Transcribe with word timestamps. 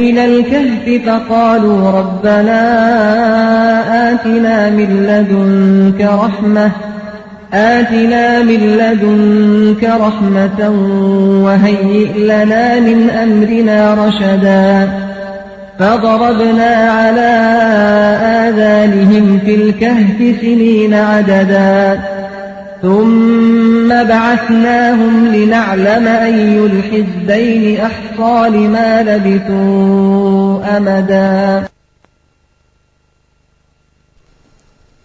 إلى 0.00 0.24
الكهف 0.24 1.06
فقالوا 1.06 1.90
ربنا 1.90 2.60
آتنا 4.12 4.70
من 4.70 5.06
لدنك 5.08 6.08
رحمة 6.24 6.70
آتنا 7.54 8.42
من 8.42 8.60
لدنك 8.78 9.84
رحمة 9.84 10.70
وهيئ 11.44 12.12
لنا 12.18 12.80
من 12.80 13.10
أمرنا 13.10 13.94
رشدا 13.94 14.88
فضربنا 15.78 16.90
على 16.90 17.30
آذانهم 18.48 19.40
في 19.44 19.54
الكهف 19.54 20.40
سنين 20.40 20.94
عددا. 20.94 22.00
ثم 22.82 23.88
بعثناهم 23.88 25.26
لنعلم 25.26 26.06
أي 26.06 26.58
الحزبين 26.58 27.80
أحصى 27.80 28.48
لما 28.48 29.02
لبثوا 29.02 30.76
أمدا. 30.76 31.68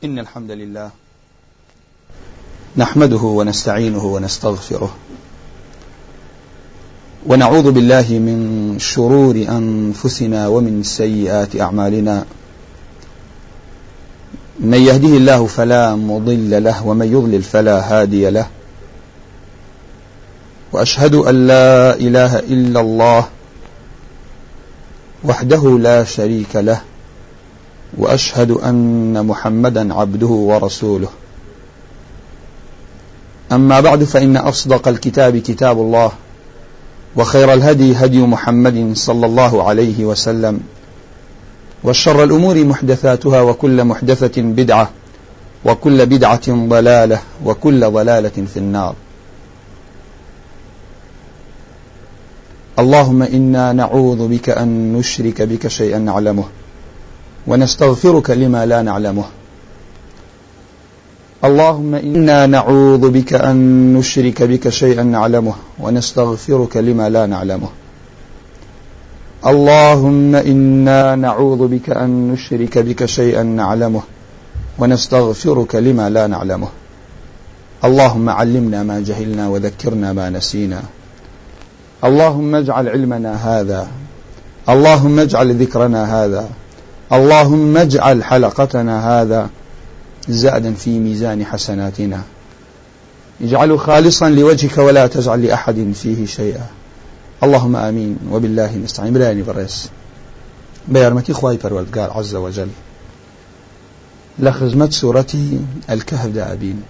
إن 0.04 0.20
الحمد 0.20 0.52
لله 0.52 0.90
نحمده 2.78 3.18
ونستعينه 3.18 4.06
ونستغفره 4.06 4.96
ونعوذ 7.26 7.72
بالله 7.72 8.08
من 8.10 8.76
شرور 8.80 9.36
أنفسنا 9.50 10.48
ومن 10.48 10.84
سيئات 10.84 11.62
أعمالنا. 11.62 12.26
من 14.60 14.82
يهده 14.82 15.18
الله 15.18 15.46
فلا 15.46 15.96
مضل 15.96 16.64
له 16.64 16.88
ومن 16.88 17.14
يضلل 17.14 17.44
فلا 17.44 17.80
هادي 17.80 18.30
له. 18.30 18.48
وأشهد 20.72 21.16
أن 21.16 21.48
لا 21.48 21.96
إله 21.96 22.40
إلا 22.40 22.82
الله 22.82 23.26
وحده 25.24 25.78
لا 25.80 26.04
شريك 26.04 26.56
له 26.56 26.82
وأشهد 27.98 28.52
أن 28.52 29.26
محمدا 29.26 29.94
عبده 29.94 30.28
ورسوله. 30.28 31.10
أما 33.52 33.80
بعد 33.80 34.04
فإن 34.04 34.38
أصدق 34.38 34.88
الكتاب 34.88 35.38
كتاب 35.38 35.80
الله 35.80 36.12
وخير 37.16 37.54
الهدي 37.54 37.96
هدي 37.96 38.22
محمد 38.22 38.92
صلى 38.94 39.26
الله 39.26 39.64
عليه 39.64 40.06
وسلم. 40.06 40.60
وشر 41.84 42.24
الأمور 42.24 42.64
محدثاتها 42.64 43.42
وكل 43.42 43.84
محدثة 43.84 44.42
بدعة 44.42 44.90
وكل 45.66 46.06
بدعة 46.06 46.48
ضلالة 46.50 47.20
وكل 47.46 47.92
ضلالة 47.92 48.38
في 48.54 48.58
النار. 48.58 48.96
اللهم 52.80 53.24
إنا 53.24 53.74
نعوذ 53.74 54.28
بك 54.28 54.50
أن 54.50 54.94
نشرك 54.94 55.42
بك 55.42 55.68
شيئا 55.68 56.00
نعلمه 56.00 56.44
ونستغفرك 57.48 58.30
لما 58.30 58.66
لا 58.66 58.82
نعلمه. 58.82 59.26
اللهم 61.44 61.96
إنا 61.96 62.46
نعوذ 62.46 63.10
بك 63.10 63.34
أن 63.34 63.58
نشرك 63.94 64.44
بك 64.44 64.70
شيئا 64.70 65.04
نعلمه 65.04 65.54
ونستغفرك 65.80 66.78
لما 66.78 67.10
لا 67.10 67.26
نعلمه. 67.26 67.70
اللهم 69.46 70.36
إنا 70.36 71.16
نعوذ 71.16 71.68
بك 71.68 71.90
أن 71.90 72.32
نشرك 72.32 72.78
بك 72.78 73.06
شيئا 73.06 73.44
نعلمه 73.44 74.02
ونستغفرك 74.80 75.76
لما 75.76 76.10
لا 76.10 76.28
نعلمه. 76.28 76.68
اللهم 77.86 78.30
علمنا 78.30 78.84
ما 78.84 79.00
جهلنا 79.00 79.48
وذكرنا 79.48 80.14
ما 80.14 80.30
نسينا. 80.30 80.82
اللهم 82.04 82.56
اجعل 82.56 82.90
علمنا 82.90 83.34
هذا. 83.36 83.88
اللهم 84.70 85.20
اجعل 85.20 85.56
ذكرنا 85.56 86.24
هذا. 86.24 86.50
اللهم 87.14 87.78
اجعل 87.78 88.24
حلقتنا 88.24 89.22
هذا 89.22 89.50
زادا 90.30 90.74
في 90.74 91.00
ميزان 91.00 91.46
حسناتنا. 91.46 92.22
اجعله 93.42 93.78
خالصا 93.78 94.30
لوجهك 94.30 94.78
ولا 94.78 95.08
تجعل 95.08 95.46
لأحد 95.46 95.92
فيه 95.94 96.26
شيئا. 96.26 96.68
اللهم 97.44 97.76
آمين. 97.76 98.18
وبالله 98.32 98.76
نستعين. 98.76 99.14
بلا 99.14 99.44
بريس 99.44 99.90
بيارمتي 100.88 101.34
خواي 101.34 101.58
پروردگار 101.58 102.18
عز 102.18 102.36
وجل. 102.36 102.70
لخزمت 104.40 104.94
سورتي 104.94 105.60
الكهف 105.90 106.28
دابين 106.28 106.84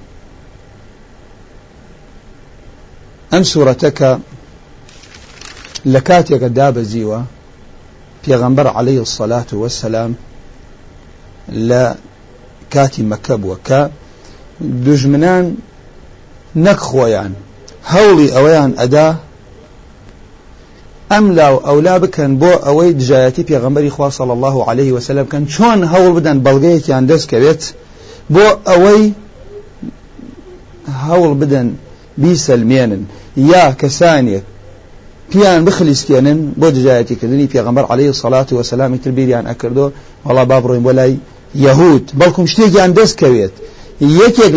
أم 3.34 3.44
سورتك 3.44 4.20
لكاتيك 5.86 6.44
داب 6.44 6.80
زيوة 6.80 7.26
پیغمبر 8.28 8.68
عليه 8.68 9.02
الصلاة 9.02 9.46
والسلام 9.52 10.16
لا 11.50 11.96
كاتي 12.72 13.04
مكبوة 13.04 13.58
كا 13.66 13.92
دجمنان 14.62 15.56
نكخويان 16.56 17.34
هولي 17.90 18.38
أويان 18.38 18.76
أداه 18.78 19.16
ئەم 21.12 21.26
لاو 21.40 21.56
ئەولا 21.68 21.96
بکەن 22.04 22.32
بۆ 22.42 22.52
ئەوەی 22.66 22.92
دژایەتی 23.00 23.44
پێغەمبەری 23.50 23.92
خوا 23.96 24.10
صلی 24.18 24.34
الله 24.38 24.56
عليه 24.70 24.92
وسلم 24.98 25.26
کەن 25.34 25.44
چۆن 25.54 25.80
هەوڵ 25.92 26.12
بدەن 26.18 26.38
بەڵگەیەکیان 26.46 27.04
دەستکەوێت 27.12 27.62
بۆ 28.34 28.46
ئەوەی 28.70 29.04
هەوڵ 31.06 31.32
بدەن 31.42 31.68
بیسەلمێنن 32.22 33.04
یا 33.52 33.66
کەسانێک 33.82 34.46
پیان 35.32 35.62
بخلیستێنن 35.68 36.40
بۆ 36.60 36.68
دژایەتیکردنی 36.76 37.48
پێغەمبەر 37.54 37.86
عليه 37.94 38.10
الصلاة 38.16 38.50
والسلام 38.58 38.98
تر 39.04 39.12
بیریان 39.18 39.46
ئەکردو 39.52 39.86
وەڵا 40.26 40.44
با 40.50 40.58
بڕۆین 40.64 40.84
بۆ 40.88 40.92
لای 41.00 41.14
یەهود 41.66 42.06
بەڵکوم 42.20 42.46
شتێکیان 42.52 42.92
دەستکەوێت 42.98 43.54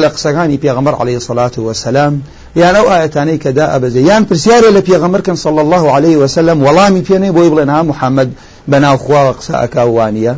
لە 0.02 0.08
قسەکانی 0.14 0.58
پێغەمبەر 0.64 0.94
عليه 1.00 1.16
الصلاة 1.20 1.56
والسلام 1.58 2.22
یان 2.56 2.74
ئەو 2.74 2.86
ئاەتانەی 2.92 3.38
کە 3.44 3.50
دا 3.58 3.66
ئەبەجێ 3.72 4.02
یان 4.10 4.26
پرسیارە 4.28 4.70
لە 4.76 4.80
پێغەمەرکن 4.88 5.36
صلى 5.44 5.60
الله 5.60 5.84
عليه 5.96 6.16
وسلم 6.16 6.58
وەڵامی 6.66 7.02
پێنەی 7.08 7.32
بۆی 7.36 7.50
بڵێن 7.52 7.68
ها 7.68 7.82
محەممەد 7.90 8.28
بەناو 8.70 8.96
خواوە 9.04 9.32
قسە 9.38 9.54
ئەکاوانە 9.62 10.34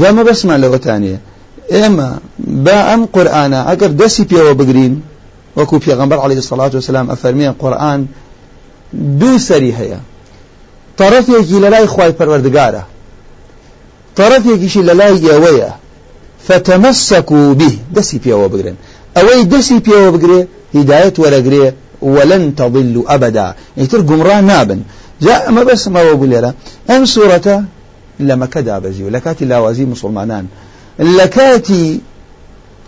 جامە 0.00 0.22
بەسمان 0.28 0.58
لەوەتانەیە 0.64 1.18
ئێمە 1.74 2.08
با 2.64 2.78
ئەم 2.88 3.02
قورآانە 3.14 3.60
ئەگەر 3.68 3.90
دەستی 4.00 4.24
پێوە 4.30 4.52
بگرین 4.60 5.02
وەکو 5.56 5.76
پێغەمبەر 5.84 6.18
عليه 6.24 6.38
الصلاة 6.42 6.72
والسلام 6.78 7.06
ئەفەرمیان 7.12 7.54
قورآن 7.62 8.00
دوو 9.20 9.38
سەری 9.48 9.72
هەیە. 9.78 10.00
طرفێکی 10.98 11.58
لە 11.64 11.68
لای 11.74 11.86
خوای 11.86 12.12
پەروەردگارە. 12.18 12.82
طرفێکیشی 14.18 14.82
لە 14.88 14.94
لای 15.00 15.18
ئێوەیە 15.28 15.70
فتمسكوا 16.46 17.54
به. 17.54 17.74
دسي 17.94 18.18
بيوا 18.18 18.46
بگرن 18.46 18.74
أوي 19.16 19.44
دسي 19.44 19.78
بيوا 19.78 20.10
بگري 20.10 20.46
هداية 20.74 21.12
ورقري 21.18 21.72
ولن 22.02 22.54
تضلوا 22.54 23.14
أبدا. 23.14 23.54
يتر 23.76 24.00
قمران 24.00 24.44
نابن. 24.44 24.80
جاء 25.22 25.50
ما 25.50 25.62
بس 25.62 25.88
ما 25.88 26.02
بقول 26.02 26.30
لنا 26.30 26.54
أم 26.90 27.04
سورة 27.04 27.64
لما 28.20 28.46
كدا 28.46 28.78
بزي 28.78 29.04
ولكاتي 29.04 29.44
لاوازي 29.44 29.84
مسلمانان. 29.84 30.46
لكاتي 30.98 32.00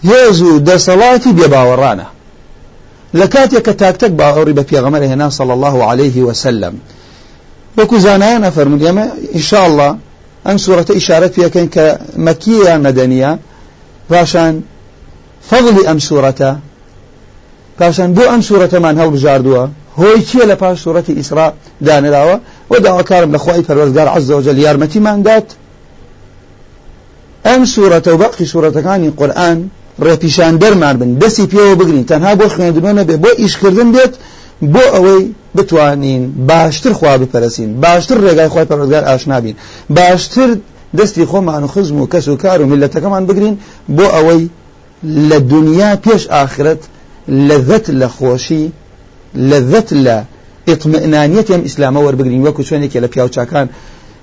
هێز 0.04 0.42
و 0.42 0.64
دەسەڵاتی 0.64 1.30
بێباوەڕانە 1.38 2.06
کاتێک 3.34 3.62
کە 3.66 3.72
تاکتەک 3.82 4.12
باوەڕی 4.20 4.54
بە 4.58 4.64
پێغەمەر 4.70 5.02
هێنا 5.10 5.28
صلى 5.28 5.52
الله 5.52 5.84
عليه 5.84 6.22
وسلم. 6.22 6.74
وەکو 7.78 7.96
ئەفەرمون 8.46 8.80
ئێمە 8.86 9.04
ئینشاءالله 9.34 9.96
ئەم 10.46 10.56
سوورەتە 10.64 10.92
ئیشارەت 10.98 11.32
پێەکەین 11.36 11.68
کە 11.74 11.86
مەکییان 12.26 12.80
مەدەنیە. 12.86 13.32
پاشان 14.10 14.54
فەضلی 15.48 15.84
ئەم 15.88 15.98
سوورەتە. 16.06 16.52
پاشان 17.78 18.10
بۆ 18.16 18.24
ئەم 18.32 18.42
سوورەتەمان 18.48 18.94
هەڵبژاردووە 19.00 19.64
هۆی 20.00 20.20
چییە 20.28 20.44
لە 20.50 20.56
پاش 20.62 20.76
سوورەتی 20.84 21.12
ئیسرا 21.18 21.46
دانراوە 21.86 22.36
و 22.70 22.74
داواکارم 22.84 23.30
لە 23.36 23.38
خۆی 23.44 23.62
پەروەردگار 23.68 24.08
عز 24.16 24.30
وجل 24.30 24.58
یارمەتیمان 24.64 25.18
دات. 25.26 25.48
ئەم 27.46 27.62
سوورەتە 27.72 28.08
و 28.14 28.16
باقی 28.22 28.46
سوورەتەکانی 28.52 29.10
قورئان 29.18 29.58
ڕێپیشان 30.04 30.54
دەرمان 30.62 30.96
بن. 31.00 31.10
دەستی 31.22 31.46
پێوە 31.52 31.74
بگرین 31.80 32.04
تەنها 32.10 32.32
بۆ 32.40 32.46
خوێندنەوە 32.54 32.92
نەبێ 33.00 33.16
بۆ 33.24 33.30
ئیشکردن 33.42 33.88
بێت 33.94 34.14
بۆ 34.62 34.84
ئەوەی 34.94 35.24
بتوانین 35.56 36.22
باشتر 36.50 36.92
خوا 36.92 37.18
بپەرسین 37.18 37.70
باشتر 37.84 38.16
ڕێگای 38.24 38.50
خۆی 38.54 38.66
پەروەردگار 38.70 39.04
ئاشنابین 39.10 39.56
باشتر 39.90 40.48
دەستی 40.98 41.24
خۆمان 41.30 41.64
خزم 41.72 42.00
و 42.00 42.06
کەس 42.12 42.28
و 42.28 42.36
کار 42.36 42.58
و 42.62 42.68
میلەتەکەمان 42.70 43.22
بگرین 43.28 43.56
بۆ 43.96 44.06
ئەوەی 44.14 44.42
لە 45.28 45.38
دنیا 45.52 45.90
پێش 46.04 46.22
ئاخرەت 46.34 46.82
لذت 47.28 47.86
لە 48.00 48.08
خۆشی 48.16 48.64
لذت 49.50 49.88
لە 50.04 50.16
ئطمئنانیت 50.70 51.48
ئەم 51.50 51.62
ئیسلامە 51.66 52.00
وەربگرین. 52.06 52.42
وەکو 52.46 52.62
شوێنێکی 52.68 53.00
لە 53.04 53.08
پیاوچکان 53.12 53.66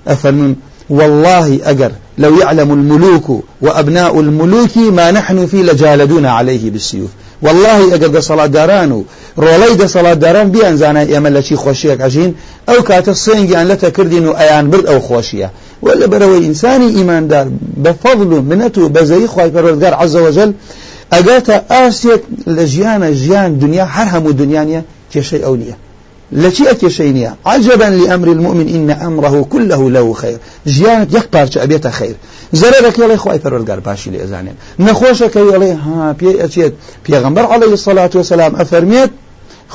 ئەفەرمون 0.08 0.52
والله 0.90 1.60
أجر 1.64 1.92
لو 2.18 2.38
يعلم 2.38 2.70
الملوك 2.72 3.44
وأبناء 3.60 4.20
الملوك 4.20 4.76
ما 4.78 5.10
نحن 5.10 5.46
فيه 5.46 5.62
لجالدون 5.62 6.26
عليه 6.26 6.70
بالسيوف 6.70 7.10
والله 7.42 7.78
ئەگەر 7.92 8.10
دەسەڵاتداران 8.18 8.90
و 8.96 9.04
ڕۆڵەی 9.44 9.74
دەسەڵاتداران 9.82 10.46
بیان 10.54 10.76
زانای 10.76 11.06
ئێمە 11.12 11.30
لە 11.36 11.42
چی 11.46 11.56
خۆشیەک 11.62 11.98
ئەژین 12.04 12.30
ئەو 12.68 12.80
کاتە 12.88 13.12
سنگیان 13.24 13.66
لەتە 13.70 13.88
کردین 13.96 14.26
و 14.26 14.32
ئەیان 14.40 14.70
برد 14.70 14.86
ئەو 14.90 15.00
خۆشیە 15.08 15.48
ولا 15.82 16.06
بەرەوەی 16.12 16.42
ئینسانی 16.46 16.90
ئیماندار 16.96 17.46
بە 17.84 17.92
فەضل 18.02 18.30
و 18.32 18.42
منەت 18.50 18.78
و 18.78 18.88
بەزەی 18.94 19.26
خی 19.32 19.50
پەروەردگار 19.54 19.94
عەزەوەجەل 20.02 20.50
ئەگاتە 21.14 21.56
ئاسێک 21.72 22.22
لە 22.56 22.64
ژیانە 22.72 23.10
ژیان 23.22 23.50
دنیا 23.62 23.86
هەر 23.94 24.08
هەموو 24.14 24.32
دنیاە 24.40 24.82
کێشەی 25.12 25.42
لتي 26.32 26.70
أكيشينيا 26.70 27.36
عجبا 27.46 27.84
لأمر 27.84 28.32
المؤمن 28.32 28.68
إن 28.68 28.90
أمره 28.90 29.46
كله 29.50 29.90
له 29.90 30.12
خير 30.12 30.38
جيانت 30.66 31.14
يك 31.14 31.28
بارچ 31.32 31.56
أبيت 31.56 31.86
خير 31.86 32.16
زررك 32.52 32.98
يلي 32.98 33.16
خواهي 33.16 33.38
فرولگار 33.38 33.80
باشي 33.80 34.10
لإزانين 34.10 34.54
نخوشك 34.78 35.36
يلي 35.36 35.72
ها 35.72 36.12
بي 36.18 36.44
أتيت 36.44 36.74
بيغمبر 37.08 37.46
عليه 37.46 37.72
الصلاة 37.72 38.10
والسلام 38.14 38.56
أفرميت 38.56 39.10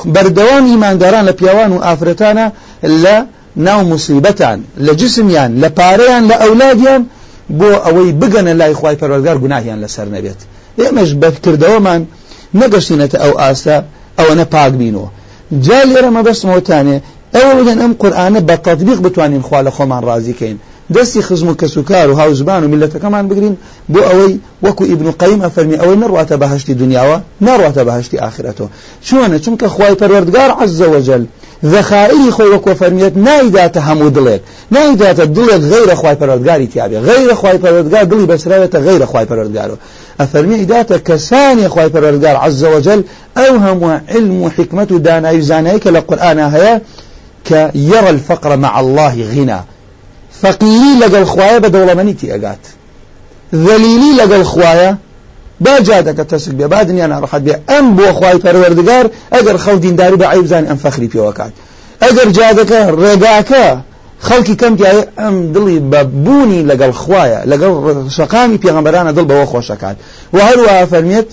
بردوان 0.06 0.66
إيمان 0.66 0.98
داران 0.98 1.26
لبيوان 1.26 1.72
وآفرتانا 1.72 2.52
لا 2.84 3.26
ناو 3.56 3.84
مصيبتان 3.84 4.64
لجسميان 4.78 5.62
لباريان 5.62 6.28
لأولاديان 6.28 7.06
بو 7.50 7.74
أوي 7.74 8.12
بقنا 8.12 8.54
لا 8.54 8.72
إخواهي 8.72 8.98
فرولگار 8.98 9.38
قناهيان 9.38 9.82
لسر 9.82 10.10
نبيت 10.10 10.38
ئێمەش 10.82 11.10
بەکردەوەمان 11.22 12.02
نەگەشتینەتە 12.60 13.18
ئەو 13.24 13.34
ئاستا 13.42 13.78
ئەوە 14.18 14.34
نە 14.40 14.46
پاک 14.54 14.74
بینەوە 14.82 15.10
جا 15.66 15.80
لێرە 15.90 16.10
مەبەستمەوەتانێ 16.18 16.98
ئەوە 17.36 17.54
بگەن 17.60 17.78
ئەم 17.84 17.94
قورآانە 18.02 18.40
بە 18.48 18.56
تطبیق 18.68 19.00
بتوانین 19.06 19.42
خوا 19.48 19.60
لە 19.68 19.72
خۆمان 19.78 20.02
ڕازیکەین 20.10 20.58
دەستی 20.96 21.22
خزم 21.28 21.48
و 21.48 21.56
کەسوکار 21.62 22.08
و 22.10 22.16
هاوزبان 22.16 22.64
و 22.64 22.72
میلەتەکەمان 22.74 23.26
بگرین 23.30 23.58
بۆ 23.94 24.00
ئەوەی 24.10 24.34
وەکو 24.66 24.84
ئیبن 24.84 25.12
قەیم 25.22 25.42
ئەفەرمی 25.46 25.78
ئەوەی 25.82 25.98
نڕاتە 26.04 26.36
بەهشتی 26.42 26.74
دنیاوە 26.82 27.18
نڕاتە 27.46 27.82
بەهشتی 27.88 28.18
ئاخرەتەوە 28.24 28.70
چۆنە 29.08 29.38
چونکە 29.44 29.68
خوای 29.76 29.96
پەروەردگار 30.02 30.50
عز 30.62 30.82
وجل 30.82 31.24
ذخائری 31.66 32.32
خۆی 32.36 32.50
وەکو 32.54 32.74
فەرمیێت 32.82 33.16
نایداتە 33.28 33.80
هەموو 33.88 34.14
دڵێک. 34.18 34.42
نایداتە 34.76 35.26
دڵێک 35.36 35.62
غیرە 35.72 35.96
خوای 36.02 36.16
پەروەردگاری 36.22 36.68
تیاابێ 36.74 36.98
غیرە 37.10 37.36
خوای 37.42 37.58
پەروەردگار 37.64 38.06
دڵی 38.12 38.26
بەسراوێتە 38.32 38.80
غیرە 38.88 39.06
خوای 39.12 39.26
پەروەردگارەوە 39.30 39.78
أفرمي 40.20 40.62
إداتا 40.62 40.98
كساني 40.98 41.70
خواهي 41.70 41.90
فرارقار 41.90 42.36
عز 42.36 42.64
وجل 42.64 43.04
أوهم 43.38 44.02
علم 44.10 44.42
وحكمة 44.42 44.84
داناي 44.84 45.42
زانايك 45.42 45.88
لقرآن 45.88 46.40
هيا 46.40 46.82
كيرى 47.46 48.10
الفقر 48.10 48.58
مع 48.58 48.80
الله 48.80 49.24
غنى. 49.36 49.60
فقيري 50.42 51.00
لقى 51.00 51.22
الخوايا 51.22 51.58
بدولة 51.58 51.94
منيتي 51.94 52.36
أقات 52.36 52.60
ذليلي 53.56 54.16
لقى 54.18 54.36
الخوايا 54.36 54.98
با 55.60 55.80
جادك 55.80 56.18
تسك 56.18 56.54
بها 56.54 56.68
با 56.68 56.84
دنيانا 56.84 57.20
رحت 57.20 57.42
بها 57.42 57.60
أم 57.80 57.96
بو 57.96 58.14
خواهي 58.14 58.40
پروردگار 58.40 59.10
أجر 59.34 59.58
خو 59.58 59.76
دينداري 59.76 60.16
بعيب 60.16 60.46
زاني 60.46 60.72
أم 60.72 60.76
فخري 60.76 61.08
في 61.08 61.20
وكات 61.20 61.52
أجر 62.04 62.30
جادك 62.30 62.72
رقاك 62.72 63.80
خەڵکی 64.28 64.56
کەم 64.62 64.74
ئەم 65.22 65.36
دڵی 65.54 65.78
بە 65.92 66.02
بوونی 66.26 66.62
لەگەڵ 66.70 66.92
خویە 67.04 67.40
لەگەڵ 67.52 67.72
شەقامی 68.18 68.58
پێغەمبەرانە 68.64 69.12
دڵ 69.18 69.26
بەوە 69.32 69.46
خۆشەکات. 69.52 69.98
و 70.34 70.38
هەروە 70.48 70.74
فەرمێت 70.92 71.30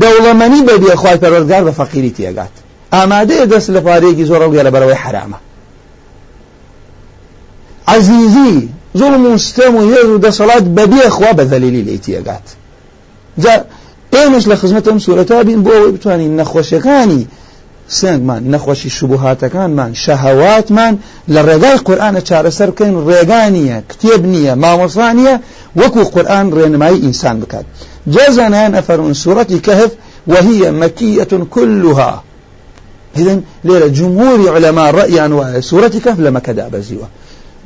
دەوڵەمەنی 0.00 0.60
بە 0.68 0.74
بێخوای 0.82 1.18
پەروەردگار 1.22 1.62
بە 1.68 1.72
فەقیری 1.78 2.12
تێگات. 2.18 2.54
ئامادەیە 2.94 3.46
دەست 3.52 3.68
لە 3.76 3.80
پارەیەکی 3.86 4.24
زۆر 4.30 4.40
ڕڵگە 4.44 4.62
لە 4.66 4.70
بەرەوەی 4.74 4.98
حرامە. 5.04 5.38
عزیزی 7.88 8.54
زوڵم 8.98 9.24
و 9.26 9.38
ستەم 9.38 9.74
و 9.76 9.82
هێز 9.90 10.08
و 10.12 10.20
دەسەڵات 10.26 10.64
بەبێ 10.76 11.08
خوا 11.16 11.30
بە 11.38 11.44
ذەلیلی 11.50 11.82
لی 11.88 11.98
تێگات. 12.04 12.46
جا 13.42 13.54
ئێمەش 14.14 14.44
لە 14.50 14.56
خزمەتەم 14.60 14.98
سوورەتا 15.04 15.38
بین 15.48 15.60
بۆ 15.64 15.70
ئەوەی 15.76 15.92
بتوانین 15.96 16.32
نەخۆشیەکانی 16.40 17.22
سنگمان 17.88 18.42
نەخۆشی 18.52 18.90
شوبهاتەکانمان 18.96 19.90
شەهەواتمان 20.04 20.94
لە 21.34 21.40
ڕێگای 21.48 21.78
قورآانە 21.86 22.20
چارەسەر 22.28 22.68
بکەین 22.72 22.96
ڕێگانیە 23.08 23.78
کتێب 23.90 24.22
نییە 24.32 24.54
مامۆسانیە 24.62 25.34
وەکو 25.80 26.02
قورآن 26.14 26.46
ڕێنمایی 26.56 27.02
ئینسان 27.04 27.36
بکات. 27.40 27.66
جازانیان 28.14 28.72
ئەفەرون 28.78 29.12
سوورەتی 29.22 29.60
کەهف 29.66 29.92
وهي 30.26 30.70
مكية 30.70 31.32
كلها 31.50 32.22
ليلة 33.64 33.86
جمهور 33.86 34.50
علماء 34.54 34.94
رأيان 34.94 35.32
وسورة 35.32 35.88
كهف 36.04 36.20
لما 36.20 36.40
كدا 36.40 36.68
بزيوة 36.68 37.08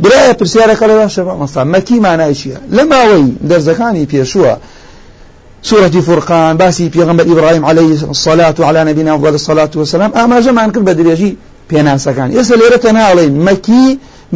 براية 0.01 0.33
برسيارة 0.33 0.75
قال 0.75 1.11
شباب 1.11 1.41
مصطفى 1.41 1.65
مكي 1.65 2.01
معناه 2.01 2.33
شيء 2.33 2.57
لما 2.71 3.05
وي 3.05 3.33
درزكاني 3.41 4.05
بيشوا 4.05 4.55
سورة 5.71 5.95
فرقان 6.09 6.57
باسي 6.57 6.89
پیغمبر 6.89 7.25
إبراهيم 7.33 7.65
عليه 7.65 7.91
الصلاة 8.15 8.55
وعلى 8.59 8.81
نبينا 8.85 9.15
أفضل 9.15 9.35
الصلاة 9.35 9.71
والسلام. 9.81 10.11
أما 10.13 10.41
جمعا 10.41 10.67
كل 10.67 10.81
بدريجي 10.81 11.37
پێناسەکان 11.71 12.29
ئێستا 12.37 12.55
لێرە 12.61 12.79
ناڵێن 12.99 13.35
مەکی 13.47 13.87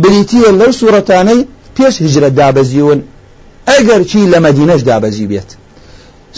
بریتە 0.03 0.49
لەو 0.61 0.73
سوورەتانەی 0.79 1.41
پێش 1.77 1.95
هجرە 2.05 2.31
دابەزیون 2.39 2.99
ئەگەر 3.71 4.01
چی 4.11 4.21
لە 4.33 4.39
مەدینەش 4.47 4.81
دابەزی 4.91 5.27
بێت 5.31 5.51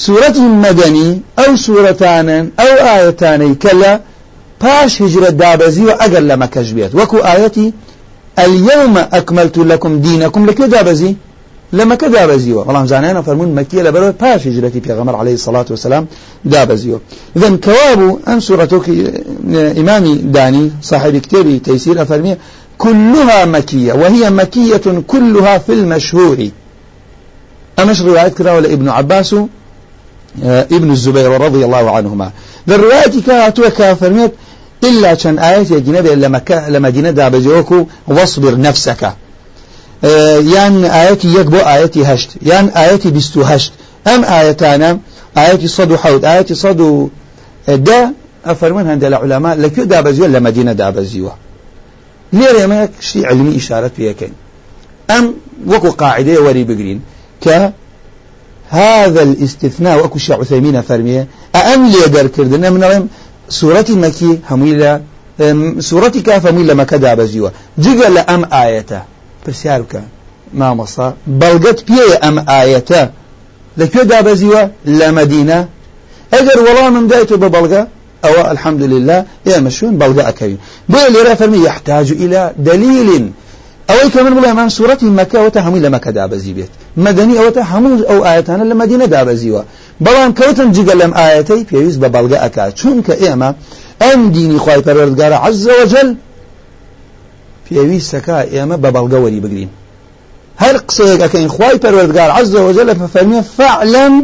سوورەتی 0.05 0.47
مەدەنی 0.65 1.11
ئەو 1.39 1.53
سوورەتانن 1.65 2.45
ئەو 2.61 2.75
ئاەتانەی 2.87 3.55
کە 3.63 3.73
لە 3.83 3.93
پاش 4.63 4.93
هجرە 5.03 5.31
دابەزی 5.43 5.85
و 5.89 5.93
ئەگەر 6.01 6.23
لە 6.31 6.37
بێت 6.77 6.93
وەکو 6.99 7.19
ئاەتی 7.29 7.69
اليوم 8.39 8.97
أكملت 9.13 9.59
لكم 9.59 10.01
دينكم 10.01 10.47
لكي 10.47 10.67
دابزي. 10.67 11.17
لما 11.75 11.95
كذا 11.95 12.27
بزيوه 12.27 12.67
والله 12.67 12.85
زانينا 12.87 13.23
فرمون 13.23 13.55
مكية 13.55 13.83
لبرو 13.83 14.13
باش 14.21 14.47
هجرتي 14.47 14.81
بيغمر 14.81 15.17
عليه 15.17 15.35
الصلاة 15.35 15.67
والسلام 15.71 16.07
دا 16.45 16.65
بزيوه 16.65 17.01
إذن 17.37 17.57
كوابو 17.57 18.19
أم 18.29 18.41
سورتك 18.41 18.87
إمامي 19.81 20.15
داني 20.15 20.71
صاحب 20.83 21.17
كتابي 21.17 21.59
تيسير 21.59 22.03
أفرمي 22.03 22.37
كلها 22.79 23.45
مكية 23.45 23.93
وهي 23.93 24.31
مكية 24.31 24.87
كلها 25.07 25.59
في 25.59 25.73
المشهور. 25.73 26.49
أمش 27.79 28.03
رواية 28.03 28.29
كذا 28.29 28.53
ولا 28.53 28.73
ابن 28.73 28.89
عباس؟ 28.89 29.35
ابن 30.77 30.91
الزبير 30.91 31.41
رضي 31.41 31.65
الله 31.65 31.91
عنهما. 31.97 32.31
ذا 32.69 32.75
الرواية 32.75 33.23
كاتوا 33.27 33.69
كافرميت 33.69 34.33
إلا 34.85 35.15
كان 35.15 35.39
آيات 35.39 35.71
يا 35.71 35.79
جنبي 35.79 36.15
لما 36.69 36.89
دينا 36.91 37.11
دابزيوكو 37.11 37.87
واصبر 38.09 38.61
نفسك. 38.61 39.13
یان 40.55 40.75
ئاەتی 40.95 41.29
یەک 41.39 41.49
بۆ 41.55 41.61
ئاەتی 41.71 42.03
هەشت 42.11 42.31
یان 42.51 42.67
ئاەتی 42.77 43.11
بیست 43.17 43.37
و 43.37 43.43
هەشت. 43.51 43.73
ئەم 44.07 44.23
ئاەتانە 44.31 44.91
ئاەتی 45.37 45.69
سەد 45.77 45.91
و 45.93 45.97
حەوت 46.03 46.23
ئاەتی 46.31 46.55
سەد 46.63 46.81
و 46.81 47.11
دە 47.87 48.01
ئەفەرمون 48.47 48.87
هەندە 48.91 49.07
لە 49.13 49.17
علەما 49.23 49.53
لەکوێ 49.65 49.85
دابەزیوە؟ 49.93 50.29
لە 50.35 50.41
مەدینە 50.47 50.73
دابەزیوە. 50.83 51.35
لێرە 52.37 52.59
ئێمە 52.63 52.81
شتی 53.07 53.21
علمی 53.31 53.53
ئیشارەت 53.59 53.93
پێەکەین 53.99 54.35
ئەم 55.11 55.25
وەکو 55.73 55.91
قاعدەیە 56.01 56.41
وەری 56.47 56.65
بگرین 56.71 57.01
کە 57.45 57.57
هذا 58.71 59.21
الاستثناء 59.29 59.97
وەکو 60.03 60.19
شيخ 60.19 60.39
عثيمين 60.41 60.81
فرميه 60.81 61.27
أأم 61.55 61.87
لي 61.93 62.09
دركردن 62.15 62.73
من 62.73 62.85
رم 62.85 63.09
سورة 63.49 63.87
مكي 63.91 64.39
هميلة 64.51 65.01
سورة 65.79 66.09
كاف 66.27 66.47
هميلة 66.47 66.75
مكة 66.75 66.97
دابزيوة 66.97 67.53
جيجا 67.79 68.09
لأم 68.09 68.43
آيته 68.53 69.03
پرسیار 69.45 69.81
بکە. 69.85 70.03
مامۆسا 70.61 71.09
بەڵگەت 71.41 71.79
پێیە 71.89 72.17
ئەم 72.25 72.37
ئاەتە 72.51 73.03
لەکوێ 73.81 74.03
دابەزیوە 74.13 74.63
لە 74.99 75.09
مەدینە. 75.19 75.61
ئەگەر 76.35 76.59
وەڵامم 76.67 77.05
دایتەوە 77.13 77.39
بە 77.43 77.49
بەڵگە 77.55 77.83
ئەوە 78.25 78.43
الحمد 78.53 78.83
لله 78.93 79.19
ئێمە 79.49 79.71
شوێن 79.77 79.95
بەڵگە 80.01 80.23
ئەەکەوین. 80.29 80.61
بۆ 80.93 81.01
لێرە 81.15 81.35
فەرمی 81.41 81.61
يحتاج 81.69 82.07
إلى 82.23 82.41
دليل 82.69 83.11
ئەوەی 83.89 84.09
کە 84.15 84.21
من 84.25 84.33
بڵێمان 84.39 84.69
سوورەتی 84.77 85.09
مەکەوەتە 85.19 85.61
هەمووی 85.65 85.83
لە 85.87 85.91
مەکە 85.95 86.11
دابەزی 86.19 86.55
بێت. 86.57 86.73
مەدەنی 87.05 87.35
ئەوەتە 87.39 87.63
هەموو 87.71 88.05
ئەو 88.11 88.21
ئاەتانە 88.27 88.65
لە 88.71 88.75
مەدینە 88.81 89.07
دابەزیوە. 89.15 89.63
بەڵام 90.05 90.31
کەوتن 90.39 90.69
جگە 90.77 90.95
لەم 91.01 91.13
ئاەتەی 91.19 91.63
پێویست 91.71 91.99
بە 92.03 92.09
بەڵگە 92.15 92.39
ئەکات 92.45 92.73
چونکە 92.81 93.15
ئێمە 93.23 93.51
ئەم 94.03 94.21
دینی 94.35 94.59
خی 94.65 94.81
پەروەردگارە 94.87 95.39
عز 95.47 95.67
وجل 95.79 96.09
پێویستەکە 97.67 98.39
ئێمە 98.55 98.77
بە 98.83 98.89
بەڵگەوەری 98.95 99.41
بگرین 99.45 99.71
هەر 100.63 100.77
قسەیەک 100.89 101.21
ئەەکەین 101.25 101.49
خی 101.57 101.77
پەروەردگار 101.83 102.31
عز 102.39 102.55
وجل 102.55 102.89
ففەرمێ 103.01 103.41
فعلم 103.57 104.15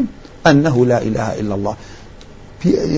أنه 0.47 0.87
لا 0.87 0.99
إله 0.99 1.28
إلا 1.40 1.54
الله. 1.54 1.75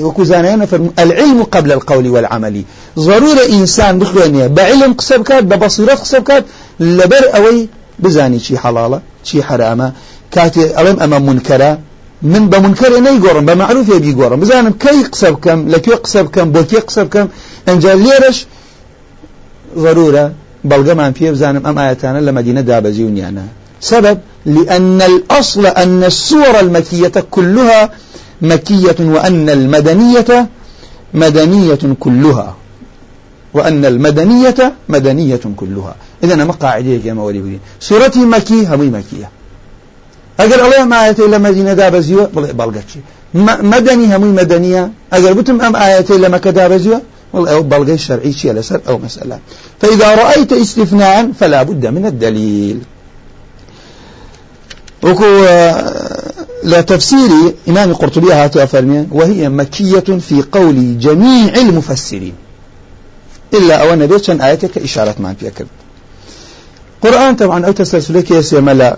وكزانينا 0.06 0.66
العلم 0.98 1.42
قبل 1.42 1.72
القول 1.72 2.06
والعمل. 2.08 2.62
ضرورة 2.98 3.42
إنسان 3.52 3.98
بخوانية. 3.98 4.46
بعلم 4.46 4.92
قسب 4.92 5.22
كات 5.22 5.44
ببصيرة 5.44 5.94
قسب 5.94 6.22
كات 6.22 6.44
لبر 6.80 7.24
أوي 7.36 7.68
بزاني 7.98 8.38
شي 8.38 8.58
حلالة 8.58 9.00
شي 9.24 9.42
حرامة. 9.42 9.92
كاتي 10.30 10.80
ألم 10.80 11.00
أما 11.00 11.18
منكرة. 11.18 11.78
من 12.22 12.48
بمنكر 12.48 13.00
نيقورن 13.00 13.46
بمعروف 13.46 13.88
يبي 13.88 14.12
قورن 14.12 14.40
بزانم 14.40 14.72
كي 14.72 15.02
قسب 15.12 15.34
كم 15.34 15.68
لكي 15.68 15.90
قسب 15.90 16.26
كم 16.30 16.52
بوكي 16.52 16.76
قسب 16.76 17.08
كم 17.08 17.28
انجال 17.68 17.98
ليرش 17.98 18.46
ضرورة 19.78 20.32
بلغمان 20.64 21.12
فيه 21.12 21.30
بزانم 21.30 21.66
أم 21.66 21.78
آياتنا 21.78 22.18
لمدينة 22.18 22.60
دابزيونيانا 22.60 23.44
سبب 23.80 24.18
لأن 24.46 25.02
الأصل 25.02 25.66
أن 25.66 26.04
السور 26.04 26.60
المكية 26.60 27.12
كلها 27.30 27.90
مكية 28.42 28.96
وأن 29.00 29.48
المدنية 29.50 30.48
مدنية 31.14 31.78
كلها. 32.00 32.56
وأن 33.54 33.84
المدنية 33.84 34.72
مدنية 34.88 35.40
كلها. 35.56 35.94
إذا 36.24 36.44
ما 36.44 36.52
قاعدة 36.52 37.00
يا 37.04 37.12
مولي 37.12 37.38
بودين 37.38 37.60
سورة 37.80 38.12
مكي 38.16 38.66
همي 38.66 38.86
مكية. 38.86 39.30
أجر 40.40 40.66
الله 40.66 40.84
ما 40.84 41.04
آياتي 41.04 41.24
إلا 41.24 41.38
مدينة 41.38 41.72
دابزيوة 41.72 42.26
بلغتشي. 42.34 42.98
مدني 43.74 44.16
همي 44.16 44.32
مدنية. 44.42 44.90
أجر 45.12 45.32
بتم 45.32 45.60
أم 45.60 45.76
آياتي 45.76 46.18
لما 46.18 46.38
كدابزيوة 46.38 47.02
بلغي 47.32 47.94
الشرعي 47.94 48.32
شيء 48.32 48.52
لسر 48.52 48.80
أو 48.88 48.98
مسألة. 48.98 49.38
فإذا 49.80 50.14
رأيت 50.14 50.52
استثناء 50.52 51.32
فلا 51.40 51.62
بد 51.62 51.86
من 51.86 52.06
الدليل. 52.06 52.80
وكو 55.02 55.46
لتفسير 56.64 57.30
إمام 57.68 57.90
القرطبي 57.90 58.32
هاتوا 58.32 58.62
أفرمي 58.62 59.06
وهي 59.10 59.48
مكية 59.48 60.18
في 60.28 60.42
قول 60.52 60.98
جميع 60.98 61.54
المفسرين. 61.54 62.34
إلا 63.54 63.82
أو 63.82 63.94
نبيت 63.94 64.24
شن 64.24 64.40
آياتك 64.40 64.78
إشارة 64.78 65.14
ما 65.18 65.34
فيها 65.34 65.50
كرد 65.50 65.66
قرآن 67.02 67.36
طبعا 67.36 67.66
أو 67.66 67.72
تسلسلك 67.72 68.54
ملا 68.54 68.96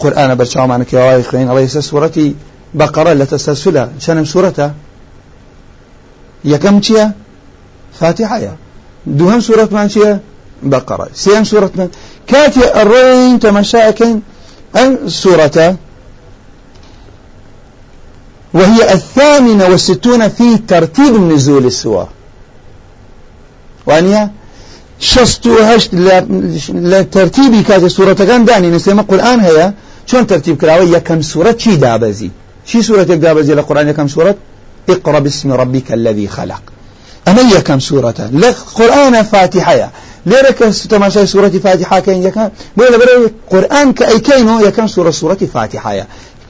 قرآن 0.00 0.34
برشاو 0.34 0.66
معنا 0.66 0.84
كواي 0.84 1.22
خلين 1.22 1.50
الله 1.50 1.60
يسس 1.60 1.78
سورة 1.78 2.32
بقرة 2.74 3.12
لتسلسلها 3.12 3.90
شنم 4.00 4.24
سورة 4.24 4.74
يكم 6.44 6.80
تيا 6.80 7.12
يا. 8.02 8.56
دوهم 9.06 9.40
سورة 9.40 9.68
من 9.72 9.88
تيا 9.88 10.20
بقرة. 10.62 11.08
سيم 11.14 11.44
سورة 11.44 11.90
كاتي 12.26 12.82
الرين 12.82 13.40
تمشاكين 13.40 14.22
أن 14.76 15.08
سورة 15.08 15.76
وهي 18.54 18.92
الثامنة 18.92 19.64
والستون 19.64 20.28
في 20.28 20.58
ترتيب 20.58 21.14
نزول 21.20 21.66
السور 21.66 22.08
وأنيا؟ 23.86 24.30
شست 24.98 25.46
وهشت 25.46 25.94
لترتيبي 26.74 27.62
كذا 27.62 27.88
سورة 27.88 28.12
كان 28.12 28.44
داني. 28.44 28.70
نسمى 28.70 29.00
القرآن 29.00 29.40
هي 29.40 29.72
شون 30.06 30.26
ترتيب 30.26 30.56
كراوي؟ 30.56 31.00
كم 31.00 31.22
سورة؟ 31.22 31.56
شي 31.58 31.76
دابزي. 31.76 32.30
شي 32.66 32.82
سورة 32.82 33.02
دابزي 33.02 33.52
القرآن 33.52 33.92
كم 33.92 34.08
سورة؟ 34.08 34.34
اقرأ 34.88 35.18
باسم 35.18 35.52
ربك 35.52 35.92
الذي 35.92 36.28
خلق. 36.28 36.62
أما 37.28 37.60
كم 37.60 37.80
سورة؟ 37.80 38.14
القرآن 38.20 39.22
فاتحة. 39.22 39.90
ليرك 40.26 40.58
تماشى 40.90 41.26
سورة 41.26 41.48
فاتحة 41.48 42.00
كين 42.00 42.22
يكن. 42.22 42.48
بولا 42.76 42.96
بري 42.96 43.30
قرآن 43.50 43.92
كأي 43.92 44.18
كينو 44.18 44.60
يكن 44.60 44.88
سورة 44.88 45.10
سورة 45.10 45.38
فاتحة. 45.54 46.06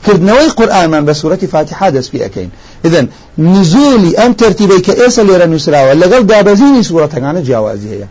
كردنوي 0.06 0.49
قرآن 0.49 0.90
من 0.90 1.04
بسورة 1.04 1.37
فاتحة 1.37 1.90
دس 1.90 2.09
في 2.09 2.25
أكين. 2.25 2.50
إذن 2.85 3.09
نزولي 3.38 4.18
أم 4.18 4.33
ترتيبي 4.33 4.80
كأيسا 4.80 5.23
ليرا 5.23 5.47
نسراوة 5.47 5.92
لقل 5.92 6.26
دابزيني 6.26 6.83
سورة 6.83 7.06
كان 7.06 7.42
جوازي 7.42 7.88
هي. 7.90 8.06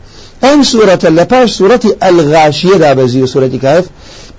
أم 0.54 0.64
سورة 0.64 1.00
لباش 1.04 1.52
سورة 1.52 1.82
الغاشية 2.04 2.76
دابزي 2.76 3.28
سورة 3.28 3.52
كهف. 3.62 3.86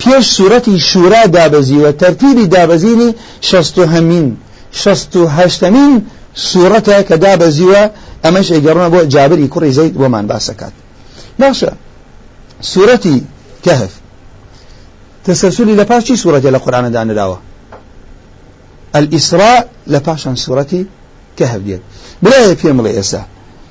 بيش 0.07 0.27
سورة 0.27 0.63
شورا 0.77 1.27
دابزي 1.27 1.77
وترتيب 1.77 2.49
دابزيني 2.49 3.15
هشتمين 6.37 6.81
سورة 6.81 7.01
كدابزي 7.01 7.91
أمش 8.25 8.53
إجرنا 8.53 8.89
بو 8.89 9.03
جابر 9.03 9.39
يكري 9.39 9.73
زيد 9.73 9.97
ومان 9.97 10.27
باسكات. 10.27 10.73
باشا 11.39 11.75
سورة 12.61 13.21
كهف. 13.63 13.91
تسلسلي 15.25 15.75
لباشي 15.77 16.17
سورة 16.17 16.39
القرآن 16.39 16.93
دان 16.93 17.15
داوة؟ 17.15 17.41
الإسراء 18.97 19.69
لباشا 19.87 20.35
سورة 20.35 20.85
كهف 21.37 21.61
ديت. 21.61 21.81
بلا 22.23 22.45
يفهم 22.45 22.81
الله 22.81 22.91
يسا 22.91 23.27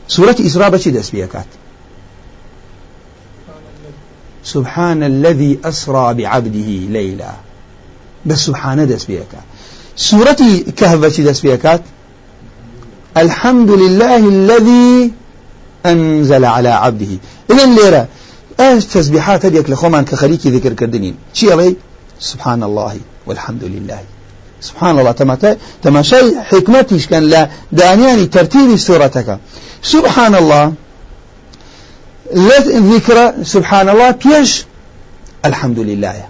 سورة 0.08 0.36
إسراء 0.40 0.70
بشي 0.70 0.92
دس 0.92 1.10
بيكات 1.10 1.46
سبحان 4.44 5.04
الذي 5.04 5.60
أسرى 5.66 6.14
بعبده 6.14 6.70
ليلا. 6.90 7.32
بس 8.26 8.38
سبحان 8.38 8.88
دس 8.88 9.06
بيكات 9.06 9.46
سورة 9.96 10.38
كهف 10.78 11.00
بشي 11.00 11.24
دس 11.24 11.40
بيكات 11.40 11.82
الحمد 13.18 13.72
لله 13.72 14.18
الذي 14.18 15.12
أنزل 15.86 16.46
على 16.46 16.70
عبده. 16.70 17.18
إذا 17.52 17.66
ليرة 17.66 18.08
إيش 18.60 18.86
تسبيحات 18.86 19.46
هذيك 19.46 19.70
لخومان 19.70 20.06
كخليكي 20.06 20.50
ذكر 20.50 20.74
كردنين؟ 20.74 21.16
شي 21.34 21.52
علي 21.52 21.76
سبحان 22.20 22.64
الله 22.64 22.98
والحمد 23.26 23.64
لله 23.64 24.00
سبحان 24.62 25.00
الله 25.00 25.12
تما 25.12 25.58
تما 25.84 26.02
شيء 26.02 26.40
حكمتيش 26.42 27.08
كان؟ 27.08 27.24
لا 27.24 27.50
دانياني 27.72 28.26
ترتيب 28.26 28.76
سورتك. 28.76 29.40
سبحان 29.84 30.36
الله 30.36 30.74
ذكر 32.94 33.34
سبحان 33.44 33.90
الله 33.90 34.12
بيش 34.12 34.66
الحمد 35.46 35.80
لله 35.80 36.26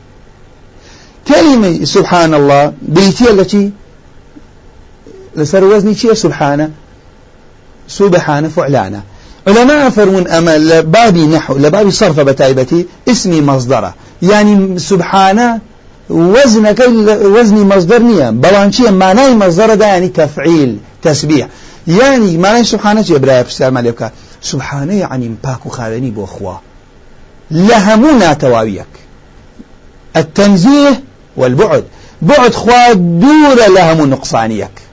كلمة 1.28 1.86
سبحان 1.86 2.34
الله 2.34 2.74
بيتي 2.82 3.32
التي 3.32 3.72
لسر 5.36 5.64
وزني 5.64 5.96
شيء؟ 5.96 6.14
سبحانه. 6.14 6.70
سبحانه 7.88 8.48
فعلانه. 8.48 9.02
علماء 9.48 9.90
فرمون 9.90 10.28
أما 10.28 10.58
لبابي 10.58 11.28
نحو 11.28 11.58
لبابي 11.58 11.92
صرف 11.92 12.20
بتايبتي 12.20 12.86
اسمي 13.08 13.42
مصدره. 13.42 13.94
يعني 14.22 14.80
سبحانه 14.80 15.60
وزنك 16.10 16.84
وزني 17.08 17.64
مصدر 17.64 18.02
نية. 18.02 18.30
بلانشية 18.30 18.90
معناي 18.90 19.36
مصدر 19.36 19.76
ده 19.76 19.86
يعني 19.86 20.08
تفعيل 20.08 20.78
تسبيح. 21.02 21.48
يعني 21.88 22.38
معناي 22.38 22.64
سبحانه 22.64 23.06
يا 23.10 23.18
براي 23.18 23.44
بسال 23.44 23.74
مالك 23.74 24.12
سبحانه 24.42 24.94
يعني 24.94 25.30
مباك 25.30 25.66
وخالني 25.66 26.12
بو 26.12 26.24
أخوة 26.24 26.62
لهمونا 27.52 28.34
تواويك 28.34 28.86
التنزيه 30.16 31.04
والبعد. 31.38 31.84
بعد 32.22 32.54
خوا 32.54 32.94
دور 32.94 33.56
لهم 33.70 34.10
نقصانيك 34.10 34.85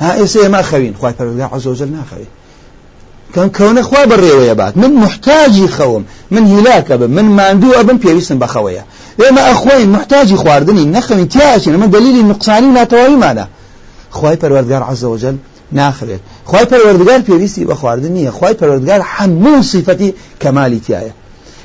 ها 0.00 0.14
إيسي 0.14 0.48
ما 0.48 0.62
خوين 0.62 0.94
خواهي 1.00 1.14
فرقا 1.18 1.56
عز 1.56 1.66
وجل 1.66 1.88
ما 1.88 2.02
خوين 2.10 2.26
كان 3.34 3.50
كونه 3.50 3.82
خوا 3.82 4.04
بڕێوەیە 4.04 4.54
بات 4.54 4.76
من 4.76 4.92
محتاجی 4.92 5.68
خەوم 5.68 6.02
من 6.30 6.46
هیلاکە 6.46 6.92
بم 6.92 7.10
من 7.10 7.24
ماندوو 7.24 7.72
ئەبم 7.72 7.98
پێویستم 8.04 8.38
بەخەوەیە 8.40 8.82
ئێمە 9.20 9.42
ئەخۆین 9.48 9.88
محتاجی 9.96 10.36
خواردنی 10.36 11.00
نەخەوین 11.00 11.28
تیاچین 11.28 11.72
ئەمە 11.76 11.88
دلیلی 11.94 12.22
نقصانی 12.22 12.70
ناتەواییمانە 12.78 13.46
خی 14.10 14.36
پەروەردگار 14.42 14.82
عزەوەجل 14.90 15.36
ناخرێت 15.72 16.22
خی 16.50 16.64
پەروەردگار 16.70 17.20
پێویستی 17.28 17.66
بە 17.70 17.74
خواردن 17.80 18.12
نییە. 18.16 18.32
خی 18.38 18.54
پەروەردگار 18.60 19.00
هەموو 19.14 19.62
صفەتی 19.72 20.14
کەمالی 20.42 20.80
تایە 20.86 21.12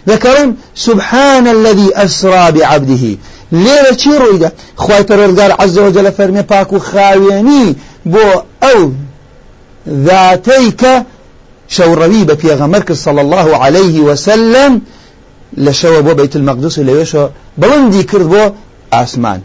ذكرون 0.09 0.57
سبحان 0.75 1.47
الذي 1.47 1.89
أسرى 1.95 2.51
بعبده. 2.51 3.17
ليلة 3.51 3.95
چی 4.01 4.09
ڕوویدا 4.21 4.49
خی 4.83 5.03
پەروەردگار 5.09 5.51
عزەوەجل 5.61 6.07
فەرمێ 6.17 6.43
پاک 6.51 6.73
و 6.73 6.79
خاوێنی 6.79 7.75
بۆ 8.05 8.43
ئەو 8.63 8.91
ذاتەی 10.07 10.67
شەوڕەوی 11.75 12.23
بە 12.29 12.35
پێغەمەر 12.41 12.81
کرد 12.87 12.99
صلى 13.07 13.21
الله 13.21 13.47
عليه 13.63 14.01
وسلم 14.01 14.81
لە 15.57 15.71
شەوە 15.79 16.01
بۆ 16.05 16.11
بەیت 16.19 16.33
المەقدس 16.39 16.77
و 16.77 16.85
لەوێشەوە 16.87 17.29
بەڵندی 17.61 18.03
کرد 18.11 18.27
بۆ 18.33 18.43
ئاسمان. 18.93 19.41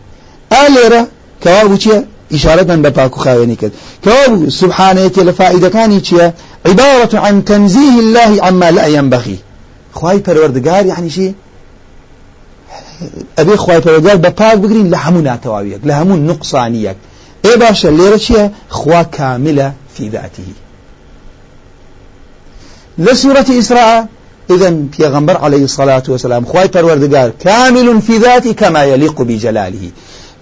إشارة 2.33 2.63
بباك 2.63 3.15
خاويني 3.15 3.57
كد 3.57 3.73
كواب 4.05 4.49
سبحانه 4.49 5.11
لفائدة 5.17 5.69
كاني 5.69 6.01
چيا 6.01 6.35
عبارة 6.67 7.19
عن 7.19 7.45
تنزيه 7.45 8.01
الله 8.01 8.45
عما 8.45 8.71
لا 8.71 8.87
ينبغي. 8.87 9.39
خواهي 9.95 10.23
پروردگار 10.23 10.87
يعني 10.87 11.11
شي 11.11 11.35
أبي 13.39 13.57
خواهي 13.57 13.81
پروردگار 13.81 14.17
بباك 14.17 14.57
بقرين 14.57 14.91
لهمون 14.91 15.41
تواويك 15.41 15.81
لهمون 15.85 16.27
نقصانيك 16.27 16.97
إيه 17.47 17.57
باشا 17.57 18.19
چيا 18.19 18.51
خوا 18.69 19.03
كاملة 19.03 19.73
في 19.97 20.09
ذاته. 20.09 20.49
لسورة 22.99 23.47
إسراء 23.51 24.07
إذا 24.51 24.87
غنبر 25.03 25.37
عليه 25.37 25.65
الصلاة 25.65 26.03
والسلام 26.09 26.45
خواي 26.47 26.69
پروردگار 26.69 27.45
كامل 27.45 28.03
في 28.03 28.17
ذاته 28.17 28.53
كما 28.53 28.85
يليق 28.85 29.23
بجلاله 29.23 29.91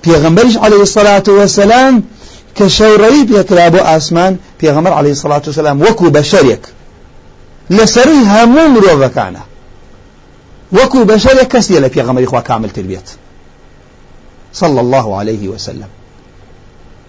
غنبرش 0.08 0.56
عليه 0.56 0.82
الصلاة 0.82 1.22
والسلام 1.28 2.02
كشوري 2.56 3.24
بيكرابو 3.24 3.78
آسمان 3.78 4.36
غنبر 4.64 4.92
عليه 4.92 5.10
الصلاة 5.10 5.42
والسلام 5.46 5.82
وكو 5.82 6.10
بشريك 6.10 6.68
لسري 7.70 8.12
هموم 8.12 8.76
روغكانا 8.76 9.40
وكو 10.72 11.04
بشريك 11.04 11.48
كسي 11.48 11.80
لبيغمبر 11.80 12.24
إخوة 12.24 12.40
كامل 12.40 12.70
تربيت 12.70 13.10
صلى 14.52 14.80
الله 14.80 15.16
عليه 15.16 15.48
وسلم. 15.48 15.88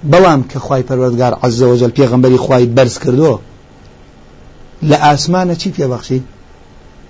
بلام 0.05 0.43
كخواي 0.43 0.83
پروردگار 0.83 1.45
عز 1.45 1.63
وجل 1.63 1.91
غنبر 2.00 2.35
إخوة 2.35 2.65
برز 2.65 2.97
كردو 2.97 3.39
لآسمان 4.81 5.55
چی 5.55 5.71
في 5.71 5.88
بخشي 5.88 6.21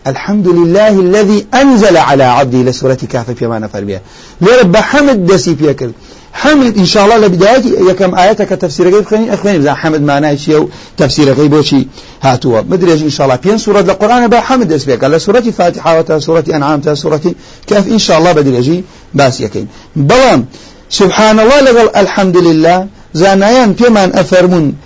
الحمد 0.08 0.48
لله 0.48 1.00
الذي 1.00 1.46
أنزل 1.54 1.98
على 1.98 2.24
عبدي 2.24 2.64
لسورة 2.64 2.94
كهف 2.94 3.32
في 3.32 3.46
نفر 3.46 3.84
بها 3.84 4.02
لرب 4.42 4.78
حمد 4.78 5.26
دسي 5.26 5.56
في 5.56 5.74
كرد 5.74 5.94
حمد 6.34 6.78
إن 6.78 6.86
شاء 6.86 7.06
الله 7.06 7.18
لبداية 7.18 7.92
كم 7.94 8.16
آياتك 8.16 8.50
تفسير 8.50 8.90
غيب 8.96 9.06
خليني 9.06 9.34
أخواني 9.34 9.58
بزا 9.58 9.74
حمد 9.74 10.02
معناه 10.02 10.36
شيء 10.36 10.70
تفسير 10.98 11.34
غيب 11.34 11.54
وشي 11.54 11.88
هاتوا 12.22 12.62
مدري 12.62 12.94
إن 12.94 13.10
شاء 13.10 13.28
الله 13.28 13.40
بين 13.44 13.58
سورة 13.58 13.80
القرآن 13.80 14.28
با 14.28 14.40
حمد 14.40 14.72
اسمك 14.72 15.04
على 15.04 15.20
سورة 15.20 15.40
فاتحة 15.40 16.00
وتا 16.00 16.20
سورة 16.20 16.44
أنعام 16.54 16.82
تا 16.82 16.94
سورة 16.94 17.22
كيف 17.68 17.88
إن 17.88 18.00
شاء 18.00 18.18
الله 18.18 18.32
بدري 18.32 18.60
أجي 18.60 18.84
باس 19.14 19.42
يكين 19.42 19.68
بلام 19.96 20.46
سبحان 20.90 21.40
الله 21.40 21.62
لغل 21.62 21.96
الحمد 21.96 22.38
لله 22.38 22.88
زانيان 23.14 23.74
بيمان 23.74 24.12
أفرمون 24.14 24.78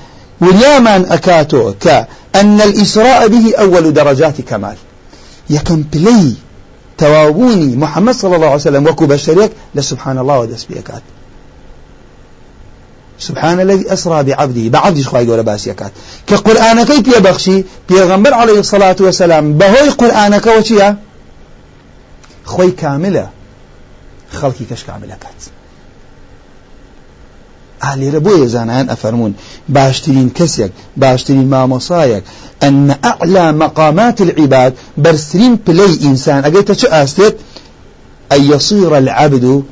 وليامان 0.41 1.05
أكاتو 1.11 1.73
كأن 1.73 2.61
الإسراء 2.61 3.27
به 3.27 3.55
أول 3.55 3.93
درجات 3.93 4.41
كمال. 4.41 4.75
يكن 5.49 5.81
بلي 5.81 6.33
توابوني 6.97 7.75
محمد 7.75 8.13
صلى 8.13 8.35
الله 8.35 8.45
عليه 8.47 8.55
وسلم 8.55 8.87
وكو 8.87 9.05
بشريك 9.05 9.51
لسبحان 9.75 10.17
الله 10.17 10.39
ودس 10.39 10.63
بيكات. 10.63 11.01
سبحان 13.19 13.59
الذي 13.59 13.93
أسرى 13.93 14.23
بعبده 14.23 14.69
بعبده 14.69 15.03
خواهي 15.03 15.27
قول 15.27 15.43
باسيكات 15.43 15.91
كقرآن 16.27 16.83
كيف 16.83 17.17
يبخشي 17.17 17.63
بيغمبر 17.89 18.33
عليه 18.33 18.59
الصلاة 18.59 18.95
والسلام 18.99 19.53
بهوي 19.53 19.89
قرآنك 19.89 20.47
وشيا 20.47 20.97
خوي 22.45 22.71
كاملة 22.71 23.29
خلقي 24.31 24.65
كش 24.71 24.83
كاملة 24.83 25.15
كات. 25.21 25.58
أهلي 27.83 28.09
ربوية 28.09 28.45
زانان 28.48 28.89
أفرمون. 28.89 29.33
باشترين 29.69 30.29
كسيك 30.29 30.71
باشترين 30.98 31.50
مامصايك 31.50 32.24
أن 32.63 32.95
أعلى 33.05 33.51
مقامات 33.51 34.21
العباد 34.21 34.74
برسرين 34.98 35.55
بلي 35.67 36.00
إنسان. 36.03 36.45
أقيت 36.45 36.71
شو 36.71 36.88
أستيت 36.88 37.38
أن 38.31 38.51
يصير 38.51 38.98
العبد 38.98 39.63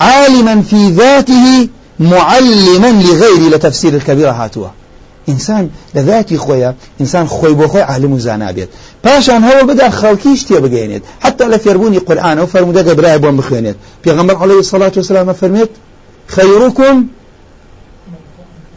عالما 0.00 0.62
في 0.62 0.90
ذاته 0.90 1.68
معلما 2.00 3.02
لغيري 3.02 3.48
لتفسير 3.48 3.94
الكبيرة 3.94 4.30
هاتوا 4.30 4.68
إنسان 5.28 5.70
لذاتي 5.94 6.36
خويا 6.36 6.74
إنسان 7.00 7.28
خوي 7.28 7.52
بو 7.52 7.68
خوي 7.68 7.82
عالم 7.82 8.18
زانابيت 8.18 8.68
باشان 9.04 9.44
هو 9.44 9.66
بدأ 9.66 9.90
خلقيش 9.90 10.44
تي 10.44 10.60
بقينيت 10.60 11.02
حتى 11.20 11.48
لا 11.48 11.58
يربوني 11.66 11.98
قرآن 11.98 12.38
وفرمو 12.38 12.72
دقا 12.72 12.92
براي 12.92 13.18
بوان 13.18 13.36
بخينيت 13.36 13.76
غمر 14.08 14.36
عليه 14.36 14.58
الصلاة 14.58 14.92
والسلام 14.96 15.32
فرميت 15.32 15.70
خيركم 16.28 17.06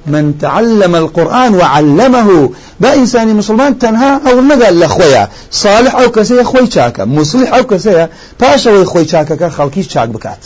من 0.08 0.38
تعلم 0.38 0.96
القرآن 0.96 1.56
وعلمه. 1.56 2.50
با 2.80 2.94
إنساني 2.94 3.34
مسلمان 3.34 3.80
تنها 3.80 4.22
أو 4.28 4.42
نقال 4.42 4.80
لخويا 4.80 5.30
صالح 5.52 5.96
أو 5.96 6.12
كسية 6.12 6.44
خوي 6.44 6.72
شاكا. 6.72 7.06
مصلح 7.06 7.54
أو 7.54 7.64
كسية 7.64 8.10
باشا 8.40 8.86
خوي 8.86 9.08
شاكا 9.08 9.50
خلقيش 9.50 9.88
شاك 9.94 10.10
بكات. 10.10 10.46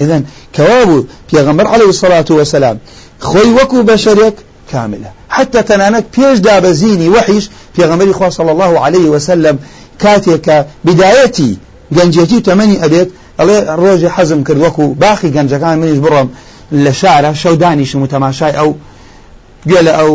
إذن 0.00 0.24
كوابو 0.56 1.04
بيغمبر 1.32 1.66
عليه 1.66 1.88
الصلاة 1.88 2.24
والسلام. 2.30 2.78
خوي 3.20 3.54
وكو 3.54 3.82
بشريك 3.82 4.34
كاملة. 4.72 5.10
حتى 5.28 5.62
تنانك 5.62 6.04
بيش 6.18 6.38
دابزيني 6.38 7.08
وحيش 7.08 7.50
بيغمبر 7.78 8.10
إخوة 8.10 8.28
صلى 8.28 8.52
الله 8.52 8.80
عليه 8.80 9.08
وسلم. 9.08 9.58
كاتيك 9.98 10.66
بدايتي. 10.84 11.56
گەنجێتی 11.94 12.38
تەمەنی 12.48 12.76
ئەبێت 12.82 13.08
ئەڵێ 13.38 13.58
ڕۆژی 13.82 14.10
حەزم 14.16 14.40
کرد 14.46 14.58
وەکو 14.64 14.84
باخی 15.02 15.28
گەنجەکان 15.36 15.76
منیش 15.80 16.00
بڕۆم 16.04 16.28
لە 16.84 16.92
شارە 17.00 17.30
شەو 17.42 17.54
دانیشم 17.62 18.02
و 18.02 18.06
تەماشای 18.14 18.54
ئەو 18.58 18.70
گوێ 19.68 19.80
ئەو 19.98 20.12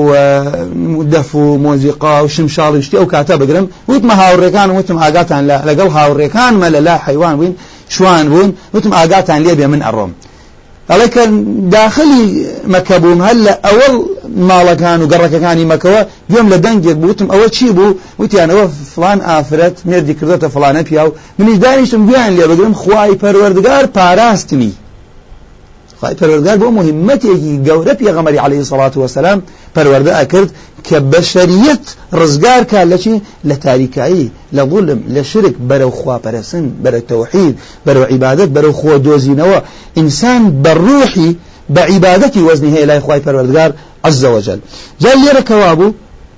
دەف 1.14 1.36
و 1.36 1.44
مۆزیقا 1.66 2.16
و 2.24 2.28
شمشاڵی 2.36 2.82
شتی 2.86 2.98
ئەو 2.98 3.08
کاتە 3.14 3.36
بگرم. 3.42 3.66
وتمە 3.90 4.16
هاوڕێکان 4.22 4.70
وتم 4.78 4.98
ئاگاتان 5.04 5.42
لەگەڵ 5.70 5.90
هاوڕێکانمە 5.98 6.68
لە 6.76 6.80
لا 6.88 6.96
حیوان 7.06 7.36
بووین 7.38 7.54
شوان 7.90 8.26
بوون 8.32 8.50
وتم 8.74 8.92
ئاگاتان 8.98 9.40
لێ 9.46 9.54
بێ 9.60 9.66
من 9.74 9.82
ئەڕۆم. 9.86 10.12
ئەڵێ 10.92 11.08
کە 11.16 11.24
داخلی 11.78 12.26
مەکە 12.74 12.98
بووم 13.04 13.20
هەل 13.28 13.38
لە 13.48 13.54
ئەوەڵ 13.66 13.94
ماڵەکان 14.50 15.00
و 15.02 15.10
گەڕەکەەکانی 15.12 15.70
مەکەوە 15.74 16.02
گوێم 16.32 16.48
لە 16.54 16.58
دەنگێک 16.66 16.98
بوتم 17.04 17.28
ئەوە 17.34 17.48
چی 17.56 17.70
بوو؟ 17.78 17.98
وتیانەوە 18.22 18.66
فلان 18.94 19.20
ئافرەت 19.28 19.78
مێردی 19.90 20.16
کردێتە 20.20 20.48
فلانە 20.56 20.82
پیا 20.90 21.04
و 21.08 21.16
منیش 21.38 21.58
دانیشتم 21.64 22.02
گویان 22.08 22.32
لێ 22.38 22.46
بگرم 22.52 22.74
خوای 22.82 23.20
پەروەردگار 23.22 23.86
پاراستنی. 23.98 24.74
خی 26.02 26.16
پەروەردگار 26.20 26.58
بۆ 26.62 26.68
مهمەتێکی 26.80 27.54
گەورە 27.68 27.94
پێغەمەری 28.02 28.40
عليه 28.46 28.64
سڵات 28.72 28.94
وسلام 28.98 29.40
پەروەردە 29.76 30.12
ئەکرد 30.20 30.50
کە 30.88 30.98
بەشەریەت 31.12 31.86
ڕزگار 32.20 32.64
کا 32.72 32.82
لە 32.92 32.98
چی؟ 33.04 33.22
لە 33.50 33.56
تاریکایی 33.66 34.32
لە 34.56 34.64
ظلم 34.72 35.00
لە 35.16 35.22
شرک 35.32 35.56
بەرەو 35.70 35.92
خواپەرسن 36.00 36.66
بەرە 36.84 37.02
تەوحید 37.12 37.56
بەرەو 37.86 38.06
بەرەو 38.56 38.74
خۆ 38.80 38.94
دۆزینەوە 39.06 39.60
ئینسان 40.00 40.42
بەڕوحی 40.64 41.32
بە 41.76 41.82
عیبادەتی 41.92 42.42
وەزنی 42.48 42.72
هەیە 42.76 42.88
لای 42.90 43.00
خوای 43.06 43.22
پەروەردگار 43.26 43.72
عز 44.08 44.24
وجل. 44.26 44.60
جا 45.02 45.12
لێرە 45.22 45.42
کەوا 45.50 45.72
بوو 45.80 45.94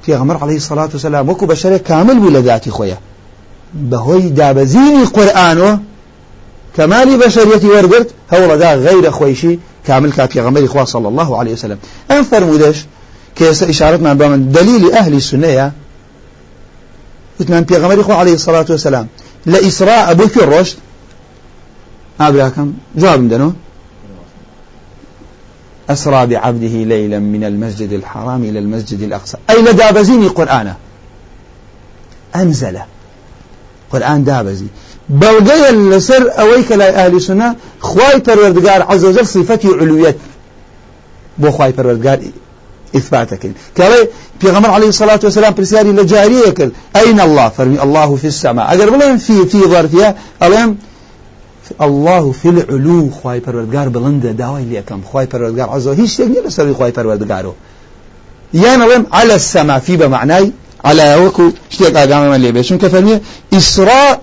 پێغەمبەر 0.06 0.38
عليه 0.44 0.60
الصلاة 0.64 0.92
والسلام 0.96 1.26
وەکو 1.30 1.46
بەشەرێک 1.52 1.84
کامل 1.90 2.18
بوو 2.22 2.36
لە 2.36 2.42
ذاتی 2.48 2.72
خۆیە. 2.78 2.98
بەهۆی 3.92 4.26
دابەزینی 4.40 5.06
كمالي 6.78 7.18
بشريتي 7.18 7.68
ورقرت 7.68 8.14
هو 8.34 8.56
دا 8.56 8.76
غير 8.76 9.12
خويشي 9.12 9.60
كامل 9.86 10.12
كافي 10.12 10.42
غمري 10.42 10.68
خوا 10.68 10.84
صلى 10.84 11.08
الله 11.08 11.38
عليه 11.38 11.54
وسلم. 11.54 11.78
أن 12.12 12.24
فرمودش 12.24 12.86
كيس 13.36 13.64
إشارة 13.64 13.98
من 13.98 14.14
بمن 14.14 14.52
دليل 14.52 14.92
أهل 14.92 15.14
السنة. 15.14 15.72
وتمان 17.40 17.64
بيغمري 17.64 18.04
خوا 18.04 18.16
عليه 18.16 18.34
الصلاة 18.34 18.66
والسلام. 18.70 19.08
لإسراء 19.46 20.12
أبو 20.12 20.28
في 20.28 20.44
الرشد. 20.44 20.78
أبراكم 22.20 22.74
جواب 22.96 23.20
مدنو 23.20 23.54
أسرى 25.90 26.26
بعبده 26.26 26.68
ليلا 26.68 27.20
من 27.20 27.44
المسجد 27.44 27.94
الحرام 27.94 28.44
إلى 28.44 28.60
المسجد 28.60 29.02
الأقصى. 29.02 29.38
أي 29.50 29.62
لدابزيني 29.62 30.28
قرآن 30.28 30.74
أنزل 32.36 32.80
قرآن 33.92 34.24
دابزي. 34.24 34.66
بەڵگەیە 35.22 35.70
لەسەر 35.92 36.24
ئەوەی 36.38 36.64
کە 36.68 36.76
لای 36.80 36.92
ئاهلی 36.98 37.20
سنە 37.20 37.50
خوای 37.80 38.20
پەروەردگار 38.26 38.82
عەزەوجەل 38.92 39.28
صفەتی 39.36 39.72
علویەت 39.82 40.16
بۆ 41.42 41.50
خوای 41.56 41.74
پەروەردگار 41.78 42.20
إثباتك. 42.96 43.52
كالي 43.76 44.08
غمر 44.44 44.70
عليه 44.70 44.88
الصلاة 44.88 45.20
والسلام 45.24 45.54
برسالي 45.54 45.92
لجارية 45.92 46.50
كل 46.50 46.72
أين 46.96 47.20
الله؟ 47.20 47.50
فرمي 47.50 47.82
الله 47.82 48.16
في 48.16 48.28
السماء. 48.28 48.66
أقر 48.74 48.90
بلين 48.90 49.18
في 49.18 49.46
في 49.46 49.60
ظرفية 49.62 50.16
ألين 50.44 50.78
الله 51.82 52.32
في 52.32 52.50
العلو. 52.50 53.10
خواي 53.10 53.40
پروردگار 53.40 53.90
بلنده 53.90 54.32
داوای 54.32 54.64
لیکم 54.64 55.02
خواي 55.12 55.26
پروردگار 55.26 55.70
عز 55.70 55.88
وجل 55.88 56.02
هیچ 56.02 56.18
تگنی 56.18 56.42
لسر 56.46 56.74
خواي 56.74 56.92
پروردگارو. 56.92 57.54
يعني 58.54 58.86
لم 58.86 59.06
على 59.14 59.36
السماء 59.36 59.80
في 59.80 59.98
بمعنى 59.98 60.52
على 60.86 61.16
وكو 61.16 61.52
اشتيق 61.72 61.98
آقام 61.98 62.32
من 62.32 62.42
ليبه 62.42 62.62
شون 62.62 62.78
كفرمي 62.78 63.20
إسراء 63.54 64.22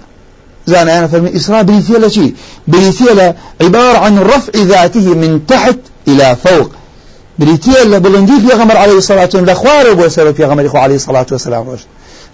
زانا 0.66 0.98
أنا 0.98 1.06
فرمي 1.06 1.36
إسراء 1.36 1.62
بريثية 1.62 1.98
لشي 1.98 2.34
بريثية 2.68 3.36
عبارة 3.60 3.98
عن 3.98 4.18
رفع 4.18 4.52
ذاته 4.56 5.14
من 5.14 5.46
تحت 5.46 5.76
إلى 6.08 6.36
فوق. 6.44 6.70
بريثية 7.38 7.84
لبلندي 7.84 8.40
في 8.40 8.54
غمر 8.56 8.76
عليه 8.76 8.98
الصلاة 8.98 9.20
والسلام 9.22 9.46
لخوار 9.46 10.00
وسبب 10.00 10.34
في 10.34 10.44
غمر 10.44 10.76
عليه 10.76 10.94
الصلاة 10.94 11.26
والسلام 11.32 11.70
رشد. 11.70 11.86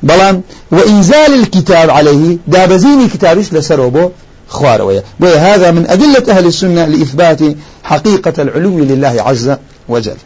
بلان 0.03 0.43
وإنزال 0.71 1.35
الكتاب 1.41 1.91
عليه 1.91 2.39
دابزيني 2.47 3.09
كتابش 3.09 3.53
لسروبو 3.53 4.11
خوار 4.49 4.83
ويا 4.83 5.03
هذا 5.21 5.71
من 5.71 5.87
أدلة 5.91 6.37
أهل 6.37 6.47
السنة 6.47 6.85
لإثبات 6.85 7.41
حقيقة 7.85 8.43
العلو 8.43 8.79
لله 8.79 9.23
عز 9.27 9.57
وجل. 9.89 10.17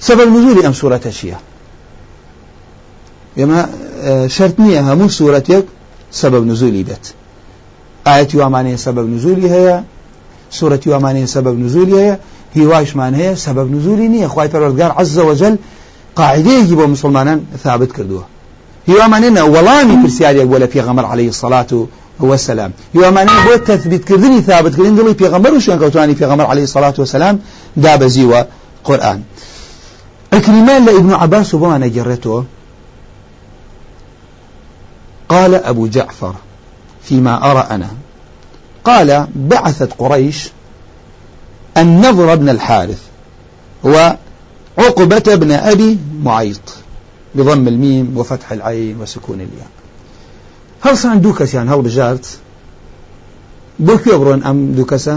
سبب 0.00 0.28
نزول 0.28 0.66
أم 0.66 0.72
سورة 0.72 1.00
الشيعة؟ 1.06 1.40
يما 3.36 3.66
آه، 4.02 4.26
شرط 4.28 4.54
نییە. 4.58 4.80
هەموو 4.88 5.08
سوورەتێک 5.18 5.64
سبب 6.10 6.46
نزولی 6.46 6.84
بێت 6.88 7.04
ئاەتی 8.06 8.36
وامانەیە 8.40 8.78
سبب 8.86 9.06
نزولی 9.14 9.48
هەیە 9.54 9.78
سوورەتی 10.58 10.88
وامانەیە 10.92 11.26
سبب 11.26 11.54
نزولی 11.64 11.92
هەیە 12.02 12.16
هیواشمان 12.54 13.12
هەیە 13.20 13.34
سبب 13.46 13.66
نزولی 13.74 14.08
نییە. 14.14 14.28
خی 14.34 14.48
پەرۆردگار 14.52 14.90
عز 15.00 15.18
وجل 15.18 15.54
قاعدەیەکی 16.18 16.74
بۆ 16.78 16.84
مسلمانان 16.94 17.38
ثابت 17.64 17.90
کردووە. 17.96 18.24
هیوامانێنە 18.88 19.42
وەڵامی 19.54 19.96
پرسیارێک 20.02 20.46
بۆ 20.52 20.56
لە 20.62 20.68
پێغەمەر 20.74 21.04
عليه 21.12 21.28
الصلاة 21.34 21.70
والسلام 22.20 22.72
هیوامانەیە 22.94 23.40
بۆ 23.46 23.54
تثبیتکردنی 23.68 24.40
ثابتکردن 24.48 24.94
دڵی 24.98 25.14
پێغەمبەر 25.22 25.52
و 25.56 25.60
شوێنکەوتانی 25.64 26.14
پێغەمبەر 26.20 26.46
عليه 26.52 26.64
الصلاة 26.68 26.96
والسلام 26.98 27.36
دابەزیوە 27.84 28.40
قورآن. 28.86 29.20
ئەکریمان 30.32 30.80
لە 30.86 30.92
ئیبن 30.96 31.12
عباس 31.24 31.54
و 31.54 31.58
بۆمانە 31.60 31.88
گەڕێتەوە 31.96 32.40
قال 35.28 35.54
أبو 35.54 35.86
جعفر 35.86 36.34
فيما 37.02 37.50
أرى 37.50 37.66
أنا 37.70 37.90
قال 38.84 39.26
بعثت 39.36 39.92
قريش 39.98 40.48
النضر 41.76 42.34
بن 42.34 42.48
الحارث 42.48 43.02
وعقبة 43.84 45.34
بن 45.34 45.52
أبي 45.52 45.98
معيط 46.22 46.74
بضم 47.34 47.68
الميم 47.68 48.18
وفتح 48.18 48.52
العين 48.52 49.00
وسكون 49.00 49.40
الياء. 49.40 49.70
هل 50.80 50.98
صندوق 50.98 51.54
يعني 51.54 51.70
هل 51.70 51.82
بجارت؟ 51.82 52.38
بۆ 53.84 53.94
کوێ 54.02 54.16
بڕۆن 54.20 54.40
ئەم 54.46 54.58
دوو 54.76 54.86
کەسە 54.92 55.16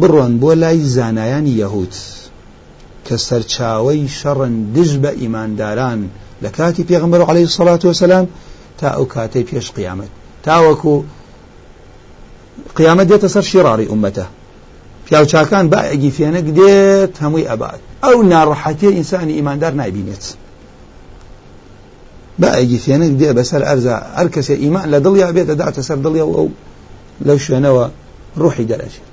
بڕۆن 0.00 0.32
بۆ 0.42 0.50
لای 0.62 0.78
زانایانی 0.96 1.58
یەهود 1.62 1.94
کە 3.06 3.16
سەرچاوەی 3.26 4.02
شەڕن 4.18 4.54
دژ 4.74 4.90
بە 5.02 5.10
ئیمانداران 5.20 6.00
لە 6.42 6.48
عليه 7.30 7.46
الصلاة 7.50 7.82
والسلام 7.84 8.26
تا 8.80 8.88
ئەو 8.96 9.06
کاتەی 9.14 9.44
پێش 9.50 9.66
قیامەت. 9.76 10.10
تاوەکو 10.46 10.94
قیامەت 12.78 13.06
دێتە 13.10 13.28
سەر 13.34 13.44
شیڕاری 13.50 13.90
ئومەتە. 13.92 14.26
پیاوچاکان 15.06 15.64
با 15.72 15.80
ئەگیفێنک 15.90 16.46
دێت 16.58 17.14
هەمووی 17.22 17.48
ئەبات 17.50 17.80
ئەو 18.04 18.18
ناڕەحەتی 18.32 18.90
ئینسانی 18.96 19.32
ئیماندار 19.38 19.72
نایبینێت. 19.80 20.24
با 22.40 22.48
ئەگیفێنک 22.58 23.12
دێ 23.20 23.30
بەسەر 23.38 23.62
ئەرزە 23.68 23.96
هەر 24.18 24.28
کەسێ 24.34 24.54
ئیمان 24.62 24.86
لە 24.92 24.98
دڵیا 25.04 25.28
بێتە 25.36 25.54
داتە 25.60 25.82
سەر 25.88 25.98
دڵیا 26.04 26.26
ئەو 26.36 26.48
لەو 27.26 27.38
شوێنەوە 27.44 27.84
ڕوحی 28.40 28.66
دەرەچێت. 28.70 29.08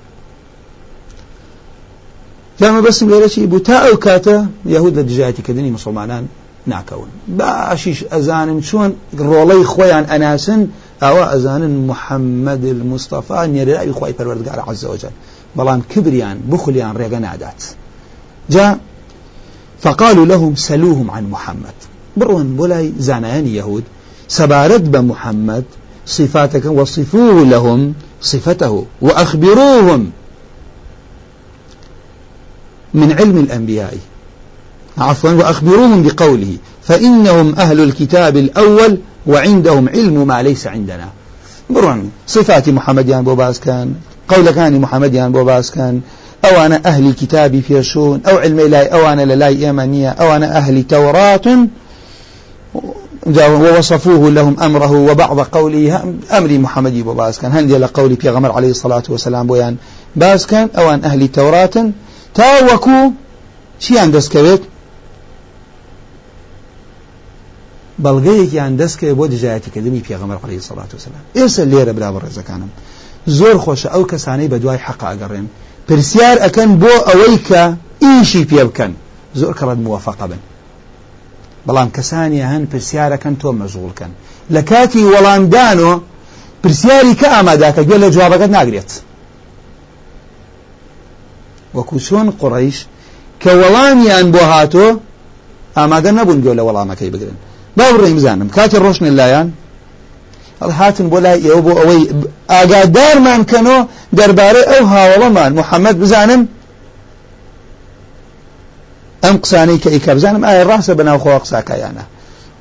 جامە 2.60 2.80
بەسم 2.86 3.06
لێرەی 3.12 3.46
بوو؟ 3.50 3.60
تا 3.68 3.76
ئەو 3.84 3.96
کاتە 4.06 4.36
یهود 4.74 4.92
لە 4.98 5.02
دژاتیکردنی 5.08 5.70
مسلمانان 5.70 6.24
ناکەون. 6.66 7.10
باشیش 7.38 8.04
ئەزانن 8.12 8.60
چۆن 8.68 8.90
ڕۆڵەی 9.28 9.64
خۆیان 9.72 10.04
ئەناسن 10.10 10.60
ئەوە 11.02 11.24
ئەزانن 11.32 11.74
محەممەد 11.90 12.62
المستەفا 12.74 13.40
نێراوی 13.54 13.92
خۆی 13.98 14.14
پەروەردگار 14.18 14.58
عزەوەجل. 14.68 15.14
بەڵام 15.56 15.80
کبریان 15.92 16.36
بخلیان 16.50 16.94
ڕێگە 17.00 17.20
نادات. 17.26 17.60
جا 18.50 18.76
فقالوا 19.80 20.24
لهم 20.24 20.54
سلوهم 20.54 21.10
عن 21.10 21.24
محمد 21.24 21.74
لای 22.58 22.92
زانایانی 22.98 23.50
یهود 23.50 23.84
سەبارەت 24.28 24.84
بە 24.92 25.00
محەممەد 25.10 25.64
صفاتك 26.06 26.64
وصفوه 26.66 27.44
لهم 27.44 27.94
صفته 28.20 28.84
وأخبروهم 29.02 30.12
من 32.94 33.12
علم 33.12 33.38
الأنبياء. 33.38 33.94
عفوا 34.98 35.30
وأخبروهم 35.30 36.02
بقوله 36.02 36.56
فإنهم 36.82 37.54
أهل 37.54 37.80
الكتاب 37.80 38.36
الأول 38.36 38.98
وعندهم 39.26 39.88
علم 39.88 40.26
ما 40.26 40.42
ليس 40.42 40.66
عندنا. 40.66 41.08
برون 41.70 42.10
صفات 42.26 42.68
محمد 42.68 43.24
بو 43.24 43.34
باس 43.34 43.60
كان 43.60 43.94
قول 44.28 44.50
كان 44.50 44.80
محمد 44.80 45.16
بو 45.16 45.44
باس 45.44 45.70
كان 45.70 46.00
أو 46.44 46.66
أنا 46.66 46.80
أهل 46.86 47.12
كتابي 47.12 47.62
فيشون 47.62 48.20
أو 48.26 48.36
علم 48.36 48.60
لاي 48.60 48.86
أو 48.86 49.12
أنا 49.12 49.22
للاي 49.22 49.66
إيمانية 49.66 50.10
أو 50.10 50.36
أنا 50.36 50.56
أهل 50.56 50.82
توراة 50.82 51.66
ووصفوه 53.26 54.30
لهم 54.30 54.60
أمره 54.60 54.92
وبعض 54.92 55.40
قوله 55.40 56.14
أمر 56.32 56.58
محمد 56.58 56.94
بو 57.04 57.14
باس 57.14 57.38
كان. 57.38 57.52
هندي 57.52 57.78
لقولي 57.78 58.16
في 58.16 58.30
غمر 58.30 58.52
عليه 58.52 58.70
الصلاة 58.70 59.02
والسلام 59.08 59.46
بويان 59.46 59.76
باس 60.16 60.46
كان 60.46 60.68
أو 60.78 60.90
أن 60.90 61.04
أهل 61.04 61.28
توراة 61.28 61.90
تاوكو 62.34 63.10
شيان 63.80 64.12
دەستکەوێت 64.12 64.62
بەڵگەیەکیان 68.04 68.72
دەستکەوێت 68.80 69.16
بۆ 69.18 69.24
دژایەتیکردنی 69.34 70.02
پێغەمەر 70.08 70.38
قەڵی 70.42 70.60
سەڵات 70.68 70.90
وسلام 70.96 71.24
ئێستا 71.38 71.64
لێرە 71.72 71.92
برا 71.96 72.08
ڕێزەکانم. 72.24 72.70
زۆر 73.38 73.56
خۆشە 73.64 73.88
ئەو 73.94 74.04
کەسانەی 74.12 74.48
بە 74.52 74.58
دوای 74.62 74.80
حەق 74.86 75.00
ئاگەڕێن 75.08 75.46
پرسیار 75.88 76.36
ئەەکەن 76.44 76.70
بۆ 76.82 76.94
ئەوەی 77.08 77.36
کە 77.48 77.62
ئیشی 78.04 78.44
پێ 78.50 78.62
بکەن. 78.68 78.92
زۆر 79.40 79.52
کەڕەت 79.58 79.78
مووەفەقە 79.84 80.26
بن. 80.30 80.40
بەڵام 81.66 81.88
کەسانی 81.96 82.42
هەن 82.50 82.62
پرسیارەکەن 82.72 83.34
تۆ 83.40 83.48
مەژغولکەن 83.60 84.12
لە 84.54 84.62
کاتی 84.70 85.02
وەڵامدانەوە 85.12 85.94
پرسیاری 86.62 87.14
کە 87.20 87.28
ئاماداکە 87.34 87.82
گوێ 87.88 87.98
لە 88.04 88.08
جوابەکەت 88.14 88.50
ناگرێت. 88.56 88.90
وەکو 91.76 91.96
چۆن 92.06 92.26
قڕیش 92.40 92.78
کە 93.42 93.50
وەڵامیان 93.60 94.26
بۆ 94.34 94.42
هاتۆ 94.52 94.86
ئامادە 95.76 96.10
نەبوون 96.18 96.38
گوێ 96.44 96.54
لە 96.58 96.62
وەڵامەکەی 96.68 97.10
بگرن. 97.14 97.38
با 97.78 97.86
بڕێم 97.94 98.14
بزانم 98.18 98.48
کاتی 98.56 98.76
ڕۆشنە 98.84 99.10
لایەن 99.18 99.48
هاتن 100.78 101.06
بۆ 101.12 101.18
لای 101.24 101.38
ئێوە 101.46 101.60
بۆ 101.66 101.72
ئەوەی 101.80 102.02
ئاگادارمان 102.52 103.42
کەنەوە 103.50 103.78
دەربارەی 104.18 104.64
ئەو 104.70 104.84
هاوڵەمان 104.92 105.50
محەممەد 105.60 105.96
بزانم؟ 106.02 106.42
ئەم 109.24 109.36
قسانەی 109.44 109.78
کە 109.82 109.88
ئیکە 109.94 110.12
بزانم 110.18 110.42
ئایا 110.44 110.62
ڕاستە 110.70 110.92
بەناوخۆ 110.98 111.30
قساکایانە 111.44 112.04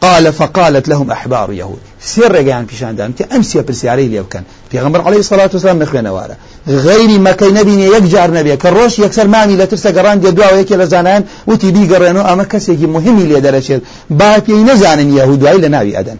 قال 0.02 0.34
فقالت 0.34 0.90
لهم 0.90 1.12
أحبار 1.12 1.54
يهود 1.54 1.80
سير 2.02 2.32
رجعان 2.32 2.66
بيشان 2.66 2.96
دام 2.96 3.12
تي 3.12 3.26
أمسي 3.36 3.62
برسياري 3.62 4.08
لي 4.08 4.20
وكان 4.20 4.44
في 4.72 4.80
غمر 4.80 5.02
عليه 5.02 5.18
الصلاة 5.20 5.50
والسلام 5.54 5.80
نخوي 5.80 6.02
نوارا. 6.02 6.36
غير 6.68 7.20
ما 7.20 7.32
كي 7.32 7.46
نبي 7.46 7.86
يكجار 7.86 8.32
نبي. 8.32 8.58
كروش 8.58 9.00
يكسر 9.00 9.28
مامي 9.28 9.56
لا 9.56 9.66
ترسى 9.66 9.92
قران 9.92 10.20
دعوة 10.20 10.58
يكي 10.58 10.76
لزانان. 10.76 11.24
وتي 11.48 11.72
بي 11.72 11.96
قرانو 11.96 12.22
أما 12.22 12.44
كسي 12.44 12.76
مهمي 12.76 13.24
لي 13.24 13.40
درشير 13.40 13.80
با 14.10 14.38
بي 14.38 14.54
نزان 14.54 15.18
يهود. 15.18 15.44
وعي 15.44 15.58
لناوي 15.58 16.00
أدن. 16.00 16.18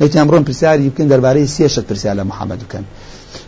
ليت 0.00 0.16
أمرون 0.16 0.42
برسياري 0.42 0.84
يمكن 0.84 1.08
درباري 1.08 1.46
سيشت 1.46 1.84
برسيارة 1.90 2.22
محمد 2.22 2.58
كان. 2.70 2.82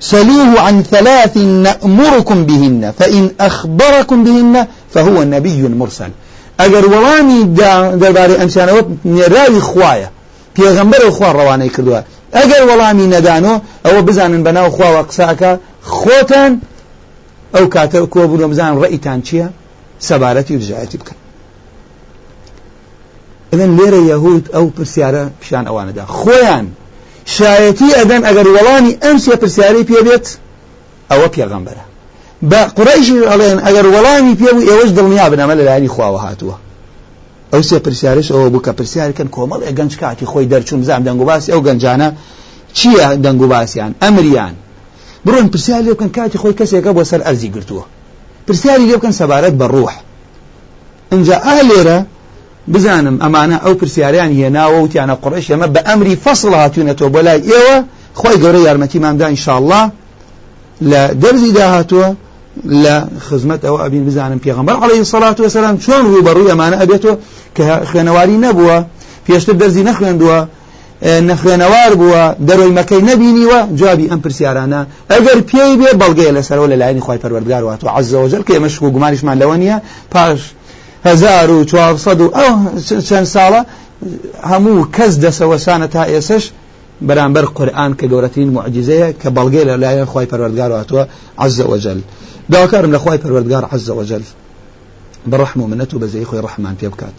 سلوه 0.00 0.60
عن 0.60 0.82
ثلاث 0.82 1.36
نأمركم 1.36 2.46
بهن. 2.46 2.92
فإن 2.98 3.30
أخبركم 3.40 4.24
بهن 4.24 4.66
فهو 4.94 5.22
نبي 5.22 5.62
مرسل. 5.62 6.10
ئەگەر 6.60 6.84
وەڵامی 6.92 7.40
دەربارەی 8.02 8.38
ئەمسیانەوە 8.40 8.82
نێراوی 9.16 9.62
خوایە 9.70 10.08
پێغەمبەر 10.56 11.02
خوا 11.16 11.30
ڕەوانەی 11.38 11.70
کردووە. 11.74 12.00
ئەگەر 12.36 12.62
وەڵامی 12.70 13.06
نەدانۆ 13.14 13.54
ئەوە 13.84 14.00
بزانن 14.08 14.42
بەناو 14.46 14.68
خواوە 14.76 15.02
قساکە 15.08 15.52
خۆتان 15.96 16.52
ئەو 17.54 17.64
کاتە 17.74 17.98
کۆ 18.14 18.22
بوو 18.30 18.48
بزان 18.52 18.72
ڕئیتان 18.82 19.18
چییە؟ 19.26 19.48
سەبارەتی 20.08 20.54
و 20.56 20.60
دژایەتی 20.62 20.98
بکەن. 21.00 21.18
ئەدەن 23.50 23.70
لێرە 23.78 24.00
یەهود 24.12 24.44
ئەو 24.54 24.66
پرسیارە 24.76 25.24
پیشان 25.40 25.64
ئەوانەدا. 25.68 26.04
خۆیان 26.18 26.66
شایەتی 27.36 27.88
ئەدەن 27.98 28.22
ئەگەر 28.28 28.46
وەڵامی 28.56 28.92
ئەمسیە 29.04 29.36
پرسیارەی 29.42 29.84
پێبێت 29.90 30.26
ئەوە 31.10 31.28
پێغەمبەرە. 31.34 31.84
بە 32.42 32.60
قڕیشی 32.76 33.18
ئەڵێن 33.30 33.58
ئەگەر 33.66 33.86
وەڵامی 33.94 34.34
پێبوو 34.40 34.66
ئێوەش 34.68 34.90
دڵنیا 34.96 35.26
بنەمە 35.32 35.54
لە 35.58 35.64
لایانی 35.68 35.88
خواوە 35.94 36.20
هاتووە. 36.26 36.56
ئەو 37.52 37.62
سێ 37.68 37.78
پرسیارش 37.84 38.28
ئەوە 38.32 38.48
بوو 38.52 38.64
کە 38.66 38.72
پرسیارکەن 38.78 39.28
کۆمەڵ 39.34 39.60
گەنج 39.78 39.92
کاتی 40.00 40.26
خۆی 40.30 40.46
دەرچوون 40.52 40.80
بزانام 40.82 41.04
دەنگوباسی 41.08 41.50
ئەو 41.52 41.60
گەنجانە 41.66 42.08
چییە 42.76 43.08
دەنگوباسییان 43.24 43.92
ئەمریان. 44.02 44.54
بڕۆن 45.26 45.46
پرسیار 45.52 45.82
لێ 45.86 45.92
بکەن 45.94 46.10
کاتی 46.16 46.38
خۆی 46.42 46.54
کەسێکە 46.60 46.90
بۆ 46.96 47.02
سەر 47.10 47.20
ئەرزی 47.26 47.50
گرتووە. 47.54 47.84
پرسیاری 48.46 48.86
لێ 48.88 48.96
بکەن 48.98 49.14
سەبارەت 49.20 49.54
بە 49.60 49.66
ڕوح. 49.74 49.94
اینجا 51.12 51.36
ئا 51.46 51.58
لێرە 51.68 51.98
بزانم 52.72 53.16
ئەمانە 53.24 53.56
ئەو 53.64 53.74
پرسیاریان 53.80 54.30
هێناوە 54.38 54.78
وتیانە 54.84 55.14
قڕش 55.22 55.46
ئەمە 55.52 55.66
بە 55.74 55.80
ئەمری 55.88 56.14
فەصل 56.24 56.52
هاتوونەتەوە 56.60 57.10
بۆ 57.14 57.20
لای 57.26 57.40
ئێوە 57.50 57.76
خۆی 58.20 58.36
گەورە 58.42 58.60
یارمەتی 58.66 58.98
مامدا 59.04 59.26
ئینشاءله 59.32 59.82
لە 60.90 61.02
دەرزی 61.22 61.50
داهاتووە. 61.58 62.08
لە 62.84 62.96
خزمەت 63.26 63.60
ئەوە 63.66 63.78
ئەبین 63.84 64.04
بزانم 64.08 64.40
پێغمبەر 64.44 64.76
عليه 64.84 65.00
الصلاة 65.06 65.36
والسلام 65.40 65.76
چۆن 65.84 66.02
ڕوبەڕووی 66.12 66.50
ئەمانە 66.52 66.76
ئەبێتەوە 66.82 67.14
کە 67.56 67.64
خوێنەواری 67.90 68.38
نەبووە 68.44 68.76
پێشتر 69.26 69.54
دەرزی 69.60 69.82
نەخوێندووە 69.88 70.38
نەخوێنەوار 71.30 71.92
بووە 72.00 72.22
دەرۆی 72.48 72.72
مەکەی 72.78 73.02
نەبینیوە 73.10 73.60
جوابی 73.78 74.06
ئەم 74.10 74.20
پرسیارانە. 74.24 74.80
ئەگەر 75.12 75.38
پێی 75.50 75.72
بێ 75.80 75.90
بەڵگەیە 76.00 76.32
لەسەرەوە 76.38 76.68
لە 76.72 76.76
لایانی 76.80 77.02
خی 77.06 77.18
پەروەردگار 77.22 77.62
واتۆ 77.68 77.86
عزەوەجل 77.98 78.42
کە 78.46 78.52
ئێمە 78.56 78.68
شکو 78.74 78.90
گومانیشمان 78.94 79.36
لەوە 79.42 79.56
نییە. 79.62 79.78
پاش 80.12 80.40
هزار 81.08 81.50
و 81.50 81.64
چوارسەد 81.70 82.20
و 82.20 82.28
ئەو 82.38 82.54
چەند 83.08 83.26
ساڵە 83.34 83.60
هەموو 84.50 84.88
کەس 84.96 85.12
دەسەوەسانە 85.24 85.86
تا 85.94 86.02
ئێسش 86.12 86.44
بەرامبەر 87.06 87.44
قورآن 87.56 87.92
کە 87.98 88.06
گەورەترین 88.12 88.50
معجزەیە 88.56 89.08
کە 89.20 89.28
بەڵگەی 89.36 89.64
لە 89.70 89.74
لایەن 89.82 90.06
خی 90.12 90.26
پەروەردگار 90.30 90.70
واتوە 90.76 91.02
عزەوەجل 91.44 92.00
داواکارم 92.52 92.90
لە 92.96 92.98
خی 92.98 93.18
پەروەردگار 93.22 93.64
عز 93.74 93.90
وجل 93.90 94.22
بەڕحم 95.30 95.56
و 95.56 95.66
منەت 95.66 95.94
و 95.94 95.98
بەزەی 95.98 96.24
خۆی 96.28 96.42
ڕحمان 96.46 96.74
پێ 96.80 96.88
بکات. 96.92 97.18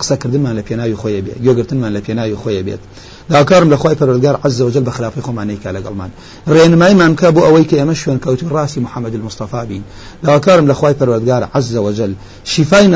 قسەکردنمان 0.00 0.54
لە 0.58 0.62
پێناوی 0.68 0.96
خۆی 1.00 1.22
بێت. 1.26 1.38
گوێگرتنمان 1.44 1.92
لە 1.96 2.00
پێناوی 2.06 2.36
خۆی 2.42 2.62
بێت. 2.66 2.82
داواکارم 3.30 3.68
لە 3.74 3.76
خی 3.82 3.94
پەروەردگار 4.00 4.36
عز 4.46 4.60
وجل 4.60 4.84
بە 4.88 4.92
خلافی 4.96 5.20
خۆمانەی 5.26 5.58
کا 5.62 5.70
لەگەڵمان. 5.76 6.10
ڕێنمایمان 6.54 7.12
کە 7.20 7.28
بۆ 7.34 7.40
ئەوەی 7.46 7.66
کە 7.70 7.74
ئێمە 7.80 7.94
شوێن 8.00 8.18
کەوتی 8.24 8.46
ڕاستی 8.54 8.80
محەممەد 8.86 9.14
المستەفا 9.18 9.62
بین. 9.68 9.82
داواکارم 10.24 10.66
لە 10.70 10.74
خی 10.80 10.94
پەروەردگار 11.00 11.42
عز 11.56 11.76
وجل 11.86 12.12
شیفای 12.52 12.88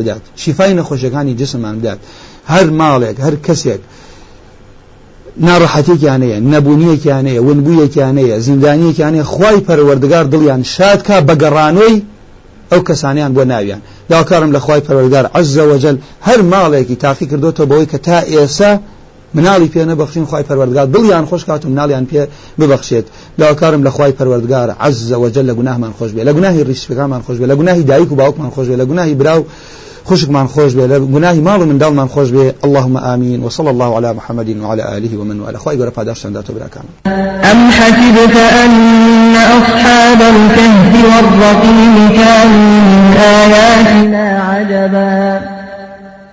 بدات. 0.00 0.22
شیفای 0.42 0.72
نەخۆشیەکانی 0.78 1.34
جسممان 1.40 1.74
بدات. 1.80 1.98
هەر 2.52 2.66
ماڵێک 2.80 3.16
هەر 3.24 3.34
کەسێک 3.46 3.80
ناڕەحەتێکیانەیە 5.42 6.38
نەبوونیەکیانەیە 6.52 7.40
ونبوویەکیانەیە 7.48 8.36
زیندانیەکیانەیە 8.46 9.24
خی 9.34 9.58
پەروەردگار 9.66 10.24
دڵیان 10.32 10.62
شادکە 10.74 11.16
بەگەڕانەوەی 11.28 11.96
ئەو 12.70 12.80
کەسانیان 12.88 13.32
بۆ 13.36 13.42
ناویان. 13.52 13.80
داکارم 14.10 14.50
لە 14.56 14.60
خی 14.64 14.80
پەروەردگار 14.86 15.24
عزەوەجل 15.38 15.96
هەر 16.26 16.40
ماڵێکی 16.52 16.96
تاقی 17.04 17.26
کردوتە 17.30 17.62
بەوەی 17.70 17.86
کە 17.92 17.98
تا 18.06 18.18
ئێسا 18.32 18.72
مناڵی 19.36 19.68
پێ 19.74 19.82
نەبخشین 19.90 20.26
خی 20.30 20.44
پەروەردگار. 20.48 20.86
دڵیان 20.94 21.24
خۆش 21.30 21.42
کات 21.48 21.62
و 21.64 21.68
مناڵیان 21.72 22.04
پێ 22.10 22.22
ببەخشێت. 22.58 23.06
لاوەکارم 23.38 23.82
لە 23.86 23.90
خی 23.96 24.12
پەروەردگار 24.18 24.68
عز 24.86 25.12
وجل 25.12 25.44
لە 25.50 25.54
گوناهمان 25.58 25.92
خۆش 25.98 26.10
بێ 26.16 26.22
لە 26.28 26.32
گوناهی 26.36 26.62
ڕیشفەکانمان 26.68 27.22
خۆش 27.26 27.36
بێ 27.40 27.46
لە 27.52 27.54
گوناهی 27.60 27.82
دایک 27.90 28.12
و 28.12 28.14
باوکمان 28.20 28.50
خۆش 28.56 28.66
بێ 28.70 28.76
لە 28.82 28.86
گوناهی 28.90 29.14
براو 29.20 29.42
خوشكمان 30.04 30.46
خوش 30.46 30.74
بي 30.74 30.98
گناهي 30.98 31.40
مال 31.40 31.60
من 31.60 31.78
دالمان 31.78 32.08
خوش 32.08 32.30
بي. 32.30 32.52
اللهم 32.64 32.96
آمين. 32.96 33.42
وصلى 33.42 33.70
الله 33.70 33.96
على 33.96 34.12
محمد 34.12 34.56
وعلى 34.62 34.96
آله 34.96 35.18
ومن 35.18 35.40
والاه 35.40 35.58
خواهي 35.58 35.76
قرأ 35.76 35.90
فاداش 35.90 36.18
سندات 36.18 36.44
براكان 36.52 36.84
أم 37.52 37.70
حسبت 37.70 38.36
أن 38.36 39.34
أصحاب 39.34 40.22
الكهف 40.22 41.04
والرقيم 41.04 42.08
كانوا 42.08 42.80
من 42.80 43.16
آياتنا 43.16 44.42
عجبا؟ 44.42 45.40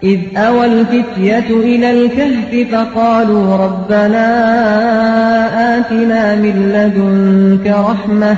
إذ 0.03 0.19
أوى 0.35 0.65
الفتية 0.65 1.49
إلى 1.49 1.91
الكهف 1.91 2.71
فقالوا 2.71 3.57
ربنا 3.57 4.27
آتنا 5.77 6.35
من 6.35 6.55
لدنك 6.73 7.67
رحمة. 7.67 8.37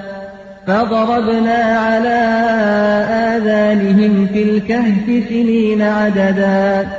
فضربنا 0.67 1.59
على 1.87 2.19
آذانهم 3.35 4.27
في 4.33 4.43
الكهف 4.43 5.29
سنين 5.29 5.81
عددا. 5.81 6.89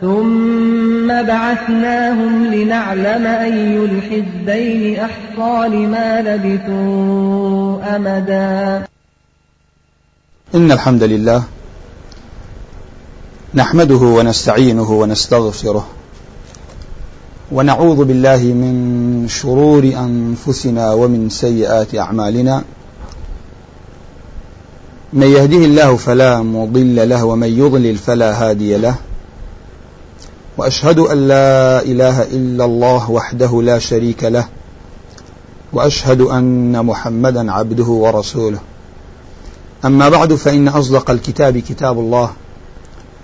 ثم 0.00 1.08
بعثناهم 1.08 2.46
لنعلم 2.46 3.26
أي 3.26 3.76
الحزبين 3.76 4.98
أحصى 4.98 5.68
لما 5.68 6.22
لبثوا 6.22 7.96
أمدا. 7.96 8.86
إن 10.54 10.72
الحمد 10.72 11.02
لله 11.02 11.42
نحمده 13.54 13.96
ونستعينه 13.96 14.90
ونستغفره 14.90 15.86
ونعوذ 17.52 18.04
بالله 18.04 18.36
من 18.36 19.26
شرور 19.28 19.84
أنفسنا 19.84 20.92
ومن 20.92 21.28
سيئات 21.28 21.94
أعمالنا. 21.94 22.62
من 25.12 25.26
يهده 25.26 25.56
الله 25.56 25.96
فلا 25.96 26.42
مضل 26.42 27.08
له 27.08 27.24
ومن 27.24 27.58
يضلل 27.58 27.96
فلا 27.96 28.32
هادي 28.32 28.76
له. 28.76 28.94
وأشهد 30.58 30.98
أن 30.98 31.28
لا 31.28 31.82
إله 31.82 32.22
إلا 32.22 32.64
الله 32.64 33.10
وحده 33.10 33.62
لا 33.62 33.78
شريك 33.78 34.24
له. 34.24 34.48
وأشهد 35.72 36.20
أن 36.20 36.86
محمدا 36.86 37.52
عبده 37.52 37.84
ورسوله. 37.84 38.58
أما 39.84 40.08
بعد 40.08 40.34
فإن 40.34 40.68
أصدق 40.68 41.10
الكتاب 41.10 41.58
كتاب 41.58 41.98
الله 41.98 42.30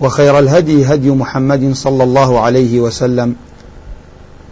وخير 0.01 0.39
الهدي 0.39 0.85
هدي 0.85 1.11
محمد 1.11 1.75
صلى 1.75 2.05
الله 2.05 2.41
عليه 2.41 2.81
وسلم 2.81 3.35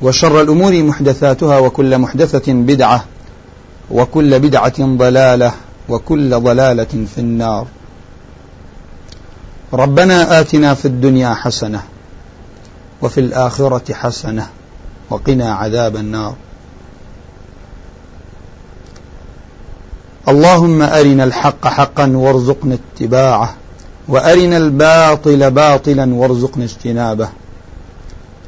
وشر 0.03 0.41
الأمور 0.41 0.83
محدثاتها 0.83 1.59
وكل 1.59 1.99
محدثة 1.99 2.53
بدعة 2.53 3.05
وكل 3.91 4.39
بدعة 4.41 4.97
ضلالة 4.97 5.53
وكل 5.89 6.41
ضلالة 6.41 7.07
في 7.15 7.19
النار. 7.19 7.67
ربنا 9.73 10.41
آتنا 10.41 10.75
في 10.75 10.85
الدنيا 10.85 11.35
حسنة 11.35 11.83
وفي 13.03 13.21
الآخرة 13.21 13.95
حسنة 13.95 14.47
وقنا 15.11 15.55
عذاب 15.55 15.97
النار. 15.97 16.35
اللهم 20.29 20.83
أرنا 20.83 21.25
الحق 21.25 21.67
حقا 21.67 22.13
وارزقنا 22.17 22.79
اتباعه 22.79 23.55
وأرنا 24.09 24.57
الباطل 24.57 25.51
باطلا 25.51 26.15
وارزقنا 26.15 26.65
اجتنابه. 26.65 27.29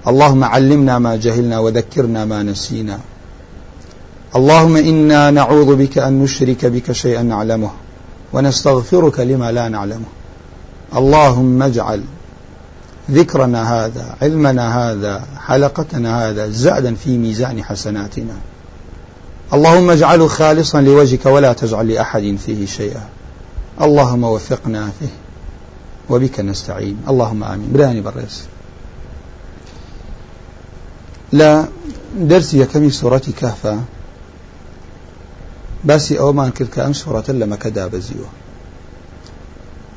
اللهم 0.08 0.44
علمنا 0.44 0.98
ما 0.98 1.16
جهلنا 1.16 1.58
وذكرنا 1.58 2.24
ما 2.24 2.42
نسينا. 2.42 2.98
اللهم 4.36 4.76
إنا 4.76 5.30
نعوذ 5.30 5.76
بك 5.76 5.98
أن 5.98 6.22
نشرك 6.22 6.66
بك 6.66 6.92
شيئا 6.92 7.22
نعلمه 7.22 7.70
ونستغفرك 8.32 9.20
لما 9.20 9.52
لا 9.52 9.68
نعلمه. 9.68 10.06
اللهم 10.96 11.62
اجعل 11.62 12.04
ذكرنا 13.10 13.84
هذا 13.84 14.16
علمنا 14.22 14.64
هذا 14.78 15.24
حلقتنا 15.46 16.28
هذا 16.28 16.48
زادا 16.48 16.94
في 16.94 17.18
ميزان 17.18 17.64
حسناتنا. 17.64 18.36
اللهم 19.52 19.90
اجعله 19.90 20.28
خالصا 20.28 20.80
لوجهك 20.80 21.26
ولا 21.26 21.52
تجعل 21.52 21.88
لأحد 21.88 22.36
فيه 22.46 22.66
شيئا. 22.66 23.08
اللهم 23.80 24.24
وفقنا 24.24 24.90
فيه 25.00 25.14
وبك 26.10 26.40
نستعين. 26.40 26.96
اللهم 27.08 27.44
آمين. 27.44 27.72
براني 27.72 28.00
برس 28.00 28.44
لا 31.32 31.64
درسي 32.16 32.64
كمي 32.64 32.90
سورة 32.90 33.22
كهفة. 33.40 33.78
باسی 35.86 36.14
ئەومان 36.22 36.50
کرد 36.56 36.70
کە 36.74 36.80
ئەم 36.84 36.94
سوڕەتە 37.00 37.32
لە 37.40 37.46
مەکەدا 37.52 37.84
بەزیوە. 37.92 38.30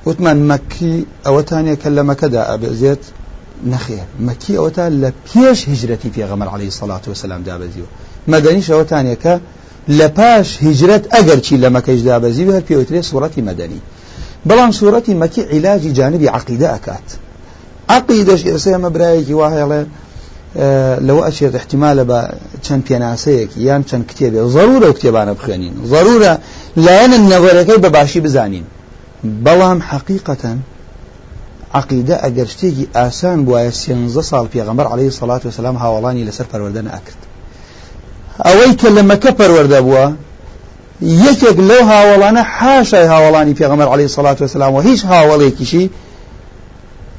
وتمان 0.05 0.39
مەکی 0.51 0.95
ئەوەتانێک 1.25 1.77
کە 1.83 1.89
لە 1.97 2.03
مەکەدا 2.09 2.41
ئەبێزێت 2.51 3.03
نەخێر 3.71 4.07
مەکی 4.27 4.53
ئەوەتا 4.59 4.85
لە 5.01 5.09
پێش 5.27 5.59
هجرەتی 5.71 6.09
پێغەمەر 6.15 6.47
عليه 6.53 6.71
سەڵات 6.79 7.03
وسلام 7.11 7.41
دابەزیوە. 7.47 7.89
مەدەنیش 8.31 8.67
ئەوەتانێکە 8.71 9.35
لە 9.99 10.07
پاش 10.17 10.47
هجرەت 10.65 11.03
ئەگەر 11.13 11.39
چی 11.45 11.55
لە 11.63 11.69
مەکەش 11.75 11.99
دابەزی 12.09 12.45
هەر 12.55 12.63
پێوترێ 12.69 13.01
سوورەتی 13.09 13.41
مەدەنی. 13.49 13.81
بەڵام 14.47 14.71
سوورەتی 14.77 15.13
مەکی 15.21 15.41
عیلاجی 15.51 15.91
جانبی 15.97 16.27
عقیدە 16.37 16.67
ئەکات. 16.73 17.07
عقیدەش 17.95 18.41
ئێستا 18.49 18.69
ئەمە 18.75 18.89
برایەکی 18.95 19.35
وایڵێ 19.39 19.81
لەوە 21.07 21.21
ئەچێت 21.27 21.53
احتیمالە 21.59 22.03
بە 22.11 22.19
چەند 22.65 22.83
پێناسەیەکی 22.87 23.59
یان 23.67 23.81
چەند 23.89 24.03
کتێبێ. 24.09 24.39
ضرورە 24.55 24.87
و 24.89 24.93
کتێبانە 24.97 25.33
بخوێنین. 25.37 25.75
ضرورە 25.93 26.33
لایەنە 26.85 27.17
نەوەرەکەی 27.31 27.79
بە 27.83 27.89
باشی 27.95 28.21
بزانین. 28.25 28.65
بەڵام 29.45 29.79
حقیقەتەن 29.89 30.57
عقیدە 31.79 32.15
ئەگەر 32.23 32.47
شتێکی 32.53 32.85
ئاسان 32.95 33.39
بواە 33.45 33.71
سێنزە 33.81 34.23
ساڵ 34.29 34.45
پێغەمبەر 34.53 34.87
عليه 34.93 35.09
سڵات 35.19 35.43
وسلام 35.45 35.75
هاوڵانی 35.83 36.23
لەسەر 36.29 36.47
پەروەردە 36.51 36.81
ناکرد. 36.89 37.21
ئەوەی 38.45 38.73
کە 38.79 38.89
لە 38.95 39.03
مەکە 39.11 39.31
پەروەردە 39.39 39.79
بووە 39.85 40.05
یەکێک 41.25 41.57
لەو 41.69 41.83
هاوڵانە 41.91 42.43
حاشای 42.55 43.07
هاوڵانی 43.13 43.53
پێغەمبەر 43.59 43.87
عليه 43.93 44.07
سڵات 44.07 44.41
وسلام 44.41 44.73
و 44.75 44.79
هیچ 44.87 45.01
هاوڵێکیشی 45.11 45.85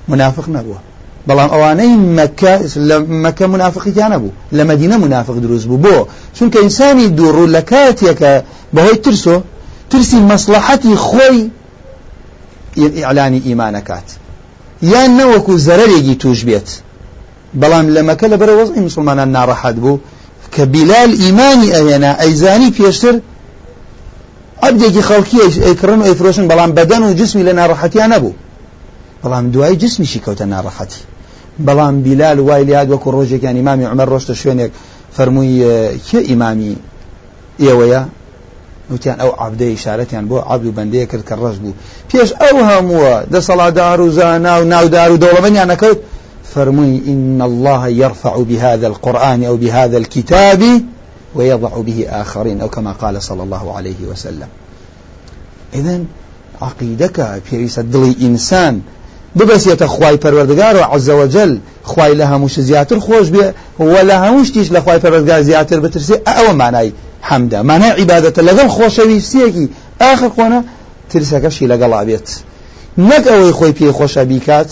منافق 0.09 0.47
نەبووە. 0.57 0.92
بەڵام 1.29 1.51
ئەوانەی 1.55 1.95
مەکە 2.19 2.55
لە 2.89 2.97
مەکە 3.25 3.47
منافقیتیانە 3.55 4.19
بوو 4.23 4.33
لە 4.57 4.63
مدینە 4.71 4.97
منافق 5.05 5.37
دروست 5.45 5.67
بوو. 5.71 5.83
بۆ 5.85 5.97
چونکە 6.37 6.59
ئینسانی 6.65 7.07
دووڕوو 7.19 7.53
لە 7.55 7.63
کاتێکە 7.71 8.33
بەهۆی 8.75 8.99
ترسۆ 9.05 9.37
ترسی 9.91 10.19
مەسلحەتی 10.31 10.95
خۆی 11.07 11.41
ئیعلانی 12.77 13.41
ئیمانەکات 13.47 14.09
یان 14.93 15.11
نەوەکو 15.19 15.53
زەرەرێکی 15.67 16.15
توش 16.23 16.41
بێت. 16.49 16.69
بەڵام 17.61 17.87
لە 17.95 18.03
مەکە 18.09 18.27
لە 18.33 18.37
بەرە 18.41 18.55
وەزی 18.59 18.81
مسلمانان 18.89 19.31
ناڕەحەت 19.37 19.77
بوو 19.83 20.01
کە 20.55 20.63
بیلال 20.73 21.11
ئیمانی 21.23 21.69
ئەهێنا 21.77 22.13
ئەیزانی 22.23 22.71
پێشتر 22.79 23.15
عبدێکی 24.67 25.03
خەڵکی 25.09 25.39
ئەیکڕن 25.67 25.99
و 26.01 26.07
ئەیفرۆشن 26.09 26.47
بەڵام 26.51 26.71
بەدەن 26.79 27.03
و 27.05 27.15
جسمی 27.21 27.45
لە 27.49 27.53
ناڕەحەتیان 27.59 28.11
نەبوو 28.15 28.33
بەڵام 29.23 29.45
دوای 29.55 29.77
جسمیشی 29.77 30.21
کەوتە 30.25 30.45
ناڕەحەتی. 30.53 31.03
بەڵام 31.67 31.95
بیلال 32.05 32.39
وای 32.41 32.65
لات 32.65 32.89
وەکو 32.89 33.09
ڕۆژێکیان 33.17 33.57
ئیمامی 33.61 33.85
عمەر 33.93 34.09
ڕۆشتە 34.13 34.35
شوێنێک 34.41 34.71
فەرمووی 35.17 35.55
کێ 36.07 36.21
ئیمامی 36.31 36.77
ئێوەیە؟ 37.63 38.03
وتیان 38.93 39.19
ئەو 39.23 39.31
عبدە 39.45 39.67
ئشارەتیان 39.75 40.25
بۆ 40.31 40.39
عبد 40.53 40.67
و 40.67 40.73
بەندەیە 40.79 41.07
کرد 41.11 41.25
کە 41.29 41.35
ڕەش 41.43 41.57
بوو. 41.63 41.75
پێش 42.11 42.31
ئەو 42.43 42.57
هەمووە 42.71 43.15
دەسەڵاتدار 43.35 43.99
و 44.01 44.11
زانا 44.19 44.55
و 44.61 44.65
ناودار 44.65 45.11
و 45.13 45.21
دەوڵەمەنیان 45.23 45.69
نەکەوت. 45.73 45.99
فرمي 46.55 47.03
إن 47.13 47.41
الله 47.43 47.89
يرفع 47.89 48.35
بهذا 48.43 48.87
القرآن 48.87 49.45
أو 49.45 49.57
بهذا 49.57 49.97
الكتاب 49.99 50.63
ويضع 51.35 51.81
به 51.87 52.07
آخرين 52.11 52.61
أو 52.61 52.69
كما 52.69 52.93
قال 52.93 53.23
صلى 53.23 53.43
الله 53.43 53.77
عليه 53.77 54.01
وسلم. 54.11 54.49
إذن 55.75 56.07
عقيدك 56.63 57.41
في 57.51 57.69
دڵی 57.69 58.23
إنسان 58.23 58.81
ببەسێتە 59.39 59.87
خی 59.95 60.17
پەروەردگار 60.23 60.75
و 60.81 60.83
عزەوەجل 60.93 61.53
خی 61.91 62.13
لە 62.21 62.25
هەمووش 62.33 62.55
زیاتر 62.69 62.99
خۆش 63.07 63.27
بێ 63.35 63.47
و 63.81 63.95
لە 64.09 64.17
هەموو 64.23 64.45
شتیش 64.49 64.69
لە 64.75 64.81
خی 64.85 64.99
پەروەردگار 65.03 65.41
زیاتر 65.49 65.79
بترسێ 65.85 66.17
ئەوە 66.29 66.53
مانای 66.61 66.93
حەمدە. 67.29 67.61
مانای 67.71 67.93
عیباەتە 68.01 68.41
لەگەڵ 68.49 68.69
خۆشەویستیەکی. 68.77 69.67
ئاخر 70.03 70.31
خۆنە 70.37 70.61
ترسەکەشی 71.11 71.67
لەگەڵا 71.73 72.01
بێت. 72.09 72.29
نەک 73.11 73.25
ئەوەی 73.33 73.53
خۆی 73.59 73.73
پێی 73.79 73.93
خۆشە 73.99 74.23
بیکات 74.31 74.71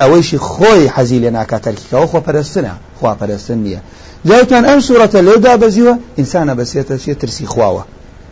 ئەوەیشی 0.00 0.38
خۆی 0.50 0.82
حەزی 0.94 1.18
لێ 1.22 1.30
ناکات 1.38 1.62
تەرکیکەوە 1.66 2.06
خۆپەرستنە 2.12 2.74
خواپەرستن 2.98 3.58
نییە. 3.66 3.80
جاوتان 4.28 4.64
ئەم 4.68 4.80
سوورەتە 4.86 5.20
لێدا 5.26 5.54
بەزیوە 5.62 5.94
ئینسانە 6.18 6.54
بەسێتە 6.58 6.96
چێ 7.02 7.14
ترسی 7.20 7.46
خواوە. 7.52 7.82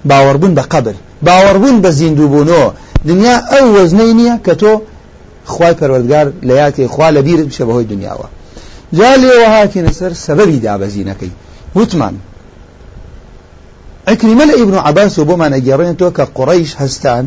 باوەڕبوون 0.08 0.52
بە 0.58 0.64
قبر 0.72 0.96
باوەڕبوون 1.26 1.76
بە 1.84 1.90
زیندووبوونەوە 1.98 2.70
دنیا 3.08 3.36
ئەو 3.52 3.66
وەزنەی 3.76 4.12
نییە 4.18 4.36
کە 4.46 4.54
تۆ 4.60 4.72
خوای 5.52 5.74
پەروەردگار 5.80 6.26
لە 6.48 6.54
یاتی 6.62 6.86
خوا 6.86 7.08
لە 7.16 7.20
بیرت 7.26 7.46
بشە 7.50 7.64
بەهۆی 7.68 7.86
دنیاوە. 7.92 8.28
جا 8.96 9.10
لێوە 9.22 9.48
هاتینە 9.54 9.92
سەر 9.98 10.12
سەبەبی 10.26 10.58
دابەزینەکەی. 10.66 11.32
وتمان. 11.76 12.14
ئەکریمە 14.08 14.44
لە 14.50 14.54
ئیبن 14.58 14.76
عباس 14.88 15.18
و 15.18 15.24
بۆمان 15.28 15.52
ئەگەڕێن 15.56 15.96
تۆ 16.00 16.08
کە 16.16 16.24
قڕیش 16.36 16.72
هەستان. 16.82 17.24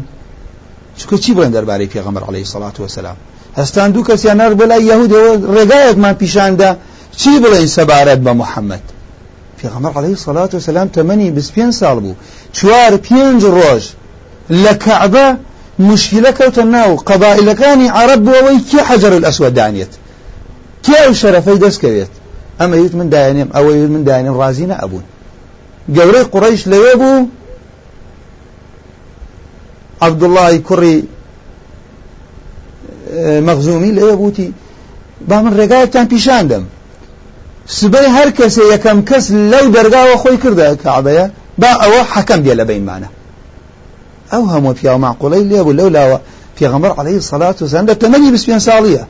چکە 1.00 1.18
چی 1.24 1.32
بڵێن 1.36 1.52
دەربارەی 1.56 1.90
پێغەمبەر 1.94 2.24
عەلەیهی 2.28 2.52
سەڵات 2.54 2.76
وسلام 2.80 3.18
هەستان 3.60 3.88
دوو 3.94 4.08
کەسیان 4.10 4.38
نار 4.42 4.54
بەلای 4.60 4.84
یەهودەوە 4.92 5.32
ڕێگایەکمان 5.56 6.16
پیشاندا 6.22 6.70
چی 7.20 7.34
بڵێن 7.44 7.68
سەبارەت 7.78 8.20
بە 8.26 8.34
محەممەد؟ 8.42 8.86
پێغەمبەر 9.60 9.92
عەلەیهی 9.98 10.22
سەڵات 10.26 10.52
وسلام 10.56 10.88
تەمەنی 10.96 11.30
بیست 11.38 11.52
پێنج 11.56 11.74
ساڵ 11.82 11.98
بوو. 12.04 12.16
چوار 12.58 12.92
پێنج 13.08 13.42
ڕۆژ 13.58 13.84
لە 14.64 14.74
کەعبە 14.84 15.28
مشکلە 15.80 16.32
کەوتە 16.38 16.64
ناو. 16.76 16.92
قەبائلەکانی 17.10 17.88
عرب 18.00 18.20
بووەوەی 18.26 18.60
کێ 18.70 18.82
حەجەر 18.90 19.14
الئەسوەد 19.20 19.54
دانێت 19.60 19.94
کێ 20.86 20.96
ئەو 21.04 21.14
شەرەفەی 21.22 21.58
دەستکەوێت 21.64 22.14
ئەمە 22.60 22.76
یوت 22.82 22.94
من 23.00 23.08
دایانێم 23.14 23.50
ئەوە 23.56 23.72
یوت 23.80 23.92
من 23.96 24.04
دایانێم 24.08 24.36
ڕازی 24.42 24.68
نەبوون. 24.72 25.06
گەورەی 25.96 26.26
قوڕیش 26.34 26.62
لەوێ 26.72 26.94
بوو؟ 27.02 27.28
عەبدوڵڵی 30.02 30.60
کوڕی 30.68 30.98
مەغزومی 33.48 33.92
لەوێ 33.98 34.16
بووتی 34.22 34.54
با 35.28 35.42
من 35.42 35.54
ڕێگایەکتان 35.60 36.06
پیشاندەم 36.12 36.64
سبەی 37.68 38.08
هەر 38.18 38.30
کەسێ 38.38 38.64
یەکەم 38.74 39.00
کەس 39.10 39.26
لەو 39.52 39.66
دەرگاوە 39.76 40.16
خۆی 40.22 40.38
کردە 40.44 40.68
کەعبەیە 40.84 41.26
با 41.62 41.72
ئەوە 41.82 42.02
حەکەم 42.14 42.40
بێ 42.46 42.54
لە 42.60 42.66
بینمانە 42.70 43.10
ئەو 44.32 44.44
هەموو 44.54 44.74
پیاو 44.80 44.98
معقوڵەی 45.06 45.44
لێبوو 45.52 45.78
لەو 45.80 45.90
لاوە 45.96 46.18
پێغەمبەر 46.58 46.92
عەلەیهی 47.00 47.22
سەڵات 47.30 47.56
وسەلام 47.62 47.88
لە 47.92 47.96
تەمەنی 48.02 48.30
بیست 48.34 48.46
پێنج 48.48 48.64
ساڵیە 48.70 49.04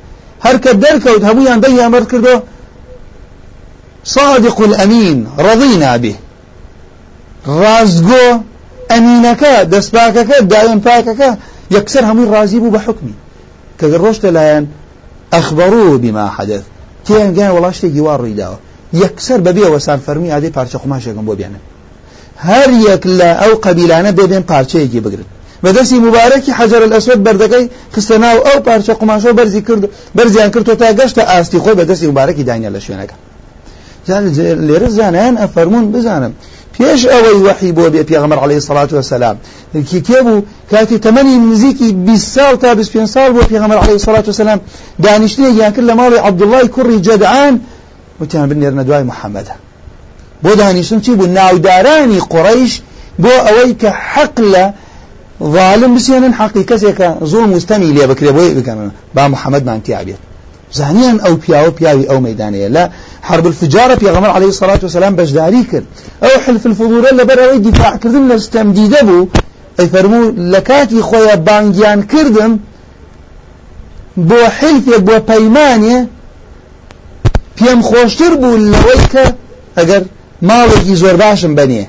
هەر 0.45 0.55
کە 0.63 0.71
دەرکەوت 0.83 1.23
هەموویان 1.29 1.59
بەیان 1.63 1.91
بەرد 1.93 2.07
کردو 2.11 2.35
صادق 4.15 4.57
الأمين 4.61 5.27
رضينا 5.47 5.97
به. 6.03 6.15
داوێن 10.53 10.79
پاکەکە 10.87 11.29
یەکسەر 11.75 12.03
هەمووی 12.09 12.27
ڕازی 12.33 12.59
بوو 12.61 12.73
بە 12.75 12.79
حکمی 12.85 13.15
کە 13.79 13.85
ڕۆشتە 14.03 14.29
لایەن 14.37 14.65
ئەخبەڕوو 15.33 15.99
بما 16.03 16.27
حدث. 16.37 16.63
تیان 17.05 17.33
گیان 17.35 17.51
وڵا 17.55 17.71
شتێکی 17.75 18.01
وا 18.05 18.15
ڕوویداوە 18.21 18.57
یەکسەر 19.03 19.39
بەبێ 19.45 19.65
وەسان 19.73 19.99
فەرمی 20.05 20.29
ئادەی 20.33 20.51
پارچە 20.57 20.77
قماشێکم 20.83 21.25
بۆ 21.27 21.33
بێنن 21.39 21.63
هەر 22.47 22.69
یەک 22.89 23.03
لە 23.19 23.29
ئەو 23.41 23.53
قەبیلانە 23.65 24.11
بێبێن 24.17 24.43
پارچەیەکی 24.51 24.99
بگرن 25.05 25.27
بەدەستی 25.63 25.97
مبارەکی 26.07 26.51
حەجر 26.59 26.81
الأسود 26.87 27.19
بەردەکەی 27.25 27.65
خستە 27.93 28.15
ناو 28.23 28.37
ئەو 28.47 28.57
پارچە 28.67 28.93
قماشۆ 29.01 29.31
بەرزی 29.39 29.61
کرد 29.67 29.83
بەرزیان 30.17 30.49
کردو 30.53 30.75
تا 30.81 30.87
گەشتە 30.99 31.23
ئاستی 31.31 31.59
خۆی 31.63 31.75
بەدەستی 31.79 32.07
مبارەکی 32.11 32.43
دانیا 32.49 32.69
لە 32.75 32.79
شوێنەکە 32.85 33.15
لێرە 34.67 34.89
زانیان 34.97 35.35
ئەفەرمون 35.41 35.85
بزانم. 35.93 36.33
پێش 36.77 37.01
ئەوەی 37.11 37.37
وحی 37.47 37.71
بۆ 37.77 37.85
بێ 37.93 38.01
پێغەمبەر 38.09 38.39
عەلەیهی 38.43 38.63
سەڵات 38.67 38.89
وسەلام 38.97 39.37
کی 39.89 39.99
کێبوو 40.07 40.43
کاتی 40.71 40.97
تەمەنی 41.05 41.35
نزیکی 41.51 41.89
20 41.93 42.35
ساڵ 42.35 42.53
تا 42.61 42.73
25 42.73 43.09
ساڵ 43.15 43.29
بۆ 43.35 43.41
پێغەمبەر 43.51 43.77
عەلەیهی 43.83 44.03
سەڵات 44.07 44.25
وسەلام 44.29 44.59
دانیشتنێکیان 45.03 45.71
کرد 45.75 45.87
لە 45.89 45.93
ماڵی 45.99 46.19
عەبدوڵڵای 46.25 46.67
کوڕی 46.75 46.97
جەدعان 47.07 47.53
وتیان 48.21 48.49
بنێرنە 48.49 48.83
دوای 48.87 49.03
محەممەدە 49.11 49.55
بۆ 50.43 50.51
دانیشتن 50.59 50.99
چی 51.05 51.11
بوو؟ 51.19 51.27
ناودارانی 51.37 52.19
قڕیش 52.33 52.73
بۆ 53.23 53.33
ئەوەی 53.47 53.71
کە 53.81 53.89
حەق 54.11 54.35
لە 54.53 54.65
ظالم 55.55 55.91
بسێنن 55.97 56.33
حەقی 56.39 56.63
کەسێکە 56.69 57.09
زوڵ 57.31 57.45
مستەمی 57.53 57.93
لێ 57.95 58.05
بکرێ 58.11 58.31
بۆی 58.37 58.53
بکەن 58.57 58.77
با 59.15 59.23
محەممەدمان 59.33 59.79
تیا 59.85 60.01
بێت. 60.07 60.21
زانیان 60.71 61.17
ئەو 61.25 61.35
پیاوە 61.43 61.71
پیاوی 61.77 62.05
ئەو 62.09 62.19
مەدانەیە 62.27 62.69
لە 62.75 62.83
حرب 63.27 63.45
الفجارة 63.47 63.95
في 63.95 64.07
غمر 64.15 64.29
عليه 64.29 64.47
الصلاة 64.47 64.79
والسلام 64.83 65.15
بجداري 65.15 65.63
كر 65.71 65.83
أو 66.23 66.39
حلف 66.45 66.65
الفضول 66.65 67.05
اللي 67.07 67.23
برا 67.25 67.51
ويدي 67.51 67.71
دفاع 67.71 67.95
كردن 67.95 68.27
لستمديد 68.27 68.95
أبو 68.95 69.27
أي 69.79 69.87
فرمو 69.87 70.21
لكاتي 70.37 71.01
خويا 71.01 71.35
بانجيان 71.35 72.03
كردم 72.03 72.57
بو 74.17 74.41
حلف 74.59 74.85
بو 75.07 75.19
بيمانية 75.19 76.07
پێم 77.57 77.79
خۆشتر 77.89 78.33
بوو 78.41 78.57
لەوەی 78.71 79.01
کە 79.13 79.25
ئەگەر 79.77 80.03
ماڵێکی 80.41 80.95
زۆر 81.01 81.15
باشم 81.23 81.55
بنێ. 81.55 81.85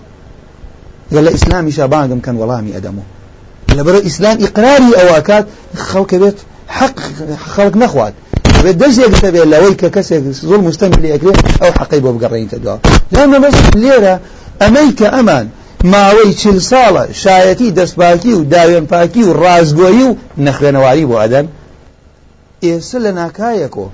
گە 1.12 1.20
لە 1.26 1.30
ئیسلامیشە 1.36 1.84
بانگم 1.92 2.20
کەن 2.26 2.36
وەڵامی 2.40 2.72
ئەدەمەوە 2.76 3.06
لەبەرە 3.76 4.00
ئیسلام 4.06 4.36
ئیقراری 4.44 4.90
ئەوەکات 4.98 5.46
خەڵکە 5.88 6.16
بێت 6.22 6.38
حەق 6.76 6.96
خەڵک 7.52 7.74
نەخوات. 7.82 8.14
بێت 8.64 8.76
دەستێک 8.82 9.12
دەبێت 9.24 9.48
لەوەی 9.52 9.74
کە 9.80 9.88
کەسێک 9.96 10.22
زۆر 10.48 10.60
مستەمی 10.68 11.00
لێ 11.02 11.08
ئەکرێت 11.14 11.38
ئەو 11.62 11.72
حەقی 11.78 12.00
بۆ 12.04 12.10
بگەڕێنیتە 12.16 12.58
دوا. 12.64 12.76
لەمە 13.14 13.38
بەس 13.44 13.56
لێرە 13.82 14.14
ئەمەی 14.62 14.90
کە 14.98 15.08
ئەمان 15.16 15.46
ماوەی 15.92 16.32
چل 16.40 16.58
ساڵە 16.70 17.04
شایەتی 17.22 17.74
دەستپاکی 17.78 18.32
و 18.38 18.46
داوێن 18.54 18.86
پاکی 18.92 19.22
و 19.24 19.32
ڕازگۆیی 19.42 20.04
و 20.08 20.16
نەخوێنەواری 20.44 21.08
بۆ 21.10 21.16
ئەدەن. 21.22 21.46
ئێستا 22.64 22.98
لە 23.04 23.10
ناکایەکۆ. 23.20 23.86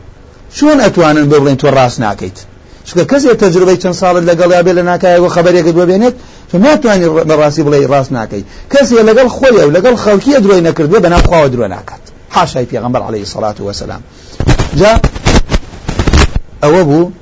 چۆن 0.56 0.78
ئەتوانن 0.84 1.26
بڵێن 1.32 1.56
تۆ 1.60 1.68
ڕاست 1.76 1.98
ناکەیت؟ 2.04 2.38
چکە 2.86 3.04
کەسێک 3.10 3.36
تەجربەی 3.42 3.78
چەند 3.82 3.96
ساڵت 4.00 4.24
لەگەڵ 4.30 4.50
یا 4.56 4.62
بێ 4.66 4.72
لە 4.78 4.82
ناکایەوە 4.90 5.28
خبرێکت 5.36 5.74
بۆ 5.78 5.84
بێنێت 5.90 6.14
تۆ 6.50 6.54
ناتوانانی 6.64 7.06
بەڕاستی 7.30 7.62
بڵێ 7.66 7.78
ڕاست 7.92 8.12
ناکەی. 8.18 8.44
کەسێک 8.72 9.00
لەگەڵ 9.08 9.28
خۆی 9.36 9.64
و 9.68 9.72
لەگەڵ 9.76 9.94
خەڵکیە 10.04 10.38
درۆی 10.44 10.62
نەکردوێ 10.68 10.98
بە 11.04 11.08
ناو 11.14 11.22
خواوە 11.28 11.48
درۆ 11.52 11.66
ناکات. 11.74 12.04
حاشای 12.36 12.66
پێغەمبەر 12.72 13.02
عەلەیهی 13.06 13.28
سەڵات 13.34 13.56
وەسەلام. 13.66 14.02
جا 14.78 14.92
ئەوە 16.62 16.82
بوو 16.88 17.12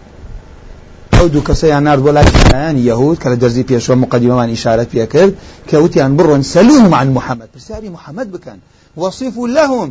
ئەو 1.17 1.29
دوو 1.33 1.43
کەسەیان 1.49 1.83
نرد 1.89 2.03
بۆ 2.05 2.11
لای 2.17 2.81
یهود 2.89 3.17
کە 3.23 3.27
لە 3.33 3.37
دەرزی 3.43 3.65
پێشوە 3.71 3.95
مقدمەمان 4.05 4.49
ئیشارەت 4.55 4.89
پێ 4.95 5.07
کرد 5.15 5.33
کە 5.69 5.77
وتیان 5.85 6.13
بڕۆن 6.19 6.43
سەلوهم 6.55 6.93
عن 7.01 7.09
محمد 7.17 7.49
پرسیاری 7.55 7.89
محمد 7.97 8.29
بکەن. 8.35 8.59
وصفوا 8.97 9.49
لهم 9.49 9.89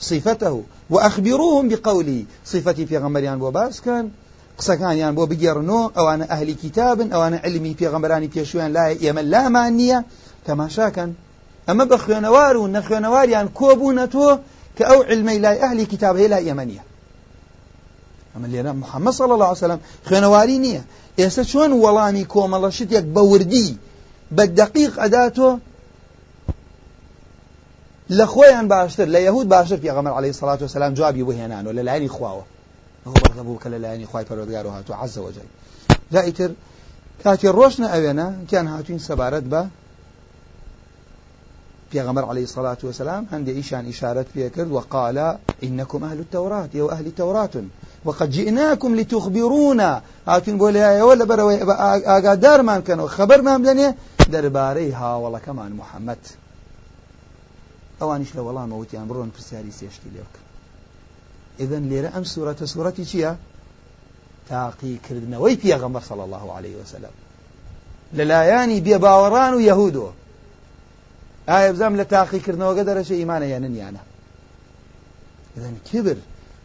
صفته 0.00 0.62
وأخبروهم 0.90 1.68
بقوله 1.68 2.24
صفەتی 2.44 2.86
پێغەمبەریان 2.86 3.38
بۆ 3.38 3.50
باس 3.50 3.80
کەن 3.80 4.10
قسەکانیان 4.58 5.12
بۆ 5.18 5.24
بگەڕنەوە 5.30 5.82
ئەوانە 5.96 6.26
ئەهلی 6.32 6.54
کتابن 6.62 7.08
ئەوانە 7.14 7.38
علمی 7.44 7.76
پێغەمبەرانی 7.80 8.28
پێشویان 8.34 8.70
لای 8.76 8.94
ئێمە 9.02 9.22
لامان 9.32 9.72
نییە 9.80 9.98
تەماشاکەن. 10.46 11.10
ئەمە 11.68 11.84
بە 11.90 11.96
خوێنەوار 12.04 12.54
و 12.56 12.70
نەخوێنەواریان 12.74 13.46
کۆبوونە 13.58 14.06
تۆ 14.14 14.28
کە 14.76 14.84
ئەو 14.90 15.00
علمەی 15.10 15.38
لای 15.44 15.58
ئەهلی 15.62 15.86
کتاب 15.92 16.14
هەیە 16.20 16.28
لای 16.32 16.44
ئێمە 16.48 16.64
نییە. 16.70 16.84
ئەمە 18.32 18.46
لێرە 18.52 18.72
محەممەد 18.82 19.14
صلی 19.18 19.32
الله 19.36 19.48
عليه 19.50 19.64
وسلم 19.64 19.80
خوێنەواری 20.06 20.58
نییە. 20.64 20.82
ئێستا 21.20 21.44
چۆن 21.50 21.70
وەڵامی 21.84 22.24
کۆمەڵە 22.32 22.70
شتێک 22.78 23.04
بە 23.14 23.22
وردی 23.30 23.68
بە 24.36 24.44
دقیق 24.60 24.92
ئەداتۆ 25.02 25.50
لە 28.18 28.24
خۆیان 28.32 28.66
باشتر 28.72 29.06
لە 29.14 29.20
یهود 29.26 29.46
باشتر 29.48 29.78
عەلەیهی 30.16 30.38
سەڵات 30.40 30.60
وسەلام 30.62 30.92
جوابی 30.98 31.24
بۆ 31.26 31.32
هێنانەوە 31.38 31.72
لە 31.78 31.82
لایەنی 31.88 32.08
خواوە. 32.16 32.44
کە 33.62 33.68
لە 33.72 33.78
لایەنی 33.84 34.06
خوای 34.10 34.24
پەروەردگار 34.24 34.64
و 34.66 34.74
هاتووە 34.76 34.96
عەزە 35.02 35.20
وەجەل 35.26 35.48
جا 36.12 36.20
ئیتر 36.20 36.50
کاتی 37.22 37.48
ڕۆژنە 37.58 37.88
ئەوێنە 37.94 38.28
کیان 38.48 38.66
هاتوین 38.66 38.98
سەبارەت 39.08 39.46
بە 39.52 39.62
غمر 42.06 42.24
عليه 42.24 42.42
الصلاة 42.42 42.78
والسلام 42.82 43.26
عند 43.32 43.48
إيشان 43.48 43.88
إشارة 43.88 44.26
فيكرد 44.34 44.70
وقال 44.70 45.38
إنكم 45.62 46.04
أهل 46.04 46.18
التوراة 46.18 46.68
يو 46.74 46.90
أهل 46.90 47.06
التوراة 47.06 47.54
وقد 48.04 48.30
جئناكم 48.30 48.96
لتخبرونا. 48.96 50.02
هاتون 50.26 50.58
بولي 50.58 51.02
ولا 51.02 51.24
بروي 51.24 51.62
آقادار 52.16 52.62
من 52.62 52.82
كانوا 52.82 53.08
خبر 53.08 53.42
ما 53.42 53.56
بلني 53.56 53.94
درباري 54.32 54.92
ها 54.92 55.16
والله 55.16 55.38
كمان 55.38 55.72
محمد 55.72 56.18
ئەوانیش 58.00 58.30
لە 58.36 58.42
وەڵامەوتیان 58.46 59.08
بڕۆن 59.08 59.30
پرسیاری 59.34 59.72
سێشتی 59.78 60.10
لێ 60.14 60.22
بکە. 60.26 60.45
ئذن 61.60 61.82
لێرە 61.90 62.10
ئەم 62.14 62.24
سوورەتە 62.32 62.64
سوورەتی 62.72 63.04
چییە؟ 63.10 63.32
تاقیکردنەوەی 64.50 65.56
پێغەمبەر 65.62 66.02
صلی 66.08 66.24
الله 66.26 66.52
عليه 66.56 66.76
وسلم. 66.80 67.14
لەلایانی 68.18 68.82
بێباوەڕان 68.86 69.52
و 69.54 69.60
یەهودۆ 69.70 70.08
ئایا 71.48 71.72
بزانام 71.72 71.96
لە 72.00 72.04
تاقیکردنەوەگە 72.14 72.82
دەرەچە 72.88 73.14
ئیمانە 73.20 73.46
یانن 73.54 73.74
یانە 73.82 74.02
إذن 75.56 75.76
كبر 75.92 76.16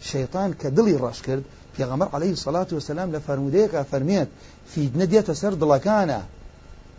شيطان 0.01 0.53
كدلي 0.53 0.95
راش 0.95 1.21
كرد 1.21 1.43
غمر 1.79 2.09
عليه 2.13 2.31
الصلاة 2.31 2.67
والسلام 2.71 3.11
لفرموديك 3.11 3.81
فرميت 3.81 4.27
في 4.75 4.89
ندية 4.95 5.33
سرد 5.33 5.63
لكان 5.63 6.23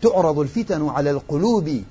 تعرض 0.03 0.39
الفتن 0.39 0.89
على 0.89 1.11
القلوب 1.11 1.83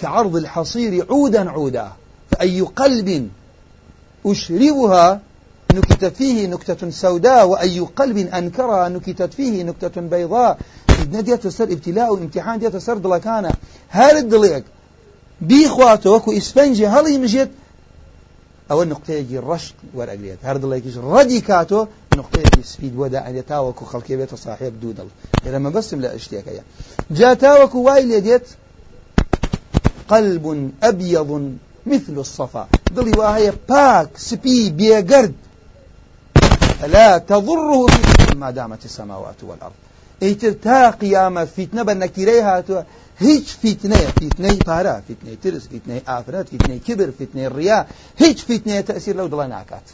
كعرض 0.00 0.36
الحصير 0.36 1.06
عودا 1.10 1.50
عودا. 1.50 1.92
فأي 2.30 2.60
قلب 2.60 3.30
أشربها 4.26 5.20
نكتت 5.74 6.16
فيه 6.16 6.46
نكتة 6.46 6.90
سوداء 6.90 7.46
وأي 7.46 7.80
قلب 7.80 8.18
أنكرها 8.18 8.88
نكتت 8.88 9.34
فيه 9.34 9.62
نكتة 9.62 10.00
بيضاء. 10.00 10.58
ندية 11.12 11.40
سر 11.48 11.64
ابتلاء 11.64 12.12
وامتحان 12.12 12.58
دية 12.58 12.78
سر 12.78 12.98
دلكانا 12.98 13.52
هل 13.88 14.16
الدليق 14.16 14.64
بيخواته 15.40 16.10
وكو 16.10 16.32
إسفنجي 16.32 16.86
هل 16.86 17.06
يمجد 17.06 17.50
ئەوە 18.70 18.84
نقطەیەکی 18.92 19.38
ڕشت 19.48 19.76
وەرەگرێت 19.96 20.40
هەر 20.48 20.56
دڵێکیش 20.62 20.96
ڕەدی 21.12 21.40
کاتۆ 21.48 21.80
نقطەیەکی 22.18 22.62
سپید 22.72 22.94
بۆ 22.98 23.06
داعێت 23.14 23.46
تاوەکو 23.50 23.84
خەڵکێ 23.90 24.14
بێتە 24.20 24.36
صاحب 24.44 24.72
دوو 24.80 24.92
دڵ 24.98 25.08
ئێرەمە 25.44 25.70
بەسم 25.76 25.98
لە 26.04 26.08
شتێکەیە 26.24 26.62
جا 27.18 27.30
تاوەکو 27.44 27.78
وای 27.86 28.02
لێ 28.10 28.20
دێت 28.26 28.46
قلب 30.12 30.44
أبيض 30.82 31.30
مثل 31.86 32.18
الصفا. 32.18 32.66
دڵی 32.96 33.12
وهەیە 33.20 33.52
پاک 33.68 34.08
سپی 34.16 34.70
بێگرد. 34.78 35.34
لا 36.92 37.18
تضره 37.18 37.86
ما 38.36 38.50
دامت 38.50 38.82
السماوات 38.84 39.44
والأرض. 39.44 39.78
ئەیتر 40.22 40.54
تا 40.64 40.80
قیامە 41.00 41.44
فیتنە 41.56 41.82
بە 41.88 41.94
نەکیرەی 42.02 42.42
هاتووە 42.48 42.82
هیچ 43.24 43.46
فیتنەیە 43.62 44.10
فیتنەی 44.20 44.58
پارە 44.68 44.96
فیتنەی 45.06 45.36
ترس 45.42 45.64
فیتنەی 45.72 46.02
ئافرەت 46.08 46.46
فیتنەی 46.52 46.80
کبر 46.86 47.08
فیتنەی 47.18 47.48
ڕیا 47.56 47.80
هیچ 48.22 48.38
فیتنەیە 48.48 48.82
تەسیر 48.90 49.14
لەو 49.20 49.28
دڵە 49.32 49.46
ناکات. 49.54 49.86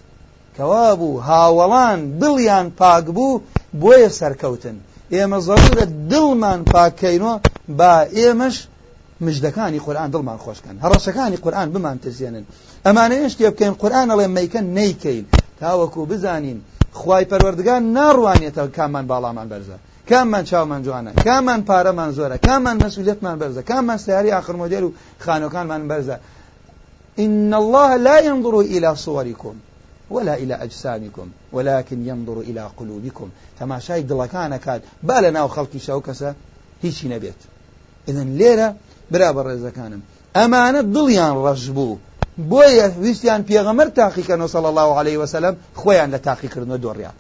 کەوا 0.57 0.89
بوو 1.01 1.23
هاوەڵان 1.29 1.99
دڵیان 2.21 2.67
پاک 2.81 3.05
بوو 3.17 3.43
بۆیە 3.81 4.11
سەرکەوتن. 4.19 4.77
ئێمە 5.15 5.39
زەڕورە 5.47 5.87
دڵمان 6.11 6.61
پاکەینەوە 6.73 7.35
با 7.79 7.95
ئێمەش 8.17 8.57
مژدەکانی 9.21 9.79
قورآن 9.87 10.11
دڵمان 10.15 10.39
خۆشکەن. 10.45 10.77
هەڕەشەکانی 10.85 11.39
قورآن 11.45 11.69
بمان 11.73 11.99
تزیێنن. 12.05 12.45
ئەمانەیە 12.87 13.29
شتێ 13.33 13.51
بکەین 13.53 13.75
قورآن 13.83 14.09
ئەڵێ 14.13 14.27
مەیکەن 14.37 14.67
نەیکەین. 14.79 15.27
تاوەکو 15.61 16.01
بزانین. 16.13 16.59
خوای 16.93 17.25
پەروەردگار 17.31 17.81
ناڕوانێتەوە 17.97 18.71
کامان 18.77 19.05
باڵامان 19.11 19.47
بەرزە. 19.53 19.77
کاممان 20.11 20.45
چاومان 20.51 20.81
جوانە. 20.87 21.13
کاممان 21.27 21.61
پارەمان 21.69 22.11
زۆرە. 22.17 22.37
کاممان 22.47 22.77
مەسئولیتمان 22.85 23.37
بەرزە. 23.41 23.63
کاممان 23.71 23.99
سیاری 24.05 24.31
آخر 24.41 24.55
مۆدێر 24.63 24.83
و 24.87 24.93
خانەکانمان 25.25 25.83
بەرزە. 25.91 26.17
إن 27.25 27.55
الله 27.63 27.91
لا 27.97 28.17
ينظر 28.29 28.55
إلى 28.61 28.97
صوركم 28.97 29.55
ولا 30.11 30.35
إلى 30.43 30.55
أجسامكم 30.55 31.27
ولكن 31.53 31.99
ينظر 32.11 32.39
إلى 32.41 32.63
قلوبكم. 32.79 33.29
تماشای 33.59 34.05
دڵەکانە 34.11 34.59
کات. 34.65 34.81
با 35.03 35.21
لە 35.21 35.31
ناو 35.37 35.49
خەڵکی 35.49 35.81
شەو 35.87 36.01
کەسە 36.07 36.31
هیچی 36.83 37.09
نەبێت. 37.09 37.41
إذن 38.09 38.29
لێرە 38.39 38.69
برا 39.11 39.29
بە 39.37 39.43
ڕێزەکانم 39.49 40.03
ئەمانە 40.37 40.81
دڵیان 40.95 41.35
ڕەش 41.45 41.65
بوو. 41.77 41.99
بۆیە 42.51 42.87
ویستیان 43.05 43.43
پێغەمەر 43.49 43.89
تاقیکەنەوە 44.01 44.49
صلى 44.55 44.69
الله 44.73 44.91
عليه 45.01 45.17
وسلم 45.23 45.55
خۆیان 45.81 46.09
لە 46.15 46.19
تاقیکردنەوە 46.27 46.79
دۆڕیان. 46.85 47.17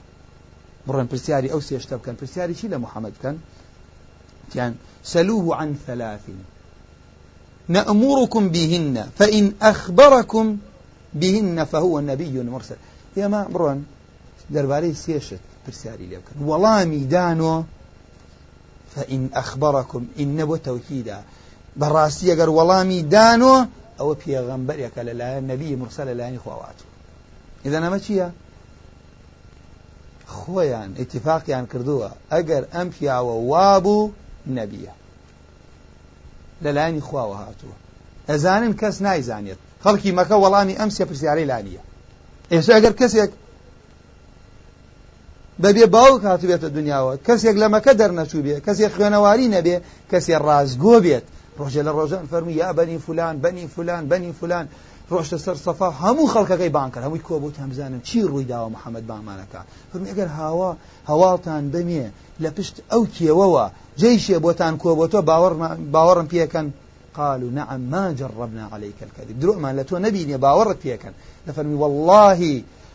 بڕێن 0.87 1.07
پرسیاری 1.12 1.49
ئەو 1.53 1.61
سێشتە 1.68 1.95
بکەن. 2.01 2.14
پرسیاری 2.20 2.55
چی 2.59 2.66
لە 2.72 2.78
محەممەد 2.84 3.14
تیان 4.51 4.72
سلوه 5.03 5.57
عن 5.57 5.70
ثلاث 5.87 6.26
نأمركم 7.68 8.49
بهن 8.49 9.07
فإن 9.18 9.45
أخبركم 9.62 10.59
بهن 11.14 11.64
فهو 11.64 12.01
نبي 12.01 12.43
مرسل. 12.43 12.76
يا 13.16 13.28
ما 13.28 13.41
دەربارەی 14.55 14.95
سێشت 15.05 15.43
پرسیاری 15.66 16.07
لێ 16.11 16.18
بکەن. 16.22 16.37
وەڵامی 16.49 17.03
دانۆ 17.14 17.55
فإن 18.95 19.30
أخبركم 19.34 20.03
إن 20.20 20.39
بۆ 20.49 20.57
تەوکیدا 20.68 21.18
بەڕاستی 21.81 22.31
ئەگەر 22.33 22.51
وەڵامی 22.57 23.01
دانۆ 23.12 23.57
ئەوە 23.99 24.14
پێغەمبەرێکە 24.22 25.03
لەلایەن 25.09 25.45
نەبی 25.51 25.77
مرسە 25.81 26.03
لەلایانی 26.09 26.43
خواوات. 26.45 26.79
إذا 27.66 27.79
نەمە 27.85 27.99
چییە؟ 28.05 28.29
خۆیان 30.37 30.91
ئیتفاقیان 31.01 31.64
کردووە 31.72 32.11
ئەگەر 32.33 32.62
ئەم 32.74 32.89
پیاوە 32.95 33.35
وابوو 33.51 34.12
نەبیە. 34.57 34.95
لەلایانی 36.64 37.03
خواوە 37.09 37.37
هاتووە. 37.43 37.77
ئەزانن 38.31 38.72
کەس 38.81 38.97
نایزانێت. 39.07 39.61
خەڵکی 39.85 40.11
مەکە 40.18 40.37
وەڵامی 40.43 40.79
ئەم 40.81 40.91
سێ 40.97 41.05
پرسیارەی 41.09 41.47
لانیە. 41.51 41.83
ئێستا 42.53 42.72
ئەگەر 42.77 42.95
کەسێک 43.01 43.31
بەبێ 45.62 45.87
باوک 45.95 46.22
هاتوبێتە 46.31 46.68
دنیاوە 46.77 47.12
کەسێک 47.27 47.57
لە 47.62 47.68
مەکە 47.74 47.93
دەرنەچوو 48.01 48.45
بێ 48.47 48.57
کەسێک 48.66 48.93
خوێنەواری 48.97 49.49
نەبێ 49.57 49.77
کەسێک 50.11 50.41
ڕازگۆ 50.47 50.97
بێت. 51.05 51.27
ڕۆژێ 51.61 51.82
لە 51.86 51.92
ڕۆژان 51.98 52.24
فەرمی 52.30 52.54
یا 52.62 52.70
بەنی 52.78 52.98
فلان 53.07 53.34
بەنی 53.44 53.66
فلان 53.74 54.02
بەنی 54.11 54.32
فلان 54.40 54.66
ڕۆشتە 55.12 55.38
سەر 55.44 55.57
سەفا 55.66 55.88
هەموو 56.02 56.32
خەڵکەکەی 56.34 56.70
بان 56.76 56.88
کرد 56.92 57.04
هەمووی 57.07 57.22
کۆ 57.28 57.34
بۆ 57.42 57.48
هەمزانم 57.64 58.00
چی 58.09 58.18
ڕووی 58.30 58.46
داوە 58.52 58.68
محەممەد 58.76 59.04
بامانەکە 59.11 59.61
فەرمی 59.90 60.09
ئەگەر 60.12 60.28
هاوا 60.38 60.70
هەواڵتان 61.11 61.62
بمێ 61.72 62.07
لە 62.42 62.50
پشت 62.57 62.76
ئەو 62.90 63.02
کێوەوە 63.16 63.64
جێیشێ 64.00 64.38
بۆتان 64.44 64.74
کۆ 64.82 64.90
بۆ 64.98 65.07
تۆ 65.12 65.18
باوەڕم 65.94 66.28
پێکەن. 66.32 66.68
قالوا 67.18 67.50
نعم 67.50 67.80
ما 67.80 68.12
جربنا 68.12 68.64
عليك 68.72 68.98
الكذب. 69.07 69.40
درومان 69.40 69.72
لە 69.78 69.84
تۆ 69.88 69.94
نبینێ 70.07 70.36
باوەڕت 70.44 70.78
پێکەن. 70.84 71.14
لەفەرمی 71.46 71.76
والله 71.82 72.40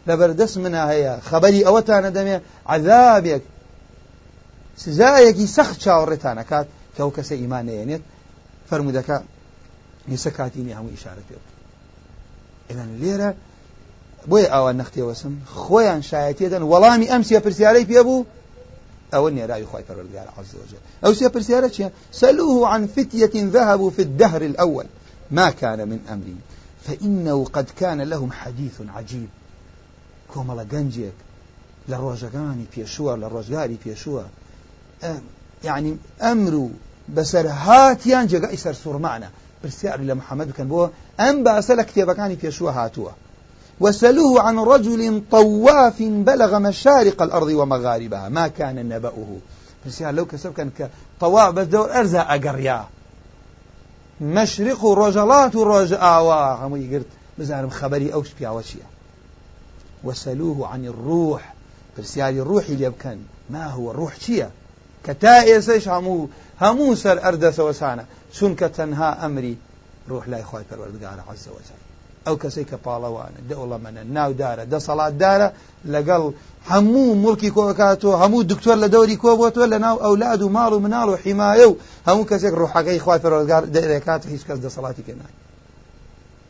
لەبەردەست 0.07 0.57
منە 0.63 0.81
هەیە 0.91 1.13
خەبەری 1.29 1.65
ئەوەتانە 1.67 2.09
دەمێ 2.17 2.37
عذابێک 2.73 3.43
سزایەکی 4.83 5.47
سەخت 5.55 5.77
چاوەڕێتانەکات 5.83 6.67
کە 6.95 6.99
ئەو 7.03 7.11
کەسە 7.17 7.35
ئیمانەیەنێت 7.41 8.03
فرمودەکە 8.71 9.17
هێسە 10.11 10.29
کاتینی 10.37 10.73
هەموو 10.77 10.95
ئیشارە 10.95 11.23
پێ 11.27 11.37
ئێلان 12.69 12.91
لێرە 13.01 13.29
بۆیە 14.29 14.49
ئەوە 14.53 14.71
نەختێوەسم 14.79 15.33
خۆیان 15.61 16.01
شایەتێدەن 16.09 16.63
وەڵامی 16.71 17.07
ئەم 17.11 17.21
سێ 17.29 17.39
پرسیارەی 17.45 17.85
پێبوو 17.91 18.25
أو 19.13 19.27
النراي 19.27 19.65
خواي 19.65 19.83
فرد 19.83 20.15
عز 20.37 20.55
وجل 20.55 20.77
أو 21.05 21.13
سيا 21.13 21.27
برسيارة 21.27 21.91
سألوه 22.11 22.67
عن 22.67 22.87
فتية 22.87 23.31
ذهبوا 23.35 23.91
في 23.91 24.01
الدهر 24.01 24.41
الأول. 24.41 24.85
ما 25.31 25.49
كان 25.49 25.89
من 25.89 25.99
أمري 26.09 26.35
فإنه 26.85 27.45
قد 27.45 27.69
كان 27.79 28.01
لهم 28.01 28.31
حديث 28.31 28.81
عجيب. 28.95 29.29
كوملا 30.33 30.63
جنجيك 30.63 31.13
للرجغاني 31.89 32.65
بيشوى 32.75 33.17
للرجغاري 33.17 33.77
بيشوى 33.85 34.25
يعني 35.63 35.97
أمرو 36.21 36.69
بسر 37.15 37.51
إسر 38.53 38.73
سور 38.73 38.97
معنا 38.97 39.29
برسيار 39.63 40.01
لمحمد 40.01 40.51
كان 40.51 40.67
بو 40.67 40.89
أم 41.19 41.43
بأسل 41.43 41.81
كتابكاني 41.81 42.35
بيشوى 42.35 42.71
هاتوا 42.71 43.09
وسلوه 43.79 44.41
عن 44.41 44.59
رجل 44.59 45.23
طواف 45.31 46.01
بلغ 46.01 46.59
مشارق 46.59 47.21
الأرض 47.21 47.47
ومغاربها. 47.47 48.29
ما 48.29 48.47
كان 48.47 48.89
نبأه. 48.89 49.37
برسيار 49.85 50.13
لو 50.13 50.25
كسب 50.25 50.53
كان 50.53 50.71
طواف 51.19 51.53
بس 51.53 51.67
دور 51.67 51.93
أرزا 51.93 52.19
أقريا 52.19 52.85
مشرق 54.21 54.85
رجلات 54.85 55.55
رج 55.55 55.93
آوا 55.93 56.53
هم 56.53 56.75
يقرت 56.75 57.05
بزارم 57.37 57.69
خبري 57.69 58.13
أوش 58.13 58.33
بياوشيا 58.39 58.85
وسلوه 60.03 60.67
عن 60.67 60.85
الروح. 60.85 61.53
برسيار 61.97 62.29
الروح 62.29 62.65
اللي 62.69 62.85
يبكن 62.85 63.17
ما 63.49 63.67
هو 63.67 63.91
الروح 63.91 64.15
شيا 65.05 65.13
كتائس 65.13 65.87
همو 65.87 66.27
همو 66.61 66.95
سر 66.95 67.19
أردس 67.27 67.59
وسانا 67.59 68.03
چونکە 68.33 68.67
تەنها 68.77 69.09
ئەمری 69.21 69.55
ڕۆح 70.09 70.27
لای 70.27 70.43
خی 70.43 70.63
پەروەردگارە 70.69 71.23
وجل 71.29 71.81
ئەو 72.25 72.35
کەسەی 72.43 72.65
کە 72.71 72.77
پاڵەوانە 72.85 73.39
دەوڵەمەنە 73.49 74.03
ناودارە 74.15 74.63
دەسەڵاتدارە 74.73 75.49
لەگەڵ 75.93 76.23
هەموو 76.71 77.17
مڵکی 77.23 77.49
کۆکاتەوە 77.57 78.15
هەموو 78.21 78.47
دکتۆر 78.51 78.77
لە 78.83 78.87
دەوری 78.93 79.17
کۆ 79.23 79.31
بۆتۆ 79.39 79.63
لە 79.73 79.77
ناو 79.85 79.97
ئەولاد 80.05 80.41
و 80.41 80.49
ماڵ 80.55 80.71
و 80.73 80.83
مناڵ 80.85 81.07
و 81.09 81.17
حیمایە 81.23 81.67
و 81.69 81.77
هەموو 82.07 82.29
کەسێک 82.31 82.53
ڕوحەکەی 82.61 82.99
خخوای 83.03 83.21
پەرۆگار 83.23 83.63
دەرێکات 83.75 84.21
هیچ 84.33 84.43
کەس 84.47 84.59
دەسەڵاتی 84.65 85.03
کردنای 85.07 85.35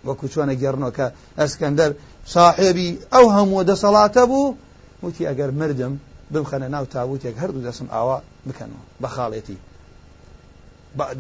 وەکو 0.08 0.28
چۆنە 0.34 0.56
گەڕنەوە 0.62 0.92
کە 0.98 1.08
ئەسکەندەر 1.40 1.92
صاحێبی 2.34 2.90
ئەو 3.14 3.26
هەموو 3.36 3.68
دەسەڵاتە 3.70 4.24
بوو 4.32 4.56
وتی 5.04 5.24
ئەگەر 5.30 5.52
مردم 5.60 5.94
بمخەنە 6.34 6.68
ناو 6.76 6.86
تاوتێک 6.86 7.36
هەردوو 7.42 7.66
دەسم 7.68 7.88
ئاوا 7.94 8.18
بکەنەوە 8.48 8.84
بە 9.02 9.10
خاڵێتی. 9.16 9.58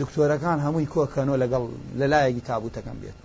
دکتۆرەکان 0.02 0.60
هەمووی 0.66 0.88
کۆکەنەوە 0.94 1.38
لەگەڵ 1.44 1.64
لەلایەکی 2.00 2.44
تابوتەکەم 2.50 2.98
بێت. 3.02 3.18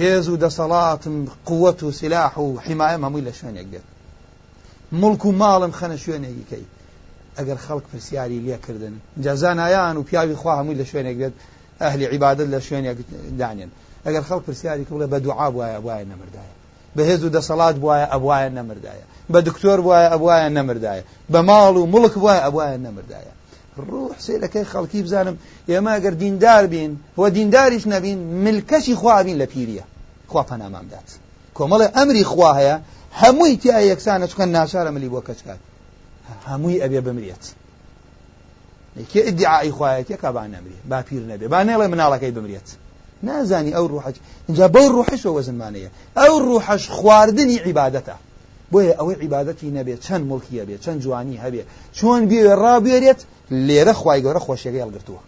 هێز 0.00 0.26
و 0.28 0.36
دەسەڵاتم 0.44 1.16
قووەت 1.48 1.82
و 1.82 1.92
سلاح 2.00 2.38
و 2.38 2.58
حیمایم 2.64 3.04
هەمووی 3.06 3.24
لە 3.28 3.32
شوێنێک 3.38 3.68
دێت 3.72 3.86
مڵک 5.00 5.22
و 5.26 5.32
ماڵم 5.40 5.72
خەنە 5.78 5.96
شوێنێکی 6.04 6.44
کەی. 6.50 6.66
ئەگەر 7.38 7.58
خەڵک 7.66 7.84
پرسیاری 7.92 8.38
لێکردن. 8.46 8.94
جازانایان 9.24 9.96
و 9.96 10.02
پیاوی 10.08 10.34
خوا 10.40 10.52
هەمووی 10.60 10.76
لە 10.80 10.86
شوێنێک 10.90 11.16
دێت 11.20 11.34
ئەهلی 11.82 12.06
عیبادت 12.12 12.48
لە 12.54 12.60
شوێنێک 12.66 12.98
دانێن. 13.40 13.70
ئەگەر 14.06 14.22
خەڵک 14.28 14.42
پرسیاری 14.48 14.84
کڵە 14.90 15.06
بە 15.12 15.18
دوعا 15.24 15.48
وایە 15.56 15.80
وایە 15.86 16.06
نەمردایە. 16.12 16.54
بەهێز 16.96 17.20
و 17.24 17.30
دەسەڵات 17.36 17.76
بواە 17.82 18.06
ئەبواە 18.12 18.48
نەمردایە. 18.58 19.04
بە 19.32 19.38
دکتۆر 19.48 19.78
وایە 19.86 20.08
ئەبواە 20.12 20.48
نەمردایە. 20.56 21.04
بە 21.32 21.40
ماڵ 21.48 21.74
و 21.80 21.86
مڵک 21.94 22.14
وایە 22.24 22.42
ئەبواە 22.46 22.76
نەمردایە. 22.86 23.32
ڕوح 23.88 24.14
سێلەکەی 24.26 24.64
خەڵکی 24.72 25.00
بزانم 25.06 25.36
ئێمە 25.70 25.90
ئەگەر 25.96 26.14
دیندار 26.22 26.64
بین 26.72 26.92
وە 27.20 27.28
دینداریش 27.36 27.84
نەبین 27.92 28.18
ملکەشی 28.44 28.94
خوابین 29.00 29.36
لە 29.42 29.46
پیریە. 29.52 29.84
خوا 30.30 30.42
پەنامامدات 30.50 31.08
کۆمەڵی 31.56 31.88
ئەمری 31.96 32.24
خوا 32.32 32.50
هەیە 32.58 32.76
هەمووی 33.20 33.56
تیا 33.62 33.80
یەکسانە 33.90 34.26
چکەن 34.30 34.50
ناشارە 34.56 34.90
ملی 34.96 35.08
بۆ 35.14 35.20
کەچکات. 35.28 35.60
هەمووی 36.48 36.78
ئەبێ 36.82 37.00
بمرێت. 37.06 37.44
کێ 39.10 39.20
ئیدعای 39.28 39.72
خوایەتێکە 39.76 40.30
با 40.36 40.42
نەمرێت؟ 40.54 40.82
با 40.90 40.98
پیر 41.06 41.22
نەبێ. 41.30 41.46
با 41.52 41.60
نێڵێ 41.68 41.86
مناڵەکەی 41.92 42.32
بمرێت. 42.36 42.68
نازانی 43.22 43.72
ئەو 43.76 43.86
ڕوحەج 43.92 44.16
اینجا 44.48 44.66
بەو 44.74 44.88
ڕوحشەوە 44.96 45.36
وەزنمانەیە 45.38 45.90
ئەو 46.16 46.34
ڕوحەش 46.46 46.82
خواردنی 46.96 47.58
عیبادەتە. 47.66 48.16
بۆیە 48.72 48.94
ئەوەی 48.98 49.16
عیبادەتی 49.22 49.74
نەبێت 49.78 50.00
چەند 50.06 50.24
مڵکی 50.30 50.54
هەبێت 50.62 50.80
چەند 50.84 50.98
جوانی 51.04 51.36
هەبێت 51.44 51.66
چۆن 51.98 52.20
بێ 52.30 52.40
ڕابێرێت 52.62 53.20
لێرە 53.66 53.94
خی 54.00 54.20
گەورە 54.24 54.40
خۆشیەکە 54.46 54.80
هەڵگرتووە 54.84 55.22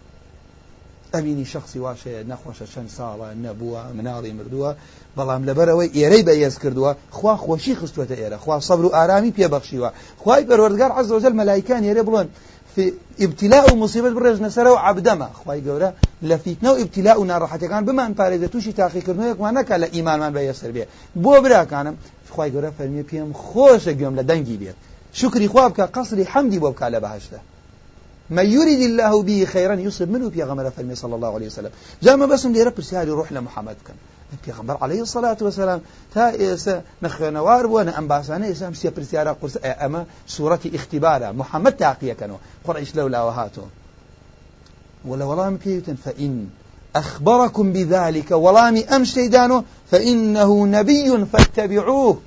ئەبینی 1.13 1.45
شخصی 1.45 1.79
واشەیە 1.79 2.21
نەخۆشە 2.31 2.65
چەند 2.73 2.89
ساڵە 2.97 3.29
نەبووە 3.45 3.81
مناڵی 3.97 4.33
مردووە. 4.39 4.71
بەڵام 5.17 5.41
لەبەرەوەی 5.49 5.89
ئێرەی 5.97 6.23
بەیەز 6.27 6.55
کردووە. 6.63 6.91
خوا 7.17 7.33
خۆشی 7.43 7.73
خستوەتە 7.79 8.15
ئێرە. 8.21 8.37
خوا 8.43 8.55
سەبر 8.67 8.85
و 8.85 8.95
ئارامی 8.97 9.31
پێبەخشیوە. 9.37 9.89
خی 10.23 10.43
پەروەردگار 10.49 10.91
عز 10.99 11.11
وجل 11.11 11.33
مەلایکان 11.39 11.81
ئێرە 11.87 12.03
ابتلاء 13.25 13.65
و 13.71 13.75
مصیبەت 13.83 14.13
بڕێژنە 14.17 14.49
سەرەوە 14.55 14.79
عبدەمە. 14.89 15.29
خی 15.39 15.59
گەورە 15.67 15.89
لە 16.29 16.37
فیتنە 16.43 16.69
و 16.73 16.77
ابتلاء 16.83 17.17
و 17.19 17.27
ناڕەحەتەکان 17.31 17.83
بمان 17.87 18.11
پارێزە 18.19 18.47
تووشی 18.53 18.73
تاقیکردنەوەیەکمان 18.79 19.53
نەکە 19.59 19.75
لە 19.83 19.87
ئیمانمان 19.95 20.31
بەیەسەر 20.37 20.71
بێ. 20.75 20.83
بۆ 21.23 21.33
براکانم 21.43 21.95
خی 22.33 22.49
گەورە 22.53 22.71
فەرمی 22.77 23.03
پێم 23.09 23.29
خۆشە 23.45 23.93
گوێم 23.99 24.15
لە 24.19 24.23
دەنگی 24.29 24.57
بێت. 24.61 24.77
شکری 25.19 25.47
خواب 25.47 25.71
بکە 25.73 25.85
قەسری 25.95 26.25
حەمدی 26.31 26.59
بۆ 26.63 26.69
بکە 26.73 26.87
لە 26.93 26.99
بەهشتە. 27.05 27.39
ما 28.29 28.41
يريد 28.41 28.81
الله 28.81 29.23
به 29.23 29.45
خيرا 29.45 29.75
يصب 29.75 30.09
منه 30.09 30.29
في 30.29 30.43
غمر 30.43 30.69
فرمي 30.69 30.95
صلى 30.95 31.15
الله 31.15 31.33
عليه 31.33 31.47
وسلم. 31.47 31.71
جاء 32.03 32.15
ما 32.17 32.25
بس 32.25 32.45
ليرى 32.45 32.69
برسالة 32.69 33.13
روح 33.13 33.31
لمحمد 33.31 33.75
كان 33.87 33.95
پێغمبەر 34.47 34.83
عليه 34.83 35.01
الصلاة 35.01 35.37
والسلام 35.41 35.81
تا 36.13 36.31
ئێستا 36.31 36.81
نەخوێنەوار 37.03 37.63
بووە 37.67 37.83
نە 37.87 37.93
ئەمباسانە 37.97 38.45
ئێسام 38.51 38.73
سێ 38.73 38.89
پرسیارە 38.95 39.33
قرس 39.41 39.57
ئەمە 39.57 40.01
سوورەتی 40.27 40.69
اختیبارە 40.77 41.29
محەممەد 41.41 41.75
تاقیەکەنەوە 41.83 42.39
قڕیش 42.67 42.91
لەو 42.97 43.07
لاوە 43.15 43.47
ولا 45.05 45.25
وەڵام 45.25 45.55
پێوتن 45.63 45.97
فإن 46.05 46.47
أخبركم 46.95 47.73
بذلك 47.73 48.31
ولامي 48.31 48.83
أمش 48.85 49.13
تيدانو 49.13 49.63
فإنه 49.91 50.65
نبي 50.65 51.25
فاتبعوه. 51.31 52.17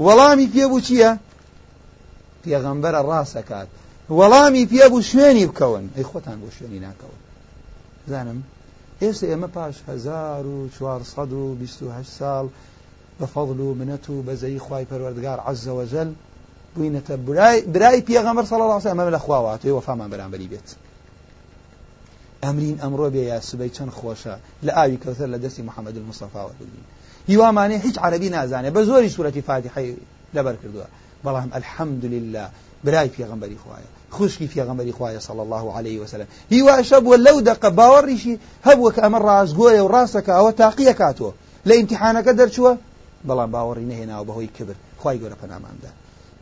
وەڵامی 0.00 0.46
پێبوو 0.54 0.80
چییە 0.86 1.10
پێغەمبەرە 2.44 3.00
ڕاستەکات 3.08 3.68
وەڵامی 4.18 4.64
پێبوو 4.72 5.06
شوێنی 5.10 5.44
بکەون. 5.50 5.84
ئەی 5.96 6.04
خۆتان 6.10 6.38
بۆ 6.42 6.48
شوێنی 6.56 6.80
ناکەون. 6.86 7.20
زانم 8.10 8.38
ئێستا 9.02 9.26
ئێمە 9.30 9.48
پاش 9.56 9.74
1420 9.88 12.06
ساڵ 12.18 12.46
بە 13.20 13.26
فەضل 13.34 13.58
و 13.60 13.74
منەت 13.80 14.06
و 14.10 14.22
بەزەی 14.28 14.58
خی 14.66 14.84
پەروەردگار 14.90 15.38
عزەوەجل 15.48 16.10
بووینەتە 16.74 17.14
برای 17.74 18.00
پێغەمەر 18.08 18.44
سەڵ 18.50 18.60
الله 18.64 18.80
ئەمە 18.92 19.04
لە 19.16 19.20
خواواتێ 19.24 19.70
وەفامان 19.76 20.08
بەرامبەری 20.12 20.48
بێت. 20.52 20.68
ئەمرین 22.44 22.76
ئەمڕۆ 22.82 23.08
بێ 23.14 23.22
یا 23.32 23.38
سبەی 23.40 23.70
چەند 23.76 23.92
خۆشە. 23.98 24.34
لە 24.66 24.72
ئاوی 24.76 24.98
کەوتەر 25.04 25.28
لە 25.34 25.38
دەستی 25.44 25.62
محەممەد 25.68 25.96
المستەفاوە 26.00 26.52
ببین 26.60 26.84
هیوامانێ 27.30 27.76
هیچ 27.86 27.96
عربی 27.98 28.28
نازانێ. 28.36 28.70
بە 28.76 28.82
زۆری 28.88 29.10
سوورەتی 29.14 29.42
فاتحی 29.48 29.96
لەبەر 30.36 30.56
کردووە. 30.62 30.86
بەڵام 31.24 31.50
الحەمدلله 31.58 32.44
برای 32.84 33.08
پێغەمبەری 33.16 33.58
خوایە 33.62 34.01
خوشکی 34.16 34.46
پێغەمبەری 34.54 34.92
خوایە 34.98 35.20
صلی 35.28 35.42
الله 35.46 35.64
عليه 35.76 35.98
وسلم. 36.02 36.28
هیواشە 36.54 36.98
بووە 37.04 37.16
لەو 37.26 37.38
دقە 37.48 37.70
باوەڕیشی 37.78 38.34
هەبووە 38.66 38.90
کە 38.94 39.00
ئەمە 39.04 39.20
ڕازگۆیە 39.26 39.82
و 39.84 39.92
ڕاستەکە 39.94 40.32
ئەوە 40.38 40.52
تاقیە 40.62 40.94
کاتۆ 41.00 41.30
لە 41.68 41.74
ئیمتحانەکە 41.78 42.32
دەرچووە؟ 42.40 42.72
بەڵام 43.28 43.50
باوەڕی 43.54 43.86
نهێناوە 43.90 44.24
بەهۆی 44.28 44.50
کبر. 44.56 44.76
خی 45.02 45.16
گەورە 45.20 45.36
پەناماندا. 45.42 45.90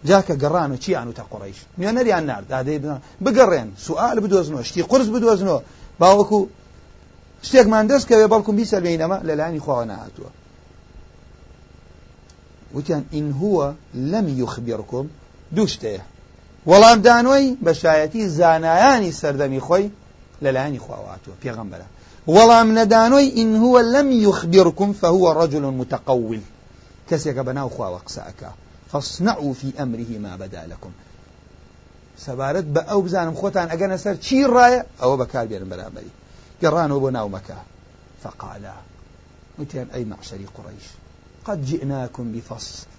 جاکە 0.09 0.35
گەڕان 0.43 0.71
و 0.73 0.77
چیان 0.85 1.09
و 1.09 1.13
تا 1.19 1.25
قڕیش 1.33 1.59
میێنەریان 1.79 2.25
نرد 2.31 2.47
دادەی 2.53 2.79
بگەڕێن. 3.25 3.69
سوال 3.87 4.17
بدۆزنەوە. 4.25 4.63
شتی 4.69 4.83
قرس 4.91 5.09
بدۆزنەوە. 5.15 5.61
باوەکو 6.01 6.39
شتێکمان 7.47 7.85
دەستکەوێ 7.91 8.27
بەڵکم 8.33 8.55
بیسەربینەمە 8.61 9.19
لەلانی 9.29 9.61
خواوە 9.65 9.85
نهاتووە 9.91 10.31
وتیان 12.75 13.05
ئین 13.15 13.29
هووە 13.41 13.67
لەم 14.13 14.27
یخبیڕکم 14.43 15.07
دوو 15.57 15.67
شتەیە. 15.75 16.03
وەڵام 16.67 16.99
دانۆی 17.07 17.57
بە 17.65 17.73
شایەتی 17.73 18.29
زانایانی 18.29 19.13
سەردەمی 19.13 19.61
خۆی 19.67 19.91
لەلایانی 20.43 20.81
خواواتوە 20.85 21.35
پێغەمبەرە. 21.43 21.87
وەڵام 22.37 22.69
نەدانۆی 22.79 23.33
ئین 23.39 23.51
هووە 23.63 23.81
لەم 23.95 24.09
یخبیڕکم 24.27 24.91
فهو 25.01 25.33
رجل 25.43 25.65
متقول. 25.81 26.41
کەسێکە 27.09 27.43
بەناو 27.49 27.69
خواوە 27.77 28.01
قسەکە. 28.07 28.51
فاصنعوا 28.93 29.53
في 29.61 29.69
أمره 29.83 30.11
ما 30.25 30.37
بدا 30.37 30.63
لكم. 30.73 30.93
سەبارەت 32.27 32.67
بە 32.75 32.83
ئەو 32.89 33.01
بزانم 33.03 33.35
خۆتان 33.41 33.67
ئەگەنە 33.73 33.97
سەر 34.05 34.17
چی 34.25 34.45
ڕایە؟ 34.55 34.83
ئەوە 35.01 35.17
بەکار 35.21 35.47
بێنن 35.51 35.69
بەرامبەری. 35.73 36.13
گەڕانەوە 36.63 37.01
بۆ 37.05 37.11
ناو 37.17 37.29
مەکە. 37.37 37.59
فقالا 38.23 38.77
ئەی 39.95 40.05
معشەری 40.13 40.49
قڕیش 40.57 40.89
قد 41.47 41.59
جئناكم 41.65 42.33
بفصل 42.33 42.90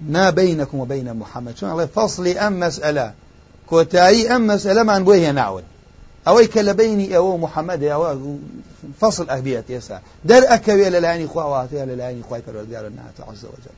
ما 0.00 0.30
بينكم 0.30 0.78
وبين 0.78 1.14
محمد. 1.14 1.56
شو 1.56 1.72
الله 1.72 1.86
فصل 1.86 2.26
أم 2.26 2.60
مسألة؟ 2.60 3.14
كوتاي 3.66 4.36
أم 4.36 4.46
مسألة 4.46 4.82
ما 4.82 4.98
نبوه 4.98 5.16
ينعون 5.16 5.62
أو 6.28 6.40
كلا 6.54 6.72
بيني 6.72 7.16
أو 7.16 7.36
محمد 7.36 7.84
أو 7.84 8.36
فصل 9.00 9.30
أهبيت 9.30 9.70
يسا. 9.70 10.00
در 10.24 10.54
أكوي 10.54 10.90
للعين 10.90 11.28
خواتي 11.28 11.84
للعين 11.84 12.22
خواتي 12.28 12.42
فرودقار 12.46 12.86
النهاية 12.86 13.14
عز 13.28 13.44
وجل. 13.44 13.76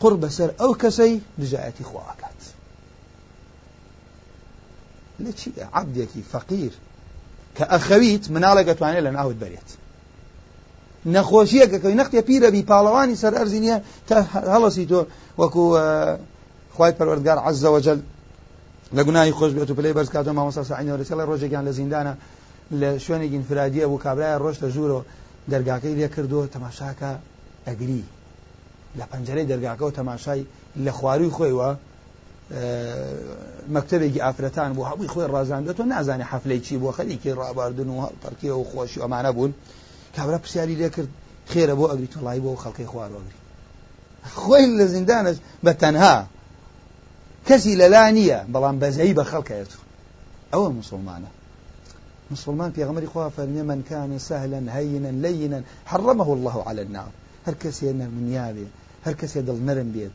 قرب 0.00 0.28
سر 0.28 0.52
أو 0.60 0.74
كسي 0.74 1.20
لجاءتي 1.38 1.84
خواكات 1.84 2.30
ليش 5.20 5.48
عبدك 5.72 6.08
فقير؟ 6.32 6.70
كأخويت 7.54 8.30
منالقة 8.30 8.76
واني 8.80 9.00
لن 9.00 9.16
أهود 9.16 9.40
بريت. 9.40 9.60
نەخۆشیەکەکەی 11.06 11.94
نەختێ 12.00 12.20
پیرە 12.28 12.48
بی 12.54 12.62
پاڵەوانی 12.70 13.16
سەر 13.22 13.32
ئەرزی 13.38 13.60
نییە 13.64 13.78
تا 14.08 14.16
هەڵەسی 14.54 14.84
تۆ 14.90 15.00
وەکو 15.40 15.64
خی 16.76 16.92
پەروەردگار 16.98 17.38
عزەوەجل 17.48 17.98
لە 18.96 19.02
گوناهی 19.06 19.32
خۆش 19.38 19.52
بێت 19.56 19.70
و 19.70 19.74
پلەی 19.78 19.94
بەرز 19.96 20.10
کاتۆ 20.14 20.30
مامۆستا 20.38 20.64
سعینەوەرسەڵی 20.70 21.24
ڕۆژێکیان 21.30 21.64
لە 21.68 21.72
زیندانە 21.78 22.14
لە 22.80 22.90
شوێنێکی 23.04 23.38
فرادیە 23.48 23.86
بوو 23.90 24.02
کابرایە 24.04 24.38
ڕۆژ 24.44 24.56
لە 24.64 24.68
ژوورۆ 24.74 25.00
دەرگاکەی 25.52 25.94
لێ 25.98 26.08
کردو 26.14 26.40
تەماشاکە 26.54 27.12
ئەگری. 27.66 28.04
لە 28.98 29.04
پەنجەرەی 29.10 29.46
دەرگاکە 29.52 29.84
و 29.86 29.96
تەماشای 29.98 30.42
لە 30.84 30.92
خواروی 30.98 31.30
خۆیوە 31.36 31.70
مەکتتەبێکی 33.74 34.20
ئافرەتان 34.24 34.70
بوو 34.76 34.88
هەبووی 34.90 35.08
خۆی 35.14 35.26
ڕازاندێت 35.34 35.78
و 35.80 35.84
نازانێ 35.92 36.24
حەفلەی 36.32 36.60
چی 36.66 36.74
بۆ 36.82 36.90
خەریکی 36.96 37.30
ڕاباردن 37.40 37.88
و 37.94 37.96
پەرکی 38.22 38.48
و 38.58 38.64
خۆشی 38.70 38.98
ئەمانە 39.04 39.30
بوون. 39.36 39.52
کابرا 40.16 40.38
پرسیاری 40.44 40.76
لێ 40.80 40.88
کرد 40.94 41.10
خێرە 41.50 41.74
بۆ 41.78 41.84
ئەگری 41.90 42.08
تۆڵایی 42.14 42.42
بۆ 42.44 42.50
خەڵکی 42.62 42.86
خوارۆگری 42.92 43.38
خۆی 44.40 44.66
لە 44.78 44.86
زیندانش 44.92 45.36
بە 45.64 45.72
تەنها 45.82 46.16
کەسی 47.48 47.74
لەلا 47.80 48.04
نییە 48.16 48.38
بەڵام 48.52 48.76
بەزەی 48.82 49.14
بە 49.18 49.24
خەڵکەیەت 49.30 49.72
ئەوە 50.52 50.68
مسلمانە. 50.80 51.30
مسلمان 52.30 52.70
في 52.74 52.84
غمر 52.84 53.04
إخوة 53.04 53.30
من 53.70 53.82
كان 53.90 54.18
سهلا 54.18 54.60
هينا 54.76 55.10
لينا 55.24 55.58
حرمه 55.90 56.28
الله 56.36 56.56
على 56.68 56.82
النار. 56.86 57.12
هر 57.46 57.54
کەسێ 57.62 57.88
نەرمنیا 58.00 58.48
بێ 58.56 58.66
هەر 59.06 59.14
کەسێ 59.20 59.40
دڵ 59.48 59.58
نەرم 59.68 59.88
بێت 59.94 60.12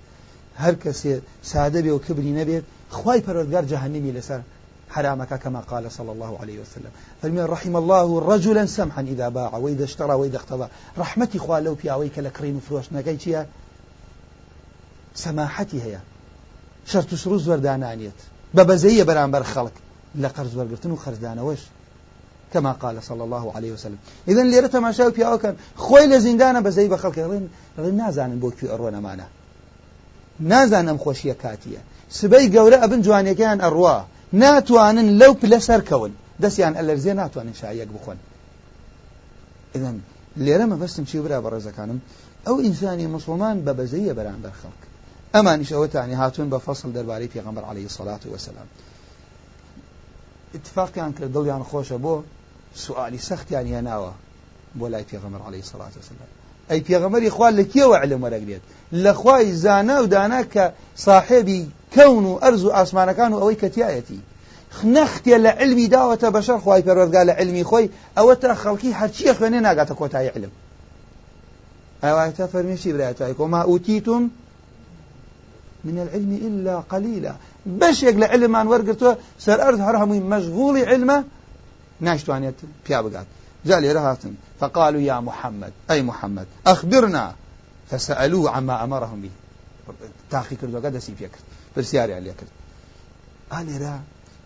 هەر 0.64 0.76
کەسێ 0.84 1.14
سادە 1.52 1.80
بێ 1.86 1.92
و 1.94 2.00
کبری 2.06 2.34
نەبێت 2.40 2.66
خی 2.98 3.20
پەرۆگار 3.26 3.66
جەهنمی 3.72 4.12
لەسەر 4.18 4.42
حرامك 4.90 5.34
كما 5.34 5.60
قال 5.60 5.92
صلى 5.92 6.12
الله 6.12 6.38
عليه 6.42 6.60
وسلم. 6.60 6.92
فالمن 7.22 7.46
رحم 7.46 7.78
الله 7.78 8.20
رجلا 8.20 8.66
سمحا 8.66 9.02
إذا 9.02 9.30
باع 9.30 9.58
وإذا 9.58 9.84
اشترى 9.84 10.14
وإذا 10.14 10.38
اقتضى. 10.38 10.68
رحمتي 10.98 11.40
خواه 11.40 11.60
لو 11.60 11.74
بياويك 11.74 12.20
لكرين 12.20 12.62
فروش 12.70 12.86
نقايتيا 12.92 13.48
سماحتي 15.16 15.84
هي 15.84 16.00
شرط 16.86 17.16
شروط 17.16 17.42
زوردانانيت 17.42 18.14
ببزية 18.54 19.04
برانبر 19.04 19.44
خلق 19.44 19.72
لقرز 20.16 20.56
ورقرتن 20.56 20.92
وخرزدانوش 20.92 21.60
كما 22.54 22.72
قال 22.72 23.04
صلى 23.04 23.24
الله 23.24 23.56
عليه 23.56 23.72
وسلم. 23.72 23.98
إذا 24.28 24.62
رتم 24.62 24.86
عشاو 24.86 25.12
في 25.12 25.26
أوكان 25.26 25.56
خوي 25.76 26.08
لزندانا 26.08 26.60
بزي 26.60 26.88
بخلق 26.88 27.20
رين 27.20 27.50
رين 27.80 27.98
نازان 27.98 28.40
بوك 28.40 28.54
في 28.54 28.74
أرونا 28.74 29.00
معنا 29.00 29.28
نازان 30.40 30.90
أم 30.90 30.98
خوشية 30.98 31.34
كاتية 31.34 31.78
قورة 32.60 32.76
أبن 32.76 33.02
جواني 33.02 33.36
كان 33.36 33.62
أروا 33.62 34.02
ناتوانن 34.32 35.18
لو 35.18 35.34
بلسر 35.34 35.82
كون 35.82 36.16
دسيان 36.40 36.78
الارزي 36.78 37.14
ناتوانن 37.14 37.54
بخون 37.94 38.18
إذا 39.76 39.96
اللي 40.38 40.56
رمى 40.56 40.76
بس 40.76 40.96
تمشي 40.96 41.20
برا 41.20 41.40
برزا 41.40 41.72
كانم 41.72 42.00
أو 42.48 42.60
إنساني 42.60 43.08
مسلمان 43.08 43.66
أما 45.36 45.56
نشأوتاني 45.56 46.16
هاتون 46.16 46.50
بفصل 46.50 46.94
درباري 46.94 47.28
في 47.28 47.40
غمر 47.40 47.66
عليه 47.66 47.86
الصلاة 47.86 48.20
والسلام 48.26 48.66
اتفاقیان 50.56 51.14
کرد 51.14 51.34
دڵیان 51.34 51.64
خۆشە 51.72 51.98
بۆ 52.04 52.24
سوالی 52.76 53.18
سەختیان 53.18 53.66
هێناوە 53.74 54.12
بۆ 54.80 54.84
لای 54.84 55.06
پێغەمەر 55.12 55.42
عليه 55.48 55.62
سڵات 55.62 55.94
وسلام 56.00 56.30
ئەی 56.70 56.82
پێغەمەری 56.88 57.30
خوا 57.30 57.52
لە 57.52 57.66
کێوە 57.74 57.96
علم 58.02 58.22
وەرەگرێت؟ 58.26 58.64
لە 58.94 59.12
خوای 59.20 59.54
زانا 59.54 60.04
و 60.04 60.06
دانا 60.06 60.44
کەون 61.96 62.26
و 62.26 62.40
ئەرز 62.44 62.64
و 62.64 62.70
ئاسمانەکان 62.78 63.32
و 63.34 63.40
ئەوەی 63.40 63.60
کەتیایەتی. 63.62 64.20
نەختێ 64.96 65.38
لە 65.46 65.52
علمی 65.62 65.88
داوەتە 65.90 66.28
بەشەر 66.36 66.60
خوای 66.64 66.82
پەروەردگار 66.88 67.26
لە 67.30 67.36
علمی 67.40 67.64
خۆی 67.64 67.90
ئەوە 68.18 68.36
تا 68.42 68.56
خەڵکی 68.64 68.92
هەرچیە 69.00 69.34
خوێنێ 69.38 69.60
ناگاتە 69.68 69.94
کۆتایی 70.00 70.30
علم. 70.36 70.52
ئەوایەتە 72.04 72.46
فەرمیشی 72.54 72.94
برایەتای 72.96 73.34
کۆما 73.40 73.62
ئوتیتم 73.70 74.24
من 75.84 75.98
العلم 76.04 76.32
إلا 76.48 76.76
قليلا. 76.92 77.34
بەشێک 77.82 78.16
لە 78.22 78.28
علمان 78.34 78.66
وەرگتووە 78.72 79.14
سەر 79.46 79.60
ئەرز 79.64 79.80
هەر 79.88 79.96
هەمووی 80.02 80.22
مەشغوڵی 80.32 80.84
علمە 80.92 81.18
ناشتوانێت 82.02 82.58
پیا 82.86 83.00
بگات. 83.04 83.28
جا 83.68 83.78
لێرە 83.84 84.02
فقالوا 84.60 85.02
يا 85.02 85.20
محمد 85.20 85.74
أي 85.92 86.02
محمد 86.02 86.48
أخبرنا. 86.68 87.34
فسألوه 87.90 88.52
عما 88.52 88.84
أمرهم 88.84 89.22
به. 89.22 89.30
تاخي 90.32 90.56
كردو 90.56 90.80
قد 90.80 90.98
سي 91.82 91.92
فيك 91.92 92.02
برسياري 92.02 92.14
عليك 92.14 92.36
آلێرا 93.52 94.00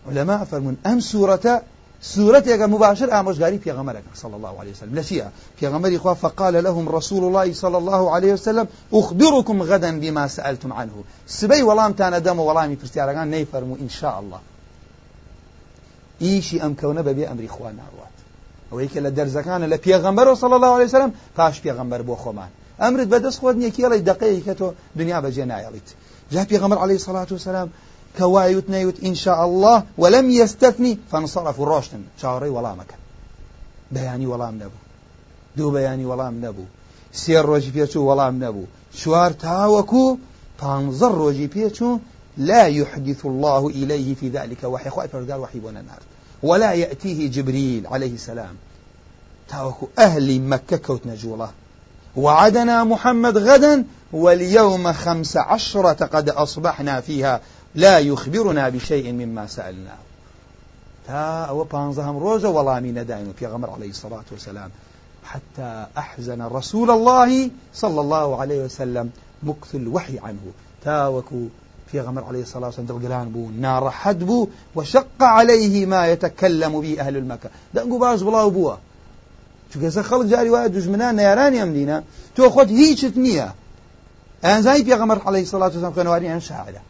علماء 0.08 0.44
فرمون 0.44 0.76
أم 0.86 1.00
سورة 1.00 1.62
سورتك 2.02 2.60
مباشر 2.60 3.10
آموشگاری 3.10 3.58
پیغمبرك 3.58 4.02
صلى 4.14 4.36
الله 4.36 4.60
عليه 4.60 4.70
وسلم. 4.70 4.98
لشيء 4.98 5.24
پیغمبر 5.60 5.96
إخوة 5.96 6.14
فقال 6.14 6.64
لهم 6.64 6.88
رسول 6.88 7.24
الله 7.24 7.52
صلى 7.52 7.78
الله 7.78 8.10
عليه 8.10 8.32
وسلم 8.32 8.66
أخبركم 8.92 9.62
غدا 9.62 10.00
بما 10.00 10.28
سألتم 10.28 10.72
عنه. 10.72 11.04
سبي 11.26 11.62
ولام 11.62 11.92
تانا 11.92 12.18
دم 12.18 12.40
ولامي 12.40 12.76
فرستيارغان 12.76 13.30
نيفرمو 13.30 13.76
إن 13.80 13.88
شاء 13.88 14.20
الله. 14.20 14.40
بەبێ 17.02 17.24
ئەمری 17.28 17.48
خوا 17.48 17.70
ناڕات 17.72 18.14
ئەوەی 18.72 18.88
کە 18.88 19.00
لە 19.04 19.10
دەرزەکانە 19.18 19.66
لە 19.72 19.78
پێغەمبەر 19.86 20.34
صلى 20.34 20.54
الله 20.54 20.72
عليه 20.76 20.84
وسلم 20.84 21.12
پاش 21.36 21.60
پێغەمبەر 21.60 22.02
بۆ 22.08 22.16
خۆمان 22.22 22.50
ئەمرت 22.80 23.08
بەدەست 23.12 23.38
خۆت 23.40 23.56
نییە 23.60 23.70
کێڵی 23.76 24.00
دقەیە 24.10 24.40
کە 24.46 24.54
تۆ 24.60 24.68
دنیا 26.30 26.44
بەجێ 26.44 26.50
نایەڵیت 26.50 26.50
جا 26.50 26.68
پێغەمبەر 26.68 26.78
عليه 26.78 26.94
الصلاة 26.94 27.26
والسلام 27.30 27.70
كوايوت 28.18 28.70
نيوت 28.70 29.04
إن 29.04 29.14
شاء 29.14 29.44
الله 29.44 29.82
ولم 29.98 30.30
يستثني 30.30 30.98
فانصرفوا 31.12 31.66
روشتن 31.66 32.02
شاوري 32.22 32.48
ولا 32.48 32.74
مكان. 32.74 32.98
بياني 33.92 34.26
ولا 34.26 34.50
نبو 34.50 34.78
دو 35.56 35.70
بياني 35.70 36.04
ولا 36.04 36.30
نبو 36.30 36.64
سير 37.12 37.44
روجي 37.44 37.70
بيچو 37.70 37.96
ولا 37.96 38.30
نبو 38.30 38.64
شوار 38.94 39.32
تاوكو 39.32 40.18
پانزر 40.60 41.14
روجي 41.14 41.46
بيچو 41.46 41.98
لا 42.36 42.66
يحدث 42.66 43.26
الله 43.26 43.68
إليه 43.68 44.14
في 44.14 44.28
ذلك 44.28 44.64
وحي. 44.64 44.90
خواهي 44.90 45.08
فرقال 45.08 45.40
وحي 45.40 45.58
النار. 45.58 46.02
ولا 46.42 46.72
يأتيه 46.72 47.30
جبريل 47.30 47.86
عليه 47.86 48.14
السلام. 48.14 48.54
تاوكو 49.48 49.88
أهل 49.98 50.40
مكة 50.40 50.76
كوت 50.76 51.06
نجوله. 51.06 51.50
وعدنا 52.16 52.84
محمد 52.84 53.38
غدا 53.38 53.84
واليوم 54.12 54.92
خمس 54.92 55.36
عشرة 55.36 56.04
قد 56.06 56.28
أصبحنا 56.28 57.00
فيها. 57.00 57.40
لا 57.74 57.98
يخبرنا 57.98 58.68
بشيء 58.68 59.12
مما 59.12 59.46
سألناه. 59.46 59.98
تا 61.06 61.44
أو 61.44 61.64
بانزهم 61.64 62.16
روزة 62.18 62.48
ولامي 62.48 62.90
ندائن 62.90 63.32
في 63.38 63.46
غمر 63.46 63.70
عليه 63.70 63.90
الصلاة 63.90 64.22
والسلام. 64.32 64.70
حتى 65.24 65.86
أحزن 65.98 66.42
رسول 66.42 66.90
الله 66.90 67.50
صلى 67.74 68.00
الله 68.00 68.40
عليه 68.40 68.64
وسلم 68.64 69.10
مكث 69.42 69.74
الوحي 69.74 70.18
عنه. 70.18 70.52
تاوكو 70.84 71.46
في 71.92 72.00
غمر 72.00 72.24
عليه 72.24 72.42
الصلاة 72.42 72.66
والسلام 72.66 72.86
دلقلان 72.86 73.28
بو 73.28 73.48
نار 73.60 73.90
حد 73.90 74.24
بو 74.24 74.48
وشق 74.74 75.22
عليه 75.22 75.86
ما 75.86 76.06
يتكلم 76.06 76.80
به 76.80 77.00
أهل 77.00 77.16
المكة. 77.16 77.50
دنقو 77.74 77.98
باز 77.98 78.22
بلاو 78.22 78.50
بوا. 78.50 78.74
چونکە 79.74 79.90
سە 79.96 80.02
خەڵک 80.08 80.26
جاری 80.32 80.50
وایە 80.54 80.68
دژمنان 80.76 81.14
نارانی 81.20 81.58
ئەم 81.62 81.70
دینە 81.76 81.98
تۆ 82.36 82.42
خۆت 82.54 82.68
هیچت 82.80 83.14
نییە 83.24 83.48
ئەنزانی 84.46 84.84
پێغەمەر 84.88 85.18
عەلەیهی 85.26 85.48
سەڵات 85.52 85.72
وسلام 85.74 85.92
خوێنەوەریان 85.96 86.42
شاعرە 86.48 86.82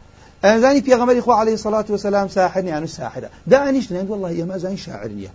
ئەنزانی 0.43 0.81
پێغەمەری 0.87 1.21
خوا 1.25 1.35
عەلەیهی 1.41 1.61
سەڵات 1.65 1.87
وسلام 1.89 2.27
ساحر 2.27 2.63
یان 2.65 2.85
ساحرە 2.97 3.29
دانیشت 3.51 3.89
نێن 3.93 4.07
والله 4.11 4.31
ئێمە 4.39 4.57
زانی 4.63 4.77
شاعر 4.77 5.11
نییە 5.17 5.31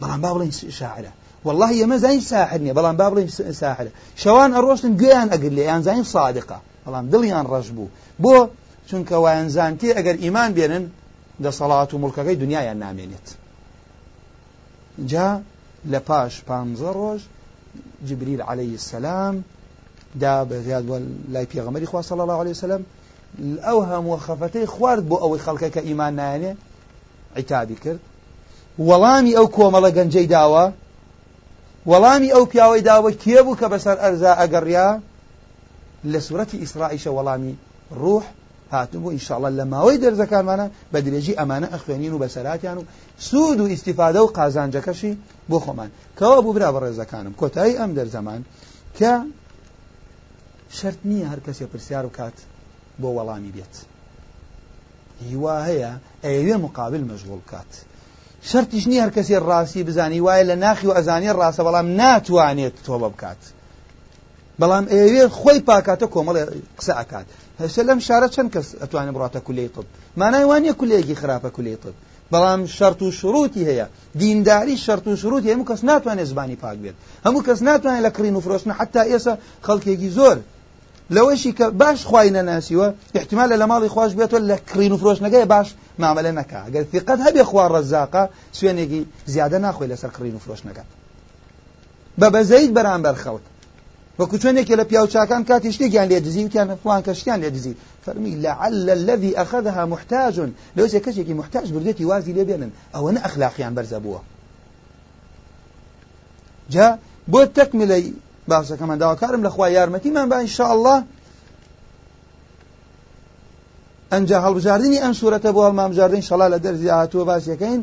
بەڵام 0.00 0.20
با 0.24 0.30
بڵێن 0.34 0.52
شاعرە 0.80 1.12
والله 1.46 1.70
ئێمە 1.80 1.96
زانی 2.04 2.20
ساحر 2.20 2.58
نییە 2.64 2.74
بەڵام 2.78 2.96
با 3.00 3.06
بڵێن 3.10 3.28
ساحرە 3.62 3.90
شەوان 4.22 4.50
ئەڕۆشتن 4.56 4.92
گوێیان 5.00 5.28
ئەگر 5.32 5.52
لێ 5.58 5.64
زانی 5.86 6.04
صادقە 6.14 6.58
بەڵام 6.86 7.04
دڵیان 7.12 7.46
ڕەش 7.52 7.68
بوو 7.76 7.88
بۆ 8.22 8.36
چونکە 8.88 9.16
زانتی 9.56 9.88
ئەگەر 9.96 10.16
ئیمان 10.24 10.50
بێنن 10.56 10.84
دەسەڵات 11.44 11.90
و 11.94 12.00
مڵکەکەی 12.02 12.36
دنیایان 12.42 12.78
نامێنێت 12.84 13.26
جا؟ 15.10 15.28
لە 15.90 15.98
پاش 15.98 16.42
پانزە 16.48 17.20
جبریل 18.08 18.42
عليه 18.42 18.72
السلام 18.72 19.44
دا 20.20 20.44
بەزیاد 20.44 20.84
لای 21.28 21.46
پێغەمەری 21.46 22.02
صلی 22.02 22.20
الله 22.20 22.38
عليه 22.42 22.50
وسلم. 22.50 22.84
هەموو 23.90 24.20
خەفەتەی 24.26 24.66
خوارد 24.66 25.08
بۆ 25.08 25.16
ئەوەی 25.22 25.40
خەڵکەکە 25.46 25.78
ئیمان 25.78 26.14
نایێنێ 26.18 26.52
عیتابی 27.36 27.74
کرد. 27.74 28.00
وەڵامی 28.78 29.36
ئەو 29.36 29.46
کۆمەڵە 29.56 29.90
گەنجەی 29.96 30.28
داوە 30.34 30.72
وەڵامی 31.86 32.32
ئەو 32.34 32.44
پیاوەی 32.46 32.82
داوە 32.82 33.10
کێ 33.22 33.42
بوو 33.42 33.56
کە 33.60 33.66
بەسەر 33.72 33.96
ئەرزا 34.02 34.32
ئەگەڕیا؟ 34.40 34.88
لە 36.12 36.18
سوورەتی 36.26 36.58
هاتبوو 38.72 39.12
ئینشاءڵە 39.14 39.50
لە 39.58 39.64
ماوەی 39.72 39.98
دەرزەکانمانە 40.04 40.66
بە 40.92 40.98
درێژی 41.06 41.38
ئەمانە 41.40 41.68
ئەخوێنین 41.72 42.12
و 42.14 42.20
بەسەراتیان 42.22 42.76
و 42.78 42.84
سوود 43.28 43.58
و 43.60 43.70
ئیسیفادە 43.72 44.20
و 44.22 44.32
قازانجەکەشی 44.36 45.12
بۆ 45.50 45.58
خۆمان. 45.64 45.90
کەەوە 46.18 46.38
بوو 46.44 46.52
برا 46.56 46.70
بە 46.74 46.80
ڕێزەکانم. 46.84 47.34
کۆتایی 47.40 47.78
ئەم 47.80 47.90
دەرزەمان 47.98 48.40
کە 48.98 49.12
شرت 50.78 51.00
نییە 51.10 51.26
هەر 51.32 51.40
کەسێ 51.46 51.64
پرسیار 51.72 52.04
و 52.06 52.14
کات 52.18 52.36
بۆ 53.00 53.08
وەڵامی 53.16 53.52
بێت. 53.56 53.74
هیوا 55.28 55.56
هەیە 55.68 55.92
ئەوێ 56.24 56.56
مقابل 56.64 57.02
مەژغول 57.10 57.40
بکات. 57.44 57.72
شرتیش 58.50 58.84
نییە 58.90 59.02
هەر 59.04 59.12
کەسێ 59.16 59.36
ڕاستی 59.48 59.82
بزانی 59.88 60.20
وایە 60.26 60.44
لە 60.50 60.56
ناخی 60.64 60.86
و 60.86 60.96
ئەزانی 60.98 61.30
ڕاستە 61.38 61.62
بەڵام 61.66 61.86
ناتوانێت 62.00 62.74
تۆ 62.86 62.94
بە 63.02 63.08
بکات. 63.14 63.42
بەڵام 64.60 64.84
ئێوێ 64.92 65.24
خۆی 65.38 65.60
پاکاتە 65.68 66.06
کۆمەڵێ 66.14 66.42
قسە 66.78 66.92
ئەکات. 66.98 67.26
هەسە 67.60 67.80
لەم 67.88 67.98
شارە 68.06 68.28
چەند 68.34 68.50
کەس 68.54 68.68
ئەتوانێت 68.80 69.14
بڕاتە 69.16 69.40
کولەی 69.46 69.68
طب؟ 69.74 69.86
مانای 70.20 70.44
وانە 70.50 70.72
کولەیەکی 70.80 71.18
خراپە 71.20 71.50
کولەی 71.56 71.76
طب. 71.82 71.94
بەڵام 72.32 72.60
شەرت 72.76 73.00
و 73.02 73.10
شروعی 73.20 73.64
هەیە. 73.68 73.86
دینداری 74.20 74.76
شەرت 74.84 75.06
و 75.08 75.16
شروعی 75.22 75.50
هەموو 75.52 75.68
کەس 75.70 75.80
ناتوانێت 75.90 76.28
زبانی 76.32 76.56
پاک 76.62 76.78
بێت. 76.84 76.96
هەموو 77.26 77.46
کەس 77.46 77.60
ناتوانێت 77.68 78.02
لە 78.06 78.10
کڕین 78.16 78.34
و 78.36 78.40
فرۆشتن 78.44 78.72
حتا 78.78 79.02
ئێستا 79.10 79.34
خەڵکێکی 79.66 80.10
زۆر. 80.18 80.38
لەوەشی 81.14 81.52
کە 81.58 81.66
باش 81.80 82.04
خوای 82.08 82.30
نەناسیوە 82.36 82.88
احتمال 83.18 83.50
لە 83.62 83.66
ماڵی 83.70 83.90
خۆش 83.94 84.12
بێتەوە 84.18 84.40
لە 84.50 84.56
کڕین 84.70 84.92
و 84.92 85.00
فرۆشتنەکەی 85.02 85.46
باش 85.52 85.68
مامەلە 86.02 86.32
نەکە 86.38 86.58
ئەگەر 86.66 86.84
فقەت 86.92 87.20
هەبێ 87.26 87.42
خوا 87.50 87.64
ڕەزاقا 87.74 88.24
سوێنێکی 88.56 89.00
زیادە 89.32 89.58
ناخۆی 89.64 89.88
لەسەر 89.92 90.10
کڕین 90.16 90.34
و 90.36 90.42
فرۆشتنەکە. 90.44 90.84
بە 92.20 92.28
بەزەیت 92.34 92.70
بەرامبەر 92.76 93.16
خەڵک. 93.22 93.44
وەکو 94.18 94.36
چۆنێکی 94.42 94.74
لە 94.80 94.84
پیاوچاکان 94.90 95.42
کاتی 95.48 95.72
شتێکیان 95.72 96.08
لێ 96.10 96.20
دزی 96.26 96.44
وتیان 96.44 96.68
فڵان 96.82 97.02
کەشتیان 97.06 97.38
لێ 97.42 97.50
دزی. 97.56 97.74
فەرمی 98.04 98.34
لعل 98.44 98.90
الذي 98.90 99.32
أخذها 99.36 99.84
محتاج. 99.86 100.34
لو 100.76 100.88
سي 100.88 101.00
كشي 101.00 101.34
محتاج 101.34 101.66
بردێتی 101.72 102.04
وازی 102.10 102.32
لێ 102.36 102.44
بێنن. 102.48 102.70
ئەوە 102.94 103.10
نە 103.14 103.20
ئەخلاقیان 103.24 103.74
بەرزە 103.76 103.98
بووە. 104.04 104.20
جا 106.70 106.98
بۆ 107.32 107.40
تەکملەی 107.56 108.04
باسەکەمان 108.50 108.98
داواکارم 109.02 109.42
لەخوا 109.46 109.66
یارمەتیمان 109.76 110.26
با 110.30 110.36
ئینشاء 110.42 110.70
الله 110.76 110.98
ئەنج 114.12 114.30
هەڵبژاردننی 114.44 114.98
ئەم 115.04 115.14
سوورەتە 115.20 115.50
بۆ 115.56 115.60
هەڵمامژاردن 115.68 116.22
شڵا 116.28 116.46
لە 116.54 116.58
دەرزی 116.64 116.88
هاتووە 116.98 117.24
باسیەکەین 117.30 117.80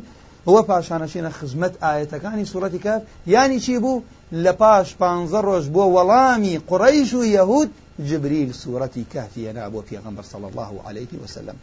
هو 0.48 0.58
پاشانەشینە 0.70 1.32
خزمەت 1.38 1.74
ئاەتەکانی 1.84 2.46
سوورەتی 2.52 2.80
کاف 2.86 3.02
ینی 3.34 3.60
چی 3.66 3.78
بوو؟ 3.84 4.04
لە 4.34 4.54
پاش 4.62 4.96
پانزە 5.02 5.42
ڕۆژ 5.48 5.66
بۆ 5.76 5.84
وەڵامی 5.96 6.56
قڕیش 6.70 7.14
و 7.14 7.24
یەهود 7.38 7.70
جبریل 8.10 8.52
سوورەتی 8.62 9.06
کهفی 9.14 9.46
هێنا 9.46 9.66
بۆ 9.74 9.82
پێغەمبەر 9.90 10.26
صلی 10.32 10.48
الله 10.52 10.72
عليه 10.88 11.14
وسلم 11.24 11.58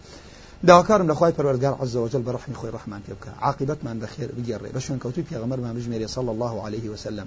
داواکارم 0.66 1.08
لەخوای 1.12 1.32
پەروەردگار 1.36 1.74
عز 1.82 1.96
وجل 1.96 2.22
بە 2.26 2.30
ڕحمی 2.36 2.56
خۆی 2.60 2.72
ڕحمان 2.76 3.00
پێ 3.06 3.12
بکە. 3.16 3.32
عاقبەتمان 3.46 3.96
بەخێر 4.02 4.30
بگەڕێ 4.36 4.70
بە 4.74 4.80
شوێن 4.84 4.98
کەوتوی 5.02 5.24
پێغەمبەرمان 5.30 5.74
بژمێرێ 5.76 6.08
صلی 6.16 6.30
الله 6.34 6.54
عليه 6.66 6.90
وسلم 6.90 7.26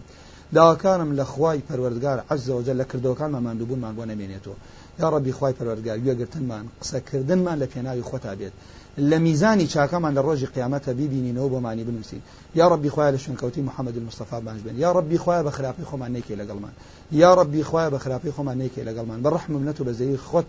داواکارم 0.54 1.16
لە 1.20 1.26
خوای 1.32 1.62
پەروەردگار 1.70 2.20
عز 2.32 2.50
وجل 2.50 2.78
لە 2.82 2.86
کردەوەکانمان 2.92 3.44
ماندووبوونمان 3.48 3.94
بۆ 3.98 4.04
نەمێنێتەوە. 4.12 4.58
یا 5.00 5.08
ڕەبی 5.14 5.32
خوای 5.38 5.54
پەروەردگار 5.60 5.98
گوێگرتنمان 6.04 6.66
قسەکردنمان 6.82 7.58
لە 7.62 7.68
پێناوی 7.74 8.04
خۆتا 8.10 8.34
بێت. 8.40 8.54
لە 9.00 9.18
میزانی 9.26 9.68
چاکەمان 9.68 10.14
لە 10.18 10.22
ڕۆژی 10.28 10.48
قیامەتە 10.56 10.92
بیبینینەوە 11.00 11.50
بۆمانی 11.54 11.84
بنووسین 11.88 12.22
یا 12.56 12.66
ڕبی 12.70 12.90
خوای 12.90 13.12
لە 13.16 13.20
شوێنکەوتی 13.24 13.62
محەممەد 13.70 13.96
المستەفا 14.00 14.40
بانج 14.46 14.62
بن. 14.66 14.76
یا 14.78 14.94
ڕبی 14.94 15.18
خوای 15.18 15.44
بە 15.44 15.52
خراپی 15.58 15.84
خۆمان 15.90 16.12
نێکی 16.16 16.36
لەگەڵمان. 16.42 16.74
یا 17.12 17.36
ڕبی 17.36 17.64
خوای 17.64 17.90
بە 17.94 18.00
خراپی 18.04 18.32
خۆمان 18.32 18.58
نێکی 18.62 18.82
لەگەڵمان. 18.88 19.20
بە 19.24 19.30
ڕحم 19.36 19.52
منەت 19.52 19.80
و 19.82 19.84
بەزەی 19.84 20.18
خۆت 20.18 20.46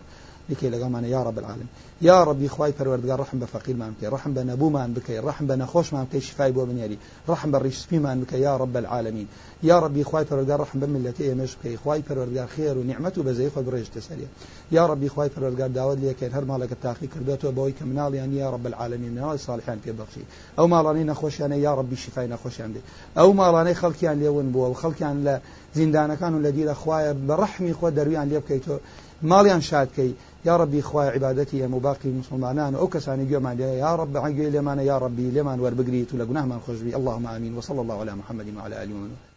لكي 0.50 0.70
لقمان 0.70 1.04
يا 1.04 1.22
رب 1.22 1.38
العالمين. 1.38 1.68
يا 2.02 2.24
ربي 2.24 2.48
خواي 2.48 2.72
پروردگار 2.72 3.20
رحم 3.20 3.38
بفقير 3.38 3.76
ما 3.76 3.92
بكي 3.98 4.06
رحم 4.06 4.32
بنبو 4.32 4.70
ما 4.70 4.86
بكي 4.86 5.18
رحم 5.18 5.46
بنخوش 5.46 5.92
ما 5.92 6.04
بكي 6.04 6.20
شفاي 6.20 6.52
بو 6.52 6.64
بنياري 6.64 6.98
رحم 7.28 7.50
بالرشسبي 7.50 7.98
ما 7.98 8.14
بكي 8.14 8.40
يا 8.40 8.56
رب 8.56 8.76
العالمين 8.76 9.26
يا 9.62 9.78
ربي 9.78 10.04
خواي 10.04 10.24
پروردگار 10.24 10.60
رحم 10.60 10.80
بملتي 10.80 11.34
مش 11.34 11.56
بكي 11.56 11.76
خواي 11.76 12.02
پروردگار 12.02 12.46
خير 12.56 12.78
ونعمت 12.78 13.18
وبزي 13.18 13.50
خو 13.50 13.62
بريج 13.62 13.86
تسريا 13.94 14.28
يا 14.72 14.86
ربي 14.86 15.08
خواي 15.08 15.28
پروردگار 15.28 15.68
داود 15.74 16.00
لي 16.00 16.14
كان 16.14 16.32
هر 16.32 16.44
مالك 16.44 16.72
التاخي 16.72 17.06
كردوتو 17.06 17.52
بوي 17.52 17.72
كمنال 17.72 18.14
يعني 18.14 18.36
يا 18.36 18.50
رب 18.50 18.66
العالمين 18.66 19.10
من 19.14 19.32
الصالحين 19.32 19.78
في 19.84 19.92
بخشي 19.92 20.20
أو 20.58 20.66
مالاني 20.66 21.04
نخوش 21.04 21.40
يعني 21.40 21.62
يا 21.62 21.74
ربي 21.74 21.96
شفاي 21.96 22.26
نخوش 22.26 22.58
يعني 22.60 22.74
أو 23.18 23.32
مالاني 23.32 23.74
خلق 23.74 24.04
يعني 24.04 24.20
ليون 24.20 24.52
بو 24.52 24.72
خلق 24.72 25.02
يعني 25.02 25.24
لا 25.24 25.40
زیندانەکان 25.74 26.34
و 26.34 26.42
لە 26.44 26.50
دیرە 26.56 26.74
خوایە 26.82 27.12
بە 27.26 27.34
ڕحمی 27.42 27.72
خۆ 27.78 27.88
دەرویان 27.98 28.26
لێ 28.30 28.40
بکەیتەوە 28.42 28.78
ماڵیان 29.22 29.60
شادکەی 29.60 30.14
یا 30.44 30.58
ڕبی 30.58 30.80
خوای 30.80 31.10
عیبادەتی 31.10 31.62
هەموو 31.64 31.80
باقی 31.80 32.10
مسلمانان 32.10 32.74
ئەو 32.74 32.88
کەسانی 32.94 33.28
گوێمان 33.30 33.56
لێ 33.60 33.70
یا 33.84 33.94
رب 33.96 34.16
عگوێ 34.16 34.48
لێمانە 34.54 34.82
یا 34.90 34.96
ڕبی 35.04 35.32
لێمان 35.34 35.58
وەربگریت 35.60 36.10
و 36.14 36.18
لە 36.20 36.24
گوناهمان 36.28 36.60
خۆشبی 36.66 36.94
اللهم 36.98 37.26
آمين 37.26 37.52
وصلى 37.58 37.80
الله 37.80 37.98
على 38.02 38.12
محمد 38.20 38.46
وعلى 38.56 38.74
آله 38.82 39.29